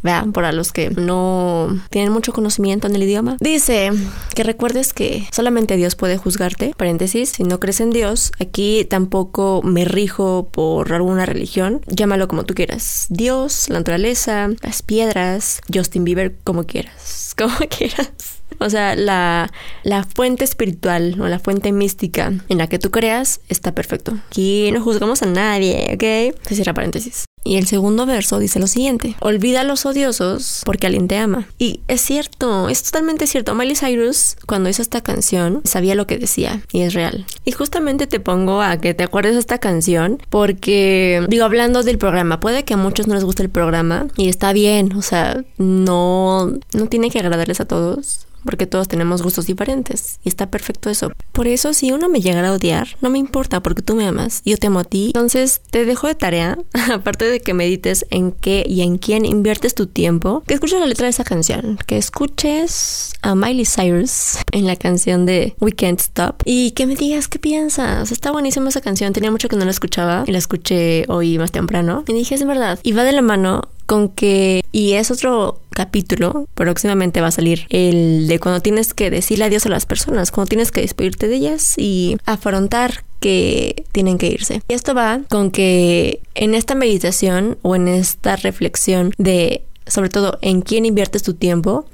Vean, 0.00 0.32
para 0.32 0.52
los 0.52 0.72
que 0.72 0.90
no 0.90 1.76
tienen 1.90 2.12
mucho 2.12 2.32
conocimiento 2.32 2.86
en 2.86 2.94
el 2.94 3.02
idioma. 3.02 3.36
Dice 3.40 3.90
que 4.34 4.44
recuerdes 4.44 4.92
que 4.92 5.26
solamente 5.32 5.76
Dios 5.76 5.96
puede 5.96 6.16
juzgarte. 6.16 6.72
Paréntesis, 6.76 7.30
si 7.30 7.42
no 7.42 7.58
crees 7.58 7.80
en 7.80 7.90
Dios, 7.90 8.30
aquí 8.38 8.86
tampoco 8.88 9.60
me 9.64 9.84
rijo 9.84 10.48
por 10.52 10.92
alguna 10.92 11.26
religión. 11.26 11.80
Llámalo 11.88 12.28
como 12.28 12.44
tú 12.44 12.54
quieras. 12.54 13.06
Dios, 13.08 13.68
la 13.68 13.80
naturaleza, 13.80 14.50
las 14.62 14.82
piedras, 14.82 15.60
Justin 15.72 16.04
Bieber, 16.04 16.36
como 16.44 16.64
quieras. 16.64 17.34
Como 17.38 17.54
quieras. 17.56 18.37
O 18.60 18.70
sea, 18.70 18.96
la, 18.96 19.50
la, 19.82 20.04
fuente 20.04 20.44
espiritual 20.44 21.20
o 21.20 21.28
la 21.28 21.38
fuente 21.38 21.72
mística 21.72 22.32
en 22.48 22.58
la 22.58 22.66
que 22.66 22.78
tú 22.78 22.90
creas 22.90 23.40
está 23.48 23.72
perfecto. 23.72 24.18
Aquí 24.28 24.70
no 24.72 24.82
juzgamos 24.82 25.22
a 25.22 25.26
nadie, 25.26 25.90
¿ok? 25.94 26.36
Se 26.46 26.54
cierra 26.54 26.74
paréntesis. 26.74 27.24
Y 27.44 27.56
el 27.56 27.66
segundo 27.66 28.04
verso 28.04 28.38
dice 28.38 28.58
lo 28.58 28.66
siguiente, 28.66 29.16
olvida 29.20 29.62
a 29.62 29.64
los 29.64 29.86
odiosos 29.86 30.60
porque 30.66 30.86
alguien 30.86 31.08
te 31.08 31.16
ama. 31.16 31.48
Y 31.58 31.80
es 31.88 32.02
cierto, 32.02 32.68
es 32.68 32.82
totalmente 32.82 33.26
cierto. 33.26 33.54
Miley 33.54 33.74
Cyrus 33.74 34.36
cuando 34.46 34.68
hizo 34.68 34.82
esta 34.82 35.00
canción 35.00 35.62
sabía 35.64 35.94
lo 35.94 36.06
que 36.06 36.18
decía 36.18 36.60
y 36.72 36.82
es 36.82 36.92
real. 36.92 37.24
Y 37.46 37.52
justamente 37.52 38.06
te 38.06 38.20
pongo 38.20 38.60
a 38.60 38.78
que 38.78 38.92
te 38.92 39.04
acuerdes 39.04 39.32
de 39.34 39.40
esta 39.40 39.58
canción 39.58 40.20
porque, 40.28 41.24
digo, 41.28 41.44
hablando 41.44 41.82
del 41.82 41.96
programa, 41.96 42.38
puede 42.38 42.64
que 42.64 42.74
a 42.74 42.76
muchos 42.76 43.06
no 43.06 43.14
les 43.14 43.24
guste 43.24 43.42
el 43.44 43.50
programa 43.50 44.08
y 44.16 44.28
está 44.28 44.52
bien, 44.52 44.92
o 44.94 45.02
sea, 45.02 45.42
no, 45.56 46.52
no 46.74 46.86
tiene 46.90 47.10
que 47.10 47.18
agradarles 47.18 47.60
a 47.60 47.64
todos 47.64 48.27
porque 48.44 48.66
todos 48.66 48.88
tenemos 48.88 49.22
gustos 49.22 49.46
diferentes 49.46 50.18
y 50.24 50.28
está 50.28 50.50
perfecto 50.50 50.90
eso. 50.90 51.12
Por 51.32 51.46
eso 51.46 51.72
si 51.72 51.92
uno 51.92 52.08
me 52.08 52.20
llegara 52.20 52.48
a 52.48 52.52
odiar, 52.52 52.88
no 53.00 53.10
me 53.10 53.18
importa 53.18 53.60
porque 53.60 53.82
tú 53.82 53.94
me 53.94 54.06
amas, 54.06 54.42
yo 54.44 54.56
te 54.56 54.66
amo 54.66 54.80
a 54.80 54.84
ti. 54.84 55.06
Entonces 55.06 55.60
te 55.70 55.84
dejo 55.84 56.06
de 56.06 56.14
tarea, 56.14 56.58
aparte 56.92 57.24
de 57.24 57.40
que 57.40 57.54
medites 57.54 58.06
en 58.10 58.32
qué 58.32 58.64
y 58.66 58.82
en 58.82 58.98
quién 58.98 59.24
inviertes 59.24 59.74
tu 59.74 59.86
tiempo, 59.86 60.42
que 60.46 60.54
escuches 60.54 60.80
la 60.80 60.86
letra 60.86 61.04
de 61.04 61.10
esa 61.10 61.24
canción, 61.24 61.78
que 61.86 61.96
escuches 61.96 63.12
a 63.22 63.34
Miley 63.34 63.66
Cyrus 63.66 64.38
en 64.52 64.66
la 64.66 64.76
canción 64.76 65.26
de 65.26 65.54
We 65.60 65.72
Can't 65.72 66.00
Stop 66.00 66.42
y 66.44 66.72
que 66.72 66.86
me 66.86 66.96
digas 66.96 67.28
qué 67.28 67.38
piensas. 67.38 68.12
Está 68.12 68.30
buenísima 68.30 68.68
esa 68.68 68.80
canción, 68.80 69.12
tenía 69.12 69.30
mucho 69.30 69.48
que 69.48 69.56
no 69.56 69.64
la 69.64 69.70
escuchaba 69.70 70.24
y 70.26 70.32
la 70.32 70.38
escuché 70.38 71.04
hoy 71.08 71.38
más 71.38 71.52
temprano 71.52 72.04
y 72.06 72.12
dije 72.12 72.34
es 72.34 72.46
verdad. 72.46 72.78
Y 72.82 72.92
va 72.92 73.04
de 73.04 73.12
la 73.12 73.22
mano 73.22 73.62
con 73.88 74.10
que, 74.10 74.62
y 74.70 74.92
es 74.92 75.10
otro 75.10 75.62
capítulo, 75.70 76.46
próximamente 76.54 77.22
va 77.22 77.28
a 77.28 77.30
salir 77.30 77.66
el 77.70 78.28
de 78.28 78.38
cuando 78.38 78.60
tienes 78.60 78.92
que 78.92 79.10
decirle 79.10 79.46
adiós 79.46 79.64
a 79.64 79.70
las 79.70 79.86
personas, 79.86 80.30
cuando 80.30 80.50
tienes 80.50 80.70
que 80.70 80.82
despedirte 80.82 81.26
de 81.26 81.36
ellas 81.36 81.72
y 81.78 82.18
afrontar 82.26 83.04
que 83.18 83.84
tienen 83.92 84.18
que 84.18 84.26
irse. 84.26 84.60
Y 84.68 84.74
esto 84.74 84.94
va 84.94 85.22
con 85.30 85.50
que 85.50 86.20
en 86.34 86.54
esta 86.54 86.74
meditación 86.74 87.56
o 87.62 87.74
en 87.76 87.88
esta 87.88 88.36
reflexión 88.36 89.14
de 89.16 89.62
sobre 89.86 90.10
todo 90.10 90.38
en 90.42 90.60
quién 90.60 90.84
inviertes 90.84 91.22
tu 91.22 91.32
tiempo, 91.32 91.86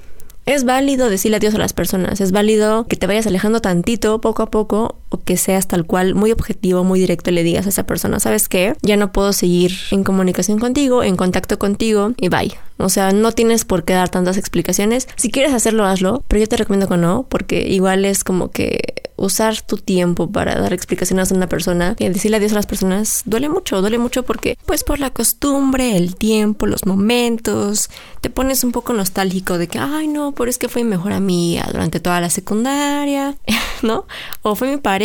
es 0.47 0.65
válido 0.65 1.09
decirle 1.09 1.37
adiós 1.39 1.55
a 1.55 1.59
las 1.59 1.73
personas, 1.73 2.21
es 2.21 2.33
válido 2.33 2.87
que 2.87 2.97
te 2.97 3.07
vayas 3.07 3.27
alejando 3.27 3.61
tantito, 3.61 4.21
poco 4.21 4.43
a 4.43 4.51
poco, 4.51 4.99
que 5.21 5.37
seas 5.37 5.69
tal 5.69 5.87
cual, 5.87 6.15
muy 6.15 6.33
objetivo, 6.33 6.85
muy 6.85 7.01
directo 7.01 7.31
y 7.31 7.35
le 7.35 7.43
digas 7.43 7.67
a 7.67 7.69
esa 7.71 7.87
persona, 7.87 8.21
¿sabes 8.21 8.49
qué? 8.49 8.75
Ya 8.83 8.97
no 8.97 9.13
puedo 9.13 9.33
seguir 9.33 9.73
en 9.91 10.05
comunicación 10.05 10.59
contigo, 10.59 11.03
en 11.03 11.17
contacto 11.17 11.59
contigo 11.59 12.13
y 12.19 12.29
bye. 12.29 12.55
O 12.77 12.89
sea, 12.89 13.13
no 13.13 13.33
tienes 13.33 13.65
por 13.65 13.85
qué 13.85 13.93
dar 13.93 14.09
tantas 14.09 14.37
explicaciones. 14.37 15.09
Si 15.17 15.31
quieres 15.31 15.55
hacerlo, 15.55 15.85
hazlo, 15.85 16.25
pero 16.27 16.41
yo 16.41 16.49
te 16.49 16.57
recomiendo 16.57 16.89
que 16.89 16.97
no, 16.97 17.25
porque 17.29 17.69
igual 17.69 18.05
es 18.05 18.25
como 18.25 18.51
que 18.51 19.05
usar 19.17 19.61
tu 19.63 19.77
tiempo 19.77 20.31
para 20.31 20.61
dar 20.61 20.73
explicaciones 20.73 21.31
a 21.31 21.35
una 21.35 21.49
persona, 21.49 21.95
y 21.99 22.09
decirle 22.09 22.39
adiós 22.39 22.53
a 22.53 22.57
las 22.57 22.67
personas, 22.67 23.23
duele 23.25 23.49
mucho, 23.49 23.81
duele 23.81 23.99
mucho 23.99 24.25
porque 24.25 24.59
pues 24.67 24.83
por 24.83 24.99
la 24.99 25.11
costumbre, 25.11 25.97
el 25.97 26.17
tiempo, 26.17 26.67
los 26.67 26.85
momentos, 26.87 27.91
te 28.21 28.31
pones 28.31 28.65
un 28.65 28.73
poco 28.73 28.93
nostálgico 28.93 29.59
de 29.59 29.69
que, 29.69 29.79
ay 29.79 30.09
no, 30.09 30.33
pero 30.33 30.51
es 30.51 30.59
que 30.59 30.69
fue 30.69 30.83
mi 30.83 30.91
mejor 30.91 31.13
amiga 31.13 31.69
durante 31.71 32.01
toda 32.01 32.21
la 32.21 32.31
secundaria, 32.31 33.37
¿no? 33.83 34.07
O 34.43 34.57
fue 34.57 34.69
mi 34.69 34.79
pareja 34.79 35.04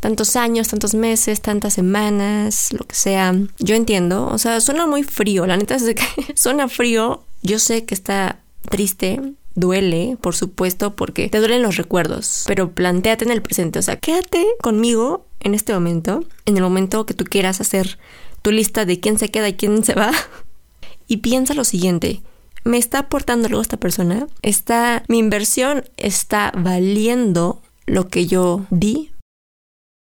tantos 0.00 0.36
años, 0.36 0.68
tantos 0.68 0.94
meses, 0.94 1.40
tantas 1.40 1.74
semanas, 1.74 2.72
lo 2.72 2.84
que 2.86 2.94
sea. 2.94 3.34
Yo 3.58 3.74
entiendo, 3.74 4.28
o 4.28 4.38
sea, 4.38 4.60
suena 4.60 4.86
muy 4.86 5.02
frío, 5.02 5.46
la 5.46 5.56
neta 5.56 5.74
es 5.76 5.82
que 5.82 6.34
suena 6.34 6.68
frío, 6.68 7.24
yo 7.42 7.58
sé 7.58 7.84
que 7.84 7.94
está 7.94 8.40
triste, 8.68 9.20
duele, 9.54 10.16
por 10.20 10.36
supuesto, 10.36 10.94
porque 10.94 11.28
te 11.28 11.38
duelen 11.38 11.62
los 11.62 11.76
recuerdos, 11.76 12.44
pero 12.46 12.72
planteate 12.72 13.24
en 13.24 13.30
el 13.30 13.42
presente, 13.42 13.78
o 13.78 13.82
sea, 13.82 13.96
quédate 13.96 14.46
conmigo 14.62 15.26
en 15.40 15.54
este 15.54 15.72
momento, 15.72 16.24
en 16.44 16.56
el 16.56 16.62
momento 16.62 17.06
que 17.06 17.14
tú 17.14 17.24
quieras 17.24 17.60
hacer 17.60 17.98
tu 18.42 18.52
lista 18.52 18.84
de 18.84 19.00
quién 19.00 19.18
se 19.18 19.30
queda 19.30 19.48
y 19.48 19.54
quién 19.54 19.82
se 19.84 19.94
va, 19.94 20.12
y 21.08 21.18
piensa 21.18 21.54
lo 21.54 21.64
siguiente, 21.64 22.20
¿me 22.64 22.78
está 22.78 23.00
aportando 23.00 23.48
algo 23.48 23.60
esta 23.60 23.78
persona? 23.78 24.26
¿Está, 24.42 25.02
mi 25.08 25.18
inversión 25.18 25.84
está 25.96 26.52
valiendo 26.54 27.62
lo 27.86 28.08
que 28.08 28.26
yo 28.26 28.66
di? 28.70 29.10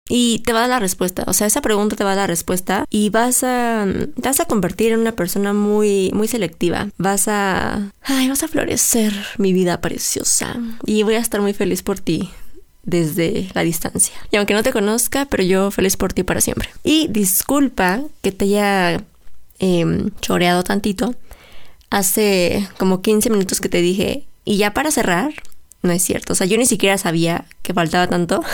Y 0.10 0.40
te 0.40 0.52
va 0.52 0.60
a 0.60 0.62
dar 0.62 0.70
la 0.72 0.80
respuesta. 0.80 1.24
O 1.28 1.34
sea, 1.34 1.48
esa 1.48 1.62
pregunta 1.62 1.96
te 1.96 2.04
va 2.04 2.12
a 2.12 2.16
dar 2.16 2.24
la 2.24 2.28
respuesta 2.28 2.86
y 2.90 3.10
vas 3.10 3.44
a, 3.44 3.86
te 3.86 4.22
vas 4.28 4.40
a 4.40 4.46
convertir 4.46 4.92
en 4.92 5.00
una 5.00 5.14
persona 5.14 5.54
muy, 5.54 6.12
muy 6.14 6.28
selectiva. 6.28 6.90
Vas 6.98 7.28
a, 7.28 7.92
ay, 8.02 8.28
vas 8.28 8.44
a 8.44 8.48
florecer 8.48 9.14
mi 9.38 9.54
vida 9.54 9.80
preciosa. 9.80 10.60
Y 10.86 11.04
voy 11.04 11.16
a 11.16 11.20
estar 11.20 11.42
muy 11.42 11.54
feliz 11.54 11.82
por 11.82 12.00
ti 12.00 12.30
desde 12.84 13.50
la 13.54 13.62
distancia. 13.62 14.16
Y 14.32 14.38
aunque 14.38 14.54
no 14.54 14.64
te 14.64 14.74
conozca, 14.74 15.26
pero 15.26 15.44
yo 15.44 15.72
feliz 15.72 15.98
por 15.98 16.14
ti 16.14 16.24
para 16.24 16.42
siempre. 16.42 16.70
Y 16.84 17.08
disculpa 17.08 18.02
que 18.22 18.32
te 18.32 18.46
haya 18.46 19.04
em, 19.60 20.10
choreado 20.20 20.64
tantito. 20.64 21.16
Hace 21.90 22.68
como 22.78 23.02
15 23.02 23.30
minutos 23.30 23.60
que 23.62 23.70
te 23.70 23.82
dije, 23.82 24.26
y 24.46 24.58
ya 24.58 24.74
para 24.74 24.92
cerrar, 24.92 25.34
no 25.82 25.92
es 25.92 26.04
cierto. 26.04 26.34
O 26.34 26.36
sea, 26.36 26.48
yo 26.48 26.58
ni 26.58 26.66
siquiera 26.66 26.98
sabía 26.98 27.46
que 27.62 27.74
faltaba 27.74 28.08
tanto. 28.08 28.44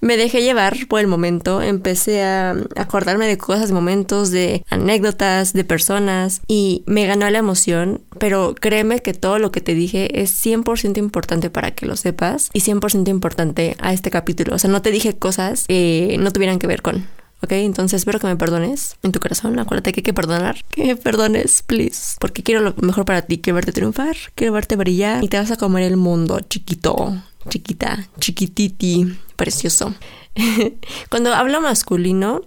me 0.00 0.16
dejé 0.16 0.42
llevar 0.42 0.76
por 0.88 1.00
el 1.00 1.06
momento, 1.06 1.60
empecé 1.60 2.22
a 2.22 2.56
acordarme 2.76 3.26
de 3.26 3.38
cosas, 3.38 3.72
momentos, 3.72 4.30
de 4.30 4.64
anécdotas, 4.70 5.52
de 5.52 5.64
personas 5.64 6.40
y 6.46 6.82
me 6.86 7.06
ganó 7.06 7.28
la 7.30 7.38
emoción, 7.38 8.02
pero 8.18 8.54
créeme 8.54 9.00
que 9.00 9.14
todo 9.14 9.38
lo 9.38 9.50
que 9.50 9.60
te 9.60 9.74
dije 9.74 10.20
es 10.20 10.44
100% 10.44 10.98
importante 10.98 11.50
para 11.50 11.72
que 11.72 11.86
lo 11.86 11.96
sepas 11.96 12.50
y 12.52 12.60
100% 12.60 13.08
importante 13.08 13.76
a 13.80 13.92
este 13.92 14.10
capítulo. 14.10 14.54
O 14.54 14.58
sea, 14.58 14.70
no 14.70 14.82
te 14.82 14.90
dije 14.90 15.16
cosas 15.16 15.66
que 15.66 16.16
no 16.20 16.32
tuvieran 16.32 16.58
que 16.58 16.66
ver 16.66 16.82
con. 16.82 17.06
¿Ok? 17.42 17.52
Entonces 17.52 18.00
espero 18.00 18.18
que 18.18 18.26
me 18.26 18.36
perdones 18.36 18.96
en 19.02 19.12
tu 19.12 19.20
corazón. 19.20 19.58
Acuérdate 19.58 19.92
que 19.92 20.00
hay 20.00 20.04
que 20.04 20.14
perdonar. 20.14 20.64
Que 20.70 20.84
me 20.84 20.96
perdones, 20.96 21.62
please. 21.62 22.16
Porque 22.20 22.42
quiero 22.42 22.60
lo 22.60 22.74
mejor 22.80 23.04
para 23.04 23.22
ti. 23.22 23.38
Quiero 23.38 23.56
verte 23.56 23.72
triunfar. 23.72 24.16
Quiero 24.34 24.52
verte 24.52 24.76
brillar. 24.76 25.22
Y 25.22 25.28
te 25.28 25.38
vas 25.38 25.50
a 25.50 25.56
comer 25.56 25.84
el 25.84 25.96
mundo, 25.96 26.40
chiquito 26.40 27.14
chiquita, 27.48 28.08
chiquititi, 28.18 29.18
precioso. 29.36 29.94
Cuando 31.10 31.34
hablo 31.34 31.60
masculino, 31.60 32.42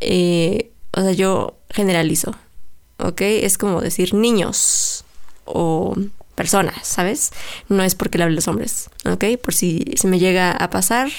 eh, 0.00 0.70
o 0.92 1.00
sea, 1.00 1.12
yo 1.12 1.56
generalizo, 1.70 2.34
¿ok? 2.98 3.20
Es 3.20 3.58
como 3.58 3.80
decir 3.80 4.14
niños 4.14 5.04
o 5.44 5.94
personas, 6.34 6.86
¿sabes? 6.86 7.32
No 7.68 7.82
es 7.82 7.94
porque 7.94 8.18
le 8.18 8.24
hable 8.24 8.36
los 8.36 8.48
hombres, 8.48 8.90
¿ok? 9.04 9.24
Por 9.42 9.54
si 9.54 9.84
se 9.96 10.08
me 10.08 10.18
llega 10.18 10.52
a 10.52 10.70
pasar 10.70 11.10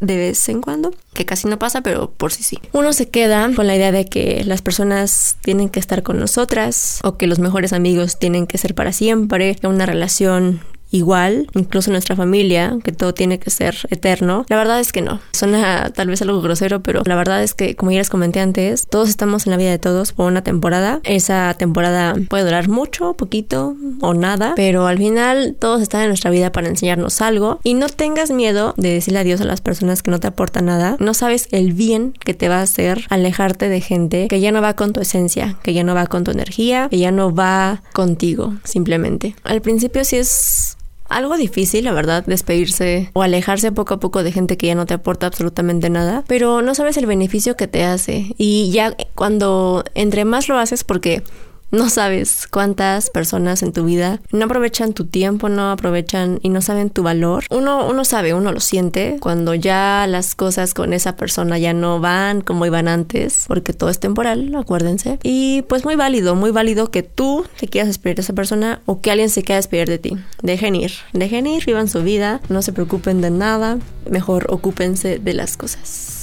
de 0.00 0.16
vez 0.16 0.48
en 0.48 0.60
cuando, 0.60 0.92
que 1.14 1.26
casi 1.26 1.46
no 1.46 1.58
pasa, 1.58 1.82
pero 1.82 2.10
por 2.10 2.32
si 2.32 2.42
sí. 2.42 2.58
Uno 2.72 2.92
se 2.92 3.08
queda 3.08 3.50
con 3.54 3.66
la 3.66 3.76
idea 3.76 3.92
de 3.92 4.06
que 4.06 4.42
las 4.44 4.62
personas 4.62 5.36
tienen 5.42 5.68
que 5.68 5.80
estar 5.80 6.02
con 6.02 6.18
nosotras 6.18 7.00
o 7.04 7.16
que 7.16 7.26
los 7.26 7.38
mejores 7.38 7.72
amigos 7.72 8.18
tienen 8.18 8.46
que 8.46 8.58
ser 8.58 8.74
para 8.74 8.92
siempre, 8.92 9.54
que 9.56 9.66
una 9.66 9.86
relación 9.86 10.60
igual, 10.90 11.46
incluso 11.54 11.90
nuestra 11.90 12.16
familia, 12.16 12.78
que 12.82 12.92
todo 12.92 13.14
tiene 13.14 13.38
que 13.38 13.50
ser 13.50 13.76
eterno. 13.90 14.44
La 14.48 14.56
verdad 14.56 14.80
es 14.80 14.92
que 14.92 15.02
no. 15.02 15.20
Suena 15.32 15.90
tal 15.90 16.08
vez 16.08 16.22
algo 16.22 16.40
grosero, 16.40 16.82
pero 16.82 17.02
la 17.04 17.14
verdad 17.14 17.42
es 17.42 17.54
que, 17.54 17.76
como 17.76 17.90
ya 17.90 17.98
les 17.98 18.10
comenté 18.10 18.40
antes, 18.40 18.86
todos 18.88 19.08
estamos 19.08 19.46
en 19.46 19.52
la 19.52 19.56
vida 19.56 19.70
de 19.70 19.78
todos 19.78 20.12
por 20.12 20.26
una 20.26 20.42
temporada. 20.42 21.00
Esa 21.04 21.54
temporada 21.54 22.14
puede 22.28 22.44
durar 22.44 22.68
mucho, 22.68 23.14
poquito 23.14 23.76
o 24.00 24.14
nada, 24.14 24.52
pero 24.56 24.86
al 24.86 24.98
final 24.98 25.56
todos 25.58 25.82
están 25.82 26.02
en 26.02 26.08
nuestra 26.08 26.30
vida 26.30 26.52
para 26.52 26.68
enseñarnos 26.68 27.20
algo. 27.20 27.60
Y 27.62 27.74
no 27.74 27.88
tengas 27.88 28.30
miedo 28.30 28.74
de 28.76 28.92
decirle 28.92 29.20
adiós 29.20 29.40
a 29.40 29.44
las 29.44 29.60
personas 29.60 30.02
que 30.02 30.10
no 30.10 30.20
te 30.20 30.26
aportan 30.26 30.66
nada. 30.66 30.96
No 30.98 31.14
sabes 31.14 31.48
el 31.52 31.72
bien 31.72 32.12
que 32.12 32.34
te 32.34 32.48
va 32.48 32.58
a 32.58 32.62
hacer 32.62 33.06
alejarte 33.10 33.68
de 33.68 33.80
gente 33.80 34.28
que 34.28 34.40
ya 34.40 34.52
no 34.52 34.62
va 34.62 34.74
con 34.74 34.92
tu 34.92 35.00
esencia, 35.00 35.56
que 35.62 35.74
ya 35.74 35.84
no 35.84 35.94
va 35.94 36.06
con 36.06 36.24
tu 36.24 36.30
energía, 36.30 36.88
que 36.90 36.98
ya 36.98 37.12
no 37.12 37.34
va 37.34 37.82
contigo, 37.92 38.54
simplemente. 38.64 39.34
Al 39.44 39.60
principio 39.60 40.04
sí 40.04 40.16
es 40.16 40.76
algo 41.10 41.36
difícil, 41.36 41.84
la 41.84 41.92
verdad, 41.92 42.24
despedirse 42.24 43.10
o 43.12 43.22
alejarse 43.22 43.72
poco 43.72 43.94
a 43.94 44.00
poco 44.00 44.22
de 44.22 44.32
gente 44.32 44.56
que 44.56 44.68
ya 44.68 44.74
no 44.74 44.86
te 44.86 44.94
aporta 44.94 45.26
absolutamente 45.26 45.90
nada, 45.90 46.24
pero 46.26 46.62
no 46.62 46.74
sabes 46.74 46.96
el 46.96 47.06
beneficio 47.06 47.56
que 47.56 47.68
te 47.68 47.84
hace. 47.84 48.34
Y 48.38 48.70
ya 48.70 48.96
cuando 49.14 49.84
entre 49.94 50.24
más 50.24 50.48
lo 50.48 50.58
haces, 50.58 50.84
porque 50.84 51.22
No 51.70 51.88
sabes 51.88 52.48
cuántas 52.50 53.10
personas 53.10 53.62
en 53.62 53.72
tu 53.72 53.84
vida 53.84 54.20
no 54.32 54.46
aprovechan 54.46 54.92
tu 54.92 55.06
tiempo, 55.06 55.48
no 55.48 55.70
aprovechan 55.70 56.40
y 56.42 56.48
no 56.48 56.62
saben 56.62 56.90
tu 56.90 57.04
valor. 57.04 57.44
Uno, 57.48 57.88
uno 57.88 58.04
sabe, 58.04 58.34
uno 58.34 58.50
lo 58.50 58.58
siente 58.58 59.18
cuando 59.20 59.54
ya 59.54 60.06
las 60.08 60.34
cosas 60.34 60.74
con 60.74 60.92
esa 60.92 61.14
persona 61.14 61.58
ya 61.58 61.72
no 61.72 62.00
van 62.00 62.40
como 62.40 62.66
iban 62.66 62.88
antes, 62.88 63.44
porque 63.46 63.72
todo 63.72 63.88
es 63.88 64.00
temporal, 64.00 64.52
acuérdense. 64.56 65.20
Y 65.22 65.62
pues 65.62 65.84
muy 65.84 65.94
válido, 65.94 66.34
muy 66.34 66.50
válido 66.50 66.90
que 66.90 67.04
tú 67.04 67.44
te 67.58 67.68
quieras 67.68 67.88
despedir 67.88 68.16
de 68.16 68.22
esa 68.22 68.32
persona 68.32 68.82
o 68.86 69.00
que 69.00 69.12
alguien 69.12 69.30
se 69.30 69.44
quiera 69.44 69.58
despedir 69.58 69.88
de 69.88 69.98
ti. 69.98 70.16
Dejen 70.42 70.74
ir, 70.74 70.90
dejen 71.12 71.46
ir, 71.46 71.64
vivan 71.64 71.86
su 71.86 72.02
vida, 72.02 72.40
no 72.48 72.62
se 72.62 72.72
preocupen 72.72 73.20
de 73.20 73.30
nada, 73.30 73.78
mejor 74.10 74.46
ocúpense 74.50 75.20
de 75.20 75.34
las 75.34 75.56
cosas 75.56 76.19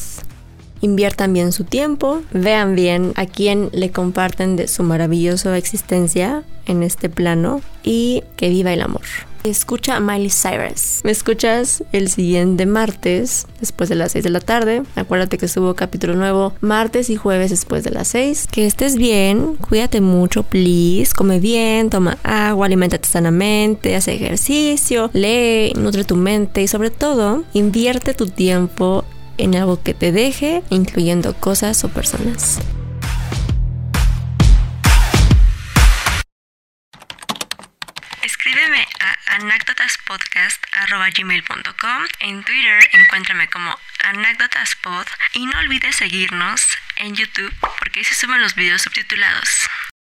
inviertan 0.81 1.33
bien 1.33 1.51
su 1.51 1.63
tiempo, 1.63 2.21
vean 2.31 2.75
bien 2.75 3.13
a 3.15 3.25
quién 3.25 3.69
le 3.71 3.91
comparten 3.91 4.55
de 4.55 4.67
su 4.67 4.83
maravillosa 4.83 5.57
existencia 5.57 6.43
en 6.65 6.83
este 6.83 7.09
plano 7.09 7.61
y 7.83 8.23
que 8.35 8.49
viva 8.49 8.73
el 8.73 8.81
amor. 8.81 9.01
Escucha 9.43 9.95
a 9.95 9.99
Miley 10.01 10.29
Cyrus. 10.29 11.01
Me 11.03 11.11
escuchas 11.11 11.83
el 11.93 12.09
siguiente 12.09 12.65
martes 12.65 13.47
después 13.61 13.87
de 13.87 13.95
las 13.95 14.11
6 14.11 14.25
de 14.25 14.29
la 14.29 14.41
tarde. 14.41 14.83
Acuérdate 14.95 15.37
que 15.37 15.47
subo 15.47 15.73
capítulo 15.73 16.15
nuevo 16.15 16.53
martes 16.59 17.09
y 17.09 17.15
jueves 17.15 17.51
después 17.51 17.83
de 17.83 17.91
las 17.91 18.09
6. 18.09 18.47
Que 18.51 18.65
estés 18.65 18.97
bien, 18.97 19.55
cuídate 19.55 20.01
mucho, 20.01 20.43
please. 20.43 21.13
Come 21.15 21.39
bien, 21.39 21.89
toma 21.89 22.17
agua, 22.23 22.65
alimentate 22.65 23.07
sanamente, 23.07 23.95
haz 23.95 24.09
ejercicio, 24.09 25.09
lee, 25.13 25.71
nutre 25.77 26.03
tu 26.03 26.17
mente 26.17 26.61
y 26.61 26.67
sobre 26.67 26.89
todo 26.89 27.43
invierte 27.53 28.13
tu 28.13 28.27
tiempo 28.27 29.05
en 29.37 29.55
algo 29.55 29.83
que 29.83 29.93
te 29.93 30.11
deje, 30.11 30.63
incluyendo 30.69 31.39
cosas 31.39 31.83
o 31.83 31.89
personas. 31.89 32.59
Escríbeme 38.23 38.87
a 38.99 39.15
anécdotaspodcast.gmail.com 39.35 42.05
En 42.19 42.43
Twitter 42.43 42.89
encuéntrame 42.93 43.47
como 43.49 43.77
anécdotaspod 44.03 45.05
y 45.33 45.45
no 45.45 45.59
olvides 45.59 45.95
seguirnos 45.95 46.67
en 46.97 47.15
YouTube 47.15 47.53
porque 47.79 47.99
ahí 47.99 48.05
se 48.05 48.15
suben 48.15 48.41
los 48.41 48.55
videos 48.55 48.81
subtitulados. 48.81 49.69